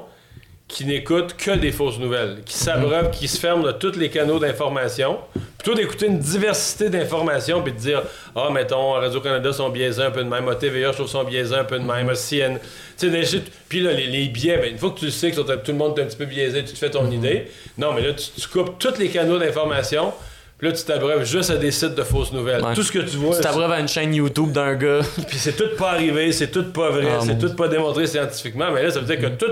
qui 0.67 0.85
n'écoute 0.85 1.35
que 1.35 1.51
des 1.51 1.71
fausses 1.71 1.97
nouvelles, 1.99 2.41
qui 2.45 2.55
s'abreuve, 2.55 3.09
qui 3.11 3.27
se 3.27 3.39
ferme 3.39 3.63
de 3.63 3.71
tous 3.71 3.95
les 3.97 4.09
canaux 4.09 4.39
d'information, 4.39 5.17
Plutôt 5.57 5.75
d'écouter 5.75 6.05
une 6.05 6.19
diversité 6.19 6.89
d'informations 6.89 7.61
puis 7.61 7.73
de 7.73 7.77
dire 7.77 8.01
Ah, 8.33 8.47
mettons, 8.49 8.91
Radio-Canada 8.93 9.51
sont 9.51 9.67
biaisés 9.67 10.03
un 10.03 10.09
peu 10.11 10.23
de 10.23 10.29
même, 10.29 10.47
à 10.47 10.55
TVA, 10.55 10.91
je 10.91 10.97
trouve 10.99 11.07
sont 11.09 11.25
biaisés 11.25 11.53
un 11.55 11.65
peu 11.65 11.77
de 11.77 11.83
même, 11.83 12.07
à 12.07 12.15
CN. 12.15 12.57
Tu 12.97 13.11
sais, 13.25 13.41
Puis 13.67 13.81
là, 13.81 13.91
les, 13.91 14.07
les 14.07 14.29
biais, 14.29 14.57
ben, 14.57 14.71
une 14.71 14.77
fois 14.77 14.91
que 14.91 14.99
tu 14.99 15.05
le 15.05 15.11
sais 15.11 15.31
que 15.31 15.35
tout 15.41 15.71
le 15.73 15.77
monde 15.77 15.99
est 15.99 16.03
un 16.03 16.05
petit 16.05 16.15
peu 16.15 16.23
biaisé, 16.25 16.63
tu 16.63 16.71
te 16.71 16.77
fais 16.77 16.89
ton 16.89 17.11
idée. 17.11 17.51
Non, 17.77 17.91
mais 17.93 18.01
là, 18.01 18.13
tu, 18.13 18.29
tu 18.41 18.47
coupes 18.47 18.79
tous 18.79 18.97
les 18.99 19.09
canaux 19.09 19.37
d'information. 19.37 20.13
Puis 20.59 20.67
là, 20.67 20.73
tu 20.75 20.83
t'abreuves 20.83 21.23
juste 21.25 21.49
à 21.51 21.55
des 21.55 21.71
sites 21.71 21.95
de 21.95 22.03
fausses 22.03 22.31
nouvelles. 22.33 22.61
Ouais. 22.63 22.73
Tout 22.75 22.83
ce 22.83 22.91
que 22.91 22.99
tu 22.99 23.15
vois. 23.17 23.35
Tu 23.35 23.41
t'abreuves 23.41 23.71
à 23.71 23.79
une 23.79 23.87
chaîne 23.87 24.13
YouTube 24.13 24.51
d'un 24.51 24.75
gars. 24.75 24.99
Puis 25.27 25.37
c'est 25.37 25.55
tout 25.55 25.75
pas 25.77 25.91
arrivé, 25.91 26.31
c'est 26.33 26.51
tout 26.51 26.71
pas 26.73 26.89
vrai, 26.89 27.07
Ah, 27.09 27.19
c'est 27.25 27.37
tout 27.39 27.55
pas 27.55 27.67
démontré 27.69 28.05
scientifiquement. 28.07 28.69
Mais 28.71 28.83
là, 28.83 28.91
ça 28.91 28.99
veut 28.99 29.05
dire 29.15 29.19
que 29.19 29.33
tout. 29.35 29.51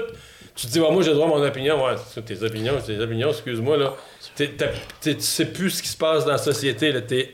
Tu 0.53 0.66
te 0.68 0.72
dis, 0.72 0.80
moi, 0.80 1.01
j'ai 1.03 1.10
le 1.10 1.16
droit 1.16 1.28
à 1.28 1.30
mon 1.39 1.45
opinion. 1.45 1.84
Ouais, 1.86 1.93
c'est 2.14 2.26
tes 2.26 2.43
opinions, 2.43 2.74
tes 2.86 2.99
opinions, 2.99 3.30
excuse-moi, 3.30 3.78
là. 3.78 3.93
T'es- 4.36 4.49
t'as- 4.58 4.66
t'es- 4.99 5.16
tu 5.16 5.22
sais 5.22 5.45
plus 5.45 5.70
ce 5.70 5.82
qui 5.84 5.88
se 5.89 5.95
passe 5.97 6.26
dans 6.26 6.32
la 6.32 6.38
société, 6.39 6.91
là. 6.91 7.01
T'es 7.01 7.32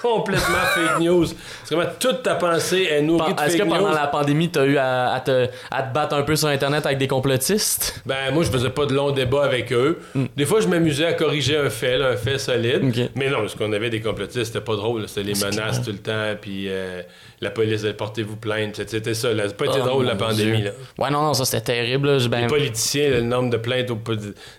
complètement 0.00 0.64
fake 0.74 1.00
news. 1.00 1.26
C'est 1.64 1.74
vraiment 1.74 1.90
toute 1.98 2.22
ta 2.22 2.34
pensée 2.36 2.88
est 2.90 3.02
nourrie 3.02 3.34
de 3.34 3.40
Est-ce 3.40 3.56
que 3.56 3.62
fake 3.64 3.68
pendant 3.70 3.88
news. 3.90 3.94
la 3.94 4.06
pandémie, 4.06 4.48
t'as 4.50 4.64
eu 4.64 4.76
à, 4.76 5.12
à 5.12 5.20
te, 5.20 5.48
à 5.70 5.82
te 5.82 5.92
battre 5.92 6.14
un 6.16 6.22
peu 6.22 6.36
sur 6.36 6.48
Internet 6.48 6.86
avec 6.86 6.98
des 6.98 7.08
complotistes? 7.08 8.00
Ben, 8.06 8.32
moi, 8.32 8.42
je 8.44 8.50
faisais 8.50 8.70
pas 8.70 8.86
de 8.86 8.94
longs 8.94 9.10
débats 9.10 9.44
avec 9.44 9.72
eux. 9.72 10.00
Des 10.36 10.46
fois, 10.46 10.60
je 10.60 10.68
m'amusais 10.68 11.06
à 11.06 11.12
corriger 11.12 11.56
un 11.56 11.70
fait, 11.70 11.98
là, 11.98 12.08
un 12.08 12.16
fait 12.16 12.38
solide. 12.38 13.10
Mais 13.16 13.28
non, 13.28 13.38
parce 13.40 13.54
qu'on 13.54 13.72
avait 13.72 13.90
des 13.90 14.00
complotistes, 14.00 14.46
c'était 14.46 14.60
pas 14.64 14.76
drôle. 14.76 15.08
C'était 15.08 15.22
les 15.22 15.34
menaces 15.34 15.82
tout 15.82 15.90
le 15.92 15.98
temps, 15.98 16.34
puis 16.40 16.66
euh, 16.68 17.02
la 17.40 17.50
police, 17.50 17.82
elle, 17.84 17.96
portez-vous 17.96 18.36
plainte. 18.36 18.76
C'était- 18.86 19.14
ça. 19.14 19.32
là. 19.32 19.44
A 19.44 19.48
pas 19.48 19.66
été 19.66 19.78
Oh, 19.82 19.86
drôle, 19.86 20.06
la 20.06 20.14
pandémie, 20.14 20.58
Dieu. 20.62 20.64
là. 20.66 21.04
Ouais, 21.04 21.10
non, 21.10 21.22
non, 21.22 21.34
ça 21.34 21.44
c'était 21.44 21.72
terrible. 21.74 22.08
là. 22.16 22.28
Ben- 22.28 22.42
Les 22.42 22.46
politiciens, 22.46 23.10
le 23.10 23.20
nombre 23.22 23.50
de 23.50 23.56
plaintes 23.56 23.90
aux 23.90 23.98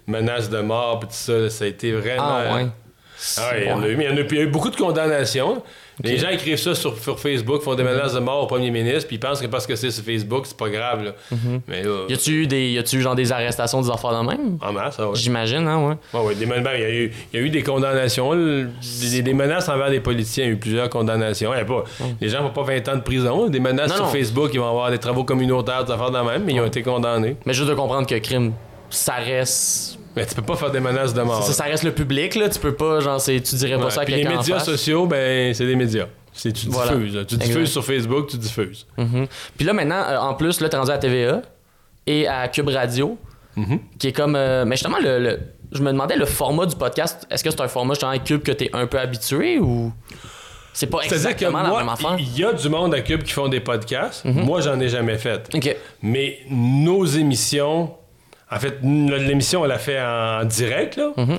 menaces 0.07 0.49
de 0.49 0.59
mort, 0.59 0.99
puis 0.99 1.09
tout 1.09 1.15
ça, 1.15 1.33
là, 1.33 1.49
ça 1.49 1.65
a 1.65 1.67
été 1.67 1.91
vraiment. 1.93 2.23
Ah, 2.49 2.55
ouais. 2.55 2.67
Ah 3.37 3.51
ouais, 3.51 3.63
il 3.63 3.67
y 3.67 3.71
en 3.71 3.81
a 3.81 3.87
eu, 3.87 3.95
mais 3.95 4.05
il 4.05 4.09
y 4.11 4.13
en 4.13 4.17
a, 4.17 4.23
puis 4.23 4.37
il 4.37 4.39
y 4.39 4.43
a 4.43 4.45
eu 4.45 4.49
beaucoup 4.49 4.69
de 4.69 4.75
condamnations. 4.75 5.61
Les 6.03 6.17
gens 6.17 6.29
écrivent 6.29 6.57
ça 6.57 6.73
sur, 6.73 6.97
sur 6.97 7.19
Facebook, 7.19 7.61
font 7.61 7.75
des 7.75 7.83
menaces 7.83 8.13
de 8.13 8.19
mort 8.19 8.43
au 8.43 8.47
premier 8.47 8.71
ministre, 8.71 9.05
puis 9.07 9.17
ils 9.17 9.19
pensent 9.19 9.39
que 9.39 9.45
parce 9.45 9.67
que 9.67 9.75
c'est 9.75 9.91
sur 9.91 10.03
Facebook, 10.03 10.45
c'est 10.47 10.57
pas 10.57 10.69
grave. 10.69 11.03
Là. 11.03 11.11
Mais 11.67 11.83
là, 11.83 11.89
Mm-hmm. 11.89 12.09
Y 12.09 12.13
a-tu 12.13 12.31
eu, 12.31 12.47
des, 12.47 12.71
y 12.71 12.79
a-tu 12.79 12.97
eu 12.97 13.01
genre 13.01 13.15
des 13.15 13.31
arrestations, 13.31 13.79
des 13.81 13.89
affaires 13.91 14.19
de 14.19 14.27
même? 14.27 14.57
en 14.59 14.73
masse, 14.73 14.95
ah 14.97 15.09
ouais. 15.09 15.15
J'imagine, 15.15 15.67
hein, 15.67 15.87
ouais. 15.87 16.19
Ouais, 16.19 16.25
ouais, 16.27 16.35
des 16.35 16.45
ben, 16.47 16.63
il, 16.75 16.81
y 16.81 16.83
a 16.83 16.89
eu, 16.89 17.11
il 17.31 17.39
y 17.39 17.43
a 17.43 17.45
eu 17.45 17.49
des 17.51 17.61
condamnations, 17.61 18.33
des, 18.33 19.21
des 19.21 19.33
menaces 19.33 19.69
envers 19.69 19.91
des 19.91 19.99
politiciens, 19.99 20.45
il 20.45 20.47
y 20.47 20.49
a 20.49 20.53
eu 20.53 20.57
plusieurs 20.57 20.89
condamnations. 20.89 21.53
Il 21.53 21.57
y 21.57 21.61
a 21.61 21.65
pas, 21.65 21.83
Les 22.19 22.29
gens 22.29 22.41
n'ont 22.41 22.49
pas 22.49 22.63
20 22.63 22.87
ans 22.89 22.95
de 22.95 23.01
prison. 23.01 23.47
Des 23.49 23.59
menaces 23.59 23.89
Non, 23.91 23.95
sur 23.97 24.05
non. 24.05 24.11
Facebook, 24.11 24.49
ils 24.53 24.59
vont 24.59 24.67
avoir 24.69 24.89
des 24.89 24.97
travaux 24.97 25.23
communautaires, 25.23 25.83
des 25.85 25.91
affaires 25.91 26.11
de 26.11 26.19
même, 26.19 26.43
mais 26.43 26.53
ils 26.53 26.59
ont 26.59 26.65
été 26.65 26.81
condamnés. 26.81 27.35
Mais 27.45 27.53
juste 27.53 27.69
de 27.69 27.75
comprendre 27.75 28.07
que 28.07 28.15
crime, 28.17 28.53
ça 28.89 29.13
reste. 29.13 29.99
Mais 30.15 30.25
tu 30.25 30.35
peux 30.35 30.41
pas 30.41 30.55
faire 30.55 30.71
des 30.71 30.79
menaces 30.79 31.13
de 31.13 31.21
mort. 31.21 31.43
Ça, 31.43 31.53
ça 31.53 31.63
reste 31.63 31.83
le 31.83 31.91
public, 31.93 32.35
là. 32.35 32.49
Tu 32.49 32.59
peux 32.59 32.73
pas, 32.75 32.99
genre, 32.99 33.19
c'est- 33.19 33.41
tu 33.41 33.55
dirais 33.55 33.77
pas 33.77 33.85
Ouais, 33.85 33.91
ça 33.91 34.01
à 34.01 34.05
puis 34.05 34.15
les 34.15 34.27
en 34.27 34.37
médias 34.37 34.55
face. 34.57 34.65
sociaux, 34.65 35.05
ben, 35.07 35.53
c'est 35.53 35.65
des 35.65 35.75
médias. 35.75 36.05
C'est, 36.33 36.51
tu 36.51 36.67
Voilà. 36.69 36.93
diffuses. 36.95 37.25
Tu 37.27 37.37
diffuses 37.37 37.71
sur 37.71 37.83
Facebook, 37.85 38.27
tu 38.29 38.37
diffuses. 38.37 38.85
Mhm. 38.97 39.27
Puis 39.57 39.65
là, 39.65 39.73
maintenant, 39.73 40.03
euh, 40.07 40.17
en 40.17 40.33
plus, 40.33 40.61
là, 40.61 40.69
t'es 40.69 40.77
rendu 40.77 40.91
à 40.91 40.97
TVA 40.97 41.41
et 42.07 42.27
à 42.27 42.47
Cube 42.47 42.69
Radio, 42.69 43.17
Mhm. 43.55 43.79
qui 43.99 44.07
est 44.07 44.11
comme. 44.13 44.35
euh, 44.35 44.65
mais 44.65 44.75
justement, 44.75 44.97
le, 44.99 45.19
le- 45.19 45.39
je 45.71 45.81
me 45.81 45.91
demandais 45.91 46.15
le 46.15 46.25
format 46.25 46.65
du 46.65 46.75
podcast. 46.75 47.27
Est-ce 47.31 47.43
que 47.43 47.49
c'est 47.51 47.61
un 47.61 47.67
format, 47.67 47.93
justement, 47.93 48.11
à 48.11 48.17
Cube 48.19 48.41
que 48.43 48.51
t'es 48.51 48.69
un 48.73 48.87
peu 48.87 48.99
habitué 48.99 49.59
ou. 49.59 49.91
C'est 50.75 50.87
pas 50.87 50.97
C'est-à-dire 51.03 51.27
que 51.29 51.33
exactement 51.45 51.61
la 51.61 51.69
même 51.69 51.83
moi, 51.83 51.93
affaire? 51.93 52.15
Il 52.17 52.35
y 52.35 52.43
a 52.43 52.51
du 52.51 52.67
monde 52.67 52.95
à 52.95 53.01
Cube 53.01 53.21
qui 53.21 53.31
font 53.31 53.47
des 53.47 53.59
podcasts. 53.59 54.25
Moi, 54.25 54.59
j'en 54.61 54.79
ai 54.79 54.89
jamais 54.89 55.17
fait. 55.19 55.47
Mais 56.01 56.39
nos 56.49 57.05
émissions, 57.05 57.93
en 58.53 58.59
fait, 58.59 58.79
l'émission, 58.83 59.61
on 59.61 59.65
l'a 59.65 59.79
fait 59.79 59.99
en 59.99 60.45
direct, 60.45 60.97
là. 60.97 61.11
Mhm. 61.17 61.37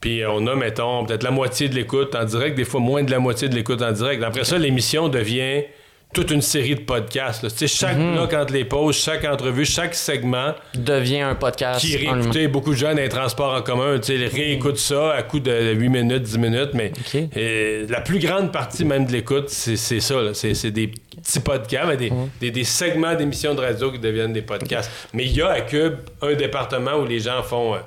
Puis 0.00 0.22
on 0.26 0.46
a, 0.46 0.54
mettons, 0.54 1.04
peut-être 1.04 1.22
la 1.22 1.30
moitié 1.30 1.68
de 1.68 1.74
l'écoute 1.74 2.14
en 2.14 2.24
direct, 2.24 2.56
des 2.56 2.64
fois 2.64 2.80
moins 2.80 3.02
de 3.02 3.10
la 3.10 3.18
moitié 3.18 3.48
de 3.48 3.54
l'écoute 3.54 3.82
en 3.82 3.92
direct. 3.92 4.22
Après 4.22 4.44
ça, 4.44 4.56
l'émission 4.56 5.08
devient 5.08 5.64
toute 6.12 6.30
une 6.32 6.42
série 6.42 6.74
de 6.74 6.80
podcasts. 6.80 7.42
là. 7.44 7.48
Chaque 7.68 7.96
Mhm. 7.96 8.14
bloc 8.14 8.32
entre 8.34 8.52
les 8.52 8.64
pauses, 8.64 8.96
chaque 8.96 9.24
entrevue, 9.24 9.64
chaque 9.64 9.94
segment 9.94 10.54
Devient 10.74 11.20
un 11.20 11.34
podcast. 11.36 11.80
qui 11.80 11.96
réécouté. 11.96 12.48
Beaucoup 12.48 12.70
de 12.70 12.76
gens 12.76 12.90
dans 12.90 12.96
les 13.02 13.08
transports 13.08 13.54
en 13.54 13.62
commun, 13.62 13.96
ils 14.08 14.24
réécoutent 14.26 14.78
ça 14.78 15.12
à 15.12 15.22
coup 15.22 15.38
de 15.38 15.72
8 15.72 15.88
minutes, 15.88 16.22
10 16.22 16.38
minutes, 16.38 16.70
mais 16.74 16.92
euh, 17.36 17.86
la 17.88 18.00
plus 18.00 18.18
grande 18.18 18.50
partie 18.52 18.84
même 18.84 19.06
de 19.06 19.12
l'écoute, 19.12 19.48
c'est 19.50 19.76
ça. 19.76 20.14
C'est 20.34 20.70
des 20.72 20.88
petits 20.88 21.40
podcasts, 21.40 21.86
mais 21.86 21.96
des, 21.96 22.12
des- 22.40 22.50
des 22.50 22.64
segments 22.64 23.14
d'émissions 23.14 23.54
de 23.54 23.60
radio 23.60 23.92
qui 23.92 23.98
deviennent 24.00 24.32
des 24.32 24.42
podcasts. 24.42 24.90
Mais 25.14 25.24
il 25.26 25.36
y 25.36 25.42
a 25.42 25.50
à 25.50 25.60
Cube 25.60 25.94
un 26.22 26.34
département 26.34 26.94
où 26.96 27.04
les 27.06 27.20
gens 27.20 27.42
font 27.44 27.74
euh, 27.76 27.78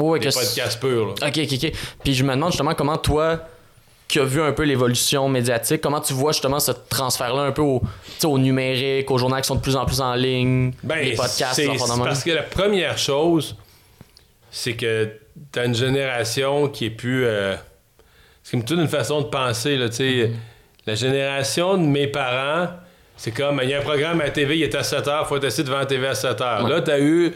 ouais, 0.00 0.20
des 0.20 0.26
podcasts 0.30 0.78
purs. 0.80 1.14
là. 1.20 1.28
Ok, 1.28 1.38
ok, 1.42 1.52
ok. 1.64 1.72
Puis 2.04 2.14
je 2.14 2.22
me 2.22 2.34
demande 2.34 2.52
justement 2.52 2.74
comment 2.74 2.98
toi, 2.98 3.40
qui 4.08 4.18
as 4.18 4.24
vu 4.24 4.40
un 4.40 4.52
peu 4.52 4.62
l'évolution 4.64 5.28
médiatique, 5.28 5.82
comment 5.82 6.00
tu 6.00 6.14
vois 6.14 6.32
justement 6.32 6.58
ce 6.60 6.72
transfert-là 6.72 7.42
un 7.42 7.52
peu 7.52 7.60
au, 7.62 7.82
au 8.24 8.38
numérique, 8.38 9.10
aux 9.10 9.18
journaux 9.18 9.36
qui 9.36 9.44
sont 9.46 9.56
de 9.56 9.60
plus 9.60 9.76
en 9.76 9.84
plus 9.84 10.00
en 10.00 10.14
ligne, 10.14 10.72
Ben, 10.82 10.96
les 11.04 11.14
podcasts, 11.14 11.54
c'est 11.54 11.66
parce 11.76 12.24
que 12.24 12.30
la 12.30 12.42
première 12.42 12.96
chose, 12.96 13.54
c'est 14.50 14.72
que 14.74 15.10
t'as 15.52 15.66
une 15.66 15.74
génération 15.74 16.68
qui 16.68 16.86
est 16.86 16.90
plus. 16.90 17.24
euh, 17.26 17.54
c'est 18.42 18.52
comme 18.52 18.64
toute 18.64 18.78
une 18.78 18.88
façon 18.88 19.20
de 19.20 19.26
penser, 19.26 19.76
là, 19.76 19.90
tu 19.90 19.96
sais. 19.96 20.04
Mm-hmm. 20.04 20.30
La 20.86 20.94
génération 20.94 21.76
de 21.76 21.82
mes 21.82 22.06
parents, 22.06 22.68
c'est 23.14 23.30
comme, 23.32 23.60
il 23.62 23.68
y 23.68 23.74
a 23.74 23.78
un 23.80 23.82
programme 23.82 24.22
à 24.22 24.24
la 24.24 24.30
TV, 24.30 24.56
il 24.56 24.62
est 24.62 24.74
à 24.74 24.82
7 24.82 25.04
h, 25.06 25.26
faut 25.26 25.36
être 25.36 25.44
assis 25.44 25.62
devant 25.64 25.80
la 25.80 25.84
TV 25.86 26.06
à 26.06 26.14
7 26.14 26.38
h. 26.40 26.62
Ouais. 26.64 26.70
Là, 26.70 26.80
t'as 26.80 26.98
eu 26.98 27.34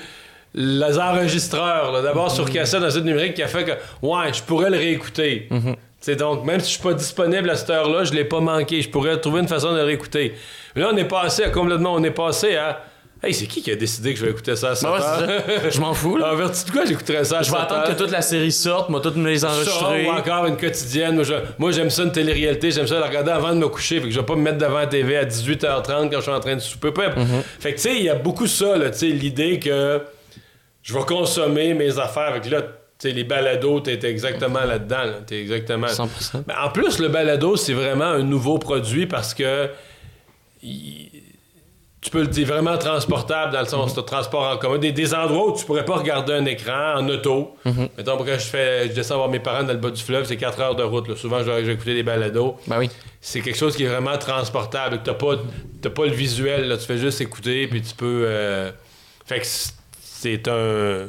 les 0.55 0.99
enregistreurs, 0.99 1.93
là, 1.93 2.01
d'abord 2.01 2.31
sur 2.31 2.47
Mm-hmm. 2.47 2.53
cassette 2.53 2.81
dans 2.81 2.91
cette 2.91 3.05
numérique 3.05 3.35
qui 3.35 3.43
a 3.43 3.49
fait 3.49 3.65
que, 3.65 3.73
ouais, 4.07 4.33
je 4.33 4.43
pourrais 4.43 4.71
le 4.71 4.79
réécouter. 4.79 5.49
Mm-hmm. 5.51 5.77
C'est 6.03 6.17
donc, 6.17 6.45
même 6.45 6.59
si 6.61 6.67
je 6.67 6.73
suis 6.75 6.83
pas 6.83 6.95
disponible 6.95 7.49
à 7.49 7.55
cette 7.57 7.71
heure-là, 7.71 8.03
je 8.05 8.13
l'ai 8.13 8.25
pas 8.25 8.41
manqué. 8.41 8.83
Je 8.83 8.91
pourrais 8.91 9.19
trouver 9.21 9.41
une 9.41 9.49
façon 9.49 9.71
de 9.73 9.77
le 9.79 9.85
réécouter. 9.85 10.35
Mais 10.75 10.83
là, 10.83 10.91
on 10.93 10.97
est 10.97 11.05
passé 11.07 11.45
à 11.45 11.49
complètement, 11.51 11.95
on 11.95 12.03
est 12.03 12.11
passé 12.11 12.57
à. 12.57 12.83
Hey, 13.25 13.33
c'est 13.33 13.47
qui 13.47 13.63
qui 13.63 13.71
a 13.71 13.77
décidé 13.77 14.13
que 14.13 14.19
je 14.19 14.25
vais 14.25 14.33
écouter 14.33 14.57
ça 14.57 14.71
à 14.71 14.75
7 14.75 14.83
Ben 14.83 14.97
ouais, 14.97 15.01
heures? 15.01 15.43
c'est 15.47 15.61
ça. 15.63 15.71
Je 15.71 15.81
m'en 15.81 15.95
fous. 15.95 16.17
là. 16.17 16.33
En 16.33 16.35
vertu 16.35 16.65
de 16.67 16.71
quoi 16.73 16.85
j'écouterais 16.85 17.23
ça 17.23 17.39
à 17.39 17.43
Je 17.43 17.53
vais 17.53 17.57
7 17.57 17.65
attendre 17.67 17.87
que 17.87 17.93
toute 17.93 18.11
la 18.11 18.21
série 18.21 18.51
sorte, 18.51 18.89
moi, 18.89 18.99
toutes 19.01 19.15
me 19.15 19.29
les 19.31 19.45
enregistrer. 19.45 20.07
ou 20.07 20.11
encore 20.11 20.47
une 20.47 20.57
quotidienne. 20.57 21.23
Moi, 21.57 21.71
j'aime 21.71 21.89
ça, 21.89 22.03
une 22.03 22.11
télé-réalité. 22.11 22.73
J'aime 22.73 22.89
ça 22.89 22.99
la 22.99 23.07
regarder 23.07 23.31
avant 23.31 23.51
de 23.51 23.59
me 23.61 23.69
coucher. 23.69 24.01
Fait 24.01 24.09
que 24.09 24.11
je 24.13 24.19
vais 24.19 24.27
pas 24.27 24.35
me 24.35 24.43
mettre 24.43 24.59
devant 24.59 24.79
la 24.79 24.89
TV 24.89 25.17
à 25.17 25.25
18h30 25.25 26.11
quand 26.11 26.17
je 26.17 26.21
suis 26.21 26.31
en 26.33 26.41
train 26.41 26.57
de 26.57 26.61
souper. 26.61 26.89
Mm-hmm. 26.89 27.43
Fait 27.61 27.71
que, 27.75 27.77
tu 27.77 27.83
sais, 27.83 27.95
il 27.95 28.03
y 28.03 28.09
a 28.11 28.17
beaucoup 28.17 28.49
ça, 28.49 28.77
là, 28.77 28.91
tu 28.91 28.99
sais, 28.99 29.07
l'idée 29.07 29.61
que 29.61 30.03
je 30.83 30.93
vais 30.93 31.05
consommer 31.05 31.75
mes 31.75 31.97
affaires. 32.01 32.31
Avec 32.31 32.51
là, 32.51 32.63
tu 33.03 33.09
sais, 33.09 33.15
les 33.15 33.25
balados, 33.25 33.81
t'es 33.81 33.99
exactement 34.09 34.63
là-dedans. 34.65 35.05
là. 35.05 35.15
T'es 35.27 35.41
exactement. 35.41 35.89
100%. 35.89 36.45
Ben, 36.47 36.55
en 36.63 36.69
plus, 36.71 37.01
le 37.01 37.09
balado, 37.09 37.57
c'est 37.57 37.73
vraiment 37.73 38.05
un 38.05 38.23
nouveau 38.23 38.59
produit 38.59 39.07
parce 39.07 39.35
que 39.35 39.69
tu 42.01 42.11
peux 42.11 42.21
le 42.21 42.27
dire 42.29 42.47
vraiment 42.49 42.77
transportable 42.79 43.53
dans 43.53 43.61
le 43.61 43.67
sens 43.67 43.95
de 43.95 44.01
transport 44.01 44.43
en 44.53 44.57
commun. 44.57 44.79
Des, 44.79 44.91
des 44.93 45.15
endroits 45.15 45.49
où 45.53 45.57
tu 45.57 45.65
pourrais 45.65 45.85
pas 45.85 45.97
regarder 45.97 46.33
un 46.33 46.45
écran 46.47 46.95
en 46.99 47.09
auto. 47.09 47.57
Mettons, 47.65 48.19
quand 48.19 48.25
je 48.27 48.39
fais, 48.39 48.89
je 48.89 48.93
descends 48.93 49.17
voir 49.17 49.29
mes 49.29 49.39
parents 49.41 49.63
dans 49.65 49.73
le 49.73 49.79
bas 49.79 49.91
du 49.91 50.03
fleuve, 50.03 50.25
c'est 50.27 50.37
4 50.37 50.61
heures 50.61 50.77
de 50.77 50.83
route. 50.83 51.09
là. 51.09 51.17
Souvent, 51.17 51.41
vais 51.43 51.65
écouter 51.73 51.95
des 51.95 52.03
balados. 52.03 52.57
Ben 52.67 52.79
oui. 52.79 52.91
C'est 53.21 53.41
quelque 53.41 53.59
chose 53.59 53.77
qui 53.77 53.85
est 53.85 53.89
vraiment 53.89 54.19
transportable. 54.19 55.01
T'as 55.05 55.15
pas, 55.15 55.37
t'as 55.81 55.91
pas 55.91 56.07
le 56.07 56.13
visuel, 56.13 56.67
là. 56.69 56.77
tu 56.77 56.87
fais 56.87 56.99
juste 56.99 57.21
écouter, 57.21 57.69
puis 57.69 57.81
tu 57.83 57.95
peux. 57.95 58.25
euh, 58.27 58.71
Fait 59.27 59.39
que 59.41 59.47
c'est 60.01 60.49
un. 60.49 61.07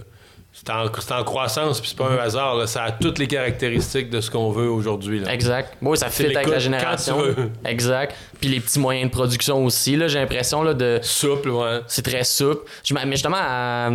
C'est 0.66 1.11
en, 1.14 1.24
croissance, 1.24 1.82
puis 1.82 1.89
c'est 1.89 1.97
pas 1.97 2.09
un 2.09 2.18
hasard. 2.18 2.55
là. 2.55 2.68
Ça 2.68 2.84
a 2.84 2.91
toutes 2.91 3.20
les 3.20 3.28
caractéristiques 3.28 4.09
de 4.09 4.22
ce 4.22 4.32
qu'on 4.32 4.49
veut 4.51 4.70
aujourd'hui. 4.70 5.20
là. 5.20 5.34
Exact. 5.34 5.74
Oui, 5.82 5.97
ça 5.97 6.09
fit 6.09 6.24
avec 6.26 6.36
la 6.38 6.43
quand 6.53 6.59
génération. 6.59 7.18
tu 7.22 7.28
veux. 7.41 7.49
Exact. 7.66 8.16
Puis 8.39 8.49
les 8.49 8.59
petits 8.61 8.80
moyens 8.80 9.09
de 9.09 9.14
production 9.16 9.66
aussi, 9.66 9.95
là, 9.97 10.07
j'ai 10.07 10.20
l'impression 10.20 10.64
là, 10.64 10.74
de. 10.74 10.99
Souple, 11.01 11.49
ouais. 11.49 11.82
C'est 11.88 12.03
très 12.05 12.24
souple. 12.24 12.64
Je 12.86 12.93
m'a- 12.93 13.03
mais 13.05 13.16
justement, 13.18 13.38
à, 13.39 13.88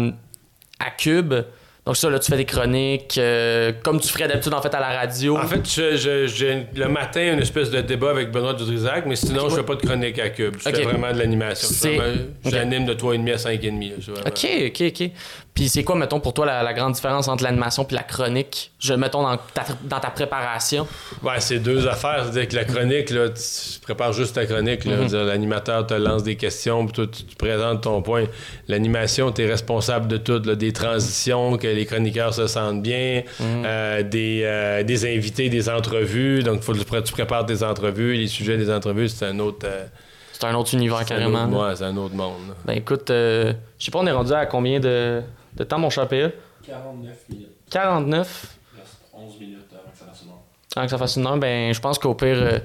à 0.80 0.90
Cube, 0.98 1.34
donc 1.86 1.96
ça, 1.96 2.10
là, 2.10 2.18
tu 2.18 2.30
fais 2.30 2.36
des 2.36 2.44
chroniques, 2.44 3.16
euh, 3.16 3.72
comme 3.82 3.98
tu 3.98 4.08
ferais 4.08 4.28
d'habitude, 4.28 4.52
en 4.52 4.60
fait, 4.60 4.74
à 4.74 4.80
la 4.80 4.88
radio. 4.98 5.38
En 5.38 5.46
fait, 5.46 5.66
j'ai 5.66 6.66
le 6.74 6.88
matin 6.88 7.32
une 7.32 7.38
espèce 7.40 7.70
de 7.70 7.80
débat 7.80 8.10
avec 8.10 8.30
Benoît 8.30 8.52
Dutrisac, 8.52 9.06
mais 9.06 9.16
sinon, 9.16 9.48
je 9.48 9.54
fais 9.56 9.62
pas 9.62 9.74
de 9.74 9.80
chronique 9.86 10.18
à 10.18 10.28
Cube. 10.28 10.56
Je 10.58 10.64
fais 10.70 10.82
vraiment 10.82 11.10
de 11.14 11.18
l'animation. 11.18 11.66
J'anime 12.44 12.84
de 12.84 12.92
3,5 12.92 13.32
à 13.32 13.36
5,5. 13.38 13.88
là. 13.88 13.96
C'est 14.02 14.10
vraiment- 14.10 14.26
Ok, 14.28 14.46
ok, 14.66 14.82
ok. 15.00 15.10
Puis 15.58 15.68
c'est 15.68 15.82
quoi, 15.82 15.96
mettons, 15.96 16.20
pour 16.20 16.32
toi, 16.34 16.46
la, 16.46 16.62
la 16.62 16.72
grande 16.72 16.92
différence 16.92 17.26
entre 17.26 17.42
l'animation 17.42 17.84
puis 17.84 17.96
la 17.96 18.04
chronique? 18.04 18.70
Je 18.78 18.94
mettons 18.94 19.22
dans 19.24 19.36
ta, 19.36 19.64
dans 19.82 19.98
ta 19.98 20.10
préparation. 20.10 20.86
Ouais, 21.24 21.40
c'est 21.40 21.58
deux 21.58 21.88
affaires. 21.88 22.20
C'est-à-dire 22.22 22.46
que 22.46 22.54
la 22.54 22.64
chronique, 22.64 23.10
là, 23.10 23.28
tu 23.30 23.80
prépares 23.80 24.12
juste 24.12 24.36
ta 24.36 24.46
chronique. 24.46 24.84
là. 24.84 24.98
Mhm. 24.98 25.26
L'animateur 25.26 25.84
te 25.84 25.94
lance 25.94 26.22
des 26.22 26.36
questions, 26.36 26.84
puis 26.86 26.92
toi, 26.92 27.06
tu, 27.08 27.24
tu 27.24 27.34
présentes 27.34 27.80
ton 27.82 28.02
point. 28.02 28.26
L'animation, 28.68 29.32
tu 29.32 29.42
es 29.42 29.46
responsable 29.46 30.06
de 30.06 30.16
tout. 30.18 30.40
là, 30.44 30.54
des 30.54 30.72
transitions, 30.72 31.56
que 31.56 31.66
les 31.66 31.86
chroniqueurs 31.86 32.34
se 32.34 32.46
sentent 32.46 32.80
bien, 32.80 33.22
Mhm. 33.40 33.62
euh, 33.66 34.02
des, 34.04 34.42
euh, 34.44 34.84
des 34.84 35.12
invités, 35.12 35.48
des 35.48 35.68
entrevues. 35.68 36.44
Donc, 36.44 36.62
faut 36.62 36.72
que 36.72 37.00
tu 37.00 37.12
prépares 37.12 37.46
tes 37.46 37.64
entrevues. 37.64 38.14
Les 38.14 38.28
sujets 38.28 38.56
des 38.58 38.70
entrevues, 38.70 39.08
c'est 39.08 39.26
un 39.26 39.40
autre... 39.40 39.66
euh, 39.66 39.86
C'est 40.32 40.44
un 40.46 40.54
autre 40.54 40.72
univers 40.74 41.04
carrément. 41.04 41.46
autre- 41.46 41.52
là. 41.64 41.68
ouais, 41.70 41.76
c'est 41.76 41.84
un 41.84 41.96
autre 41.96 42.14
monde. 42.14 42.48
là. 42.48 42.54
Ben 42.64 42.74
écoute, 42.74 43.06
je 43.08 43.54
sais 43.80 43.90
pas, 43.90 43.98
on 43.98 44.06
est 44.06 44.12
rendu 44.12 44.32
à 44.32 44.46
combien 44.46 44.78
de, 44.78 45.20
de 45.58 45.64
temps, 45.64 45.78
mon 45.78 45.90
cher 45.90 46.06
PA? 46.08 46.30
49 46.66 47.16
minutes. 47.30 47.48
49. 47.70 48.56
Il 48.74 48.80
reste 48.80 48.96
11 49.12 49.40
minutes 49.40 49.58
avant 49.72 49.90
que 49.90 49.98
ça 49.98 50.24
Avant 50.76 50.86
que 50.86 50.90
ça 50.90 50.98
fasse 50.98 51.16
une 51.16 51.26
heure, 51.26 51.36
ben, 51.38 51.72
je 51.74 51.80
pense 51.80 51.98
qu'au 51.98 52.14
pire. 52.14 52.36
euh, 52.40 52.58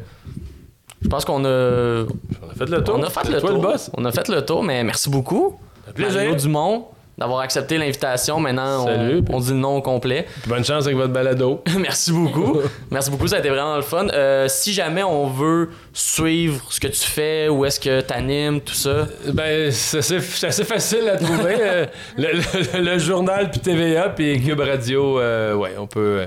je 1.02 1.08
pense 1.10 1.26
qu'on 1.26 1.44
a. 1.44 2.06
On 2.42 2.50
a 2.50 2.54
fait 2.56 2.70
le 2.70 2.84
tour. 2.84 2.96
On 2.98 3.04
a 3.04 3.10
fait 3.10 3.30
le 3.30 3.40
toi 3.40 3.50
tour. 3.50 3.58
le 3.62 3.68
boss. 3.68 3.92
On 3.96 4.06
a 4.06 4.12
fait 4.12 4.28
le 4.30 4.46
tour, 4.46 4.64
mais 4.64 4.84
merci 4.84 5.10
beaucoup. 5.10 5.60
plaisir. 5.94 6.22
Mario 6.22 6.36
Dumont, 6.36 6.88
d'avoir 7.18 7.40
accepté 7.42 7.78
l'invitation. 7.78 8.40
Maintenant, 8.40 8.84
on- 8.84 8.86
Salut. 8.88 9.24
On, 9.30 9.40
dit 9.40 9.50
le 9.52 9.58
nom 9.58 9.78
au 9.78 9.82
complet. 9.82 10.26
Bonne 10.48 10.66
chance 10.66 10.86
avec 10.86 10.98
votre 10.98 11.14
balado. 11.14 11.64
merci 11.80 12.12
beaucoup. 12.12 12.60
merci 12.92 13.12
beaucoup, 13.12 13.28
ça 13.28 13.36
a 13.36 13.40
été 13.40 13.50
vraiment 13.50 13.76
le 13.76 13.82
fun. 13.84 14.08
Euh, 14.14 14.48
si 14.48 14.74
jamais 14.74 15.04
on 15.04 15.28
veut 15.28 15.70
suivre 15.94 16.66
ce 16.70 16.80
que 16.80 16.88
tu 16.88 17.00
fais, 17.06 17.50
où 17.50 17.66
est-ce 17.66 17.80
que 17.80 18.02
tu 18.02 18.14
animes, 18.14 18.62
tout 18.62 18.74
ça? 18.74 19.08
Ben, 19.34 19.72
c'est 19.72 20.00
assez, 20.00 20.64
facile 20.64 21.08
à 21.10 21.18
trouver. 21.18 21.56
euh, 21.60 21.86
le, 22.18 22.28
le- 22.34 22.82
le 22.94 22.98
journal, 23.00 23.52
puis 23.52 23.60
TVA, 23.60 24.10
puis 24.10 24.42
Cube 24.42 24.60
Radio. 24.60 25.20
euh, 25.20 25.54
ouais, 25.56 25.74
on 25.78 25.88
peut. 25.88 26.00
euh, 26.22 26.26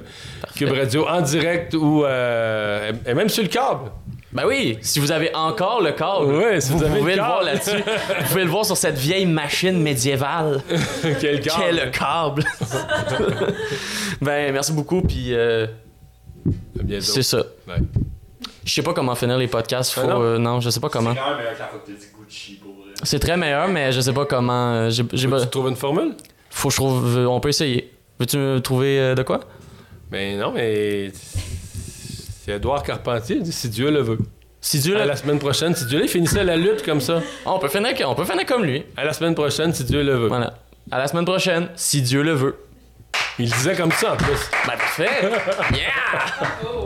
Cube 0.57 0.71
Radio 0.73 1.07
en 1.09 1.21
direct 1.21 1.75
ou. 1.75 2.05
euh, 2.05 2.93
et 3.07 3.13
même 3.15 3.29
sur 3.29 3.43
le 3.43 3.49
câble. 3.49 3.91
Ben 4.37 4.45
oui, 4.47 4.77
si 4.83 4.99
vous 5.01 5.13
avez 5.13 5.35
encore 5.35 5.81
le 5.81 5.93
câble, 5.93 6.61
si 6.61 6.71
vous 6.73 6.83
avez 6.83 6.99
pouvez 6.99 7.13
le 7.13 7.21
le 7.23 7.27
voir 7.27 7.43
là-dessus. 7.43 7.77
vous 7.79 8.29
pouvez 8.29 8.45
le 8.45 8.51
voir 8.51 8.65
sur 8.67 8.77
cette 8.77 8.99
vieille 8.99 9.25
machine 9.27 9.81
médiévale. 9.81 10.61
Quel 11.21 11.41
câble. 11.41 11.57
Quel 11.59 11.91
câble! 11.91 12.45
ben, 14.21 14.53
merci 14.53 14.73
beaucoup, 14.73 15.01
puis 15.03 15.33
euh, 15.33 15.67
À 16.79 16.83
bientôt. 16.83 17.05
c'est 17.05 17.23
ça. 17.23 17.39
Ouais. 17.67 17.77
Je 18.65 18.75
sais 18.75 18.83
pas 18.83 18.93
comment 18.93 19.15
finir 19.15 19.39
les 19.39 19.47
podcasts. 19.47 19.93
Faut, 19.93 20.01
Ah 20.05 20.07
non? 20.07 20.21
euh, 20.23 20.39
non, 20.39 20.61
je 20.61 20.71
sais 20.71 20.81
pas 20.81 20.89
comment. 20.89 21.15
C'est 21.15 21.21
meilleur 21.21 21.39
que 21.39 21.45
la 21.61 21.67
fois 21.67 21.79
que 21.85 21.91
t'as 21.93 21.99
dit 21.99 22.07
Gucci 22.19 22.55
pour 22.63 22.73
vrai. 22.75 22.93
C'est 23.05 23.19
très 23.19 23.37
meilleur, 23.37 23.69
mais 23.69 23.93
je 23.93 24.01
sais 24.01 24.13
pas 24.13 24.27
comment. 24.27 24.73
euh, 24.75 24.91
j'ai- 24.91 25.05
j'ai 25.13 25.29
pas- 25.29 25.41
Tu 25.43 25.49
trouves 25.49 25.69
une 25.69 25.77
formule? 25.77 26.15
Faut 26.51 26.69
que 26.69 26.75
je 26.75 26.77
trouve. 26.81 27.27
On 27.29 27.41
peut 27.41 27.49
essayer. 27.51 27.93
Veux-tu 28.19 28.37
me 28.39 28.59
trouver 28.61 28.99
euh, 28.99 29.15
de 29.15 29.23
quoi? 29.23 29.41
Ben 30.11 30.39
non, 30.39 30.53
mais. 30.53 31.11
C'est 32.47 32.53
Edouard 32.53 32.85
Carpentier, 32.85 33.39
il 33.39 33.43
dit 33.43 33.51
si 33.51 33.69
Dieu 33.69 33.91
le 33.91 34.03
veut. 34.03 34.19
Si 34.61 34.79
Dieu 34.79 34.95
À 34.95 35.01
le. 35.01 35.07
la 35.07 35.17
semaine 35.17 35.41
prochaine, 35.41 35.75
si 35.75 35.85
Dieu 35.87 35.99
le 35.99 36.07
finissait 36.07 36.45
la 36.45 36.57
lutte 36.57 36.85
comme 36.85 37.01
ça. 37.01 37.21
Ah, 37.45 37.55
on, 37.55 37.59
peut 37.59 37.67
finir, 37.67 37.91
on 38.09 38.15
peut 38.15 38.25
finir 38.25 38.47
comme 38.47 38.65
lui. 38.65 38.85
À 38.97 39.05
la 39.05 39.13
semaine 39.13 39.35
prochaine, 39.35 39.75
si 39.75 39.83
Dieu 39.83 40.05
le 40.05 40.15
veut. 40.15 40.29
Voilà. 40.29 40.55
À 40.93 40.99
la 40.99 41.09
semaine 41.09 41.25
prochaine, 41.25 41.71
si 41.75 42.03
Dieu 42.03 42.23
le 42.23 42.35
veut. 42.35 42.57
Il 43.41 43.51
disait 43.51 43.75
comme 43.75 43.91
ça 43.91 44.13
en 44.13 44.17
plus. 44.17 44.49
Ben, 44.65 44.75
parfait! 44.77 45.09
Yeah! 45.75 46.77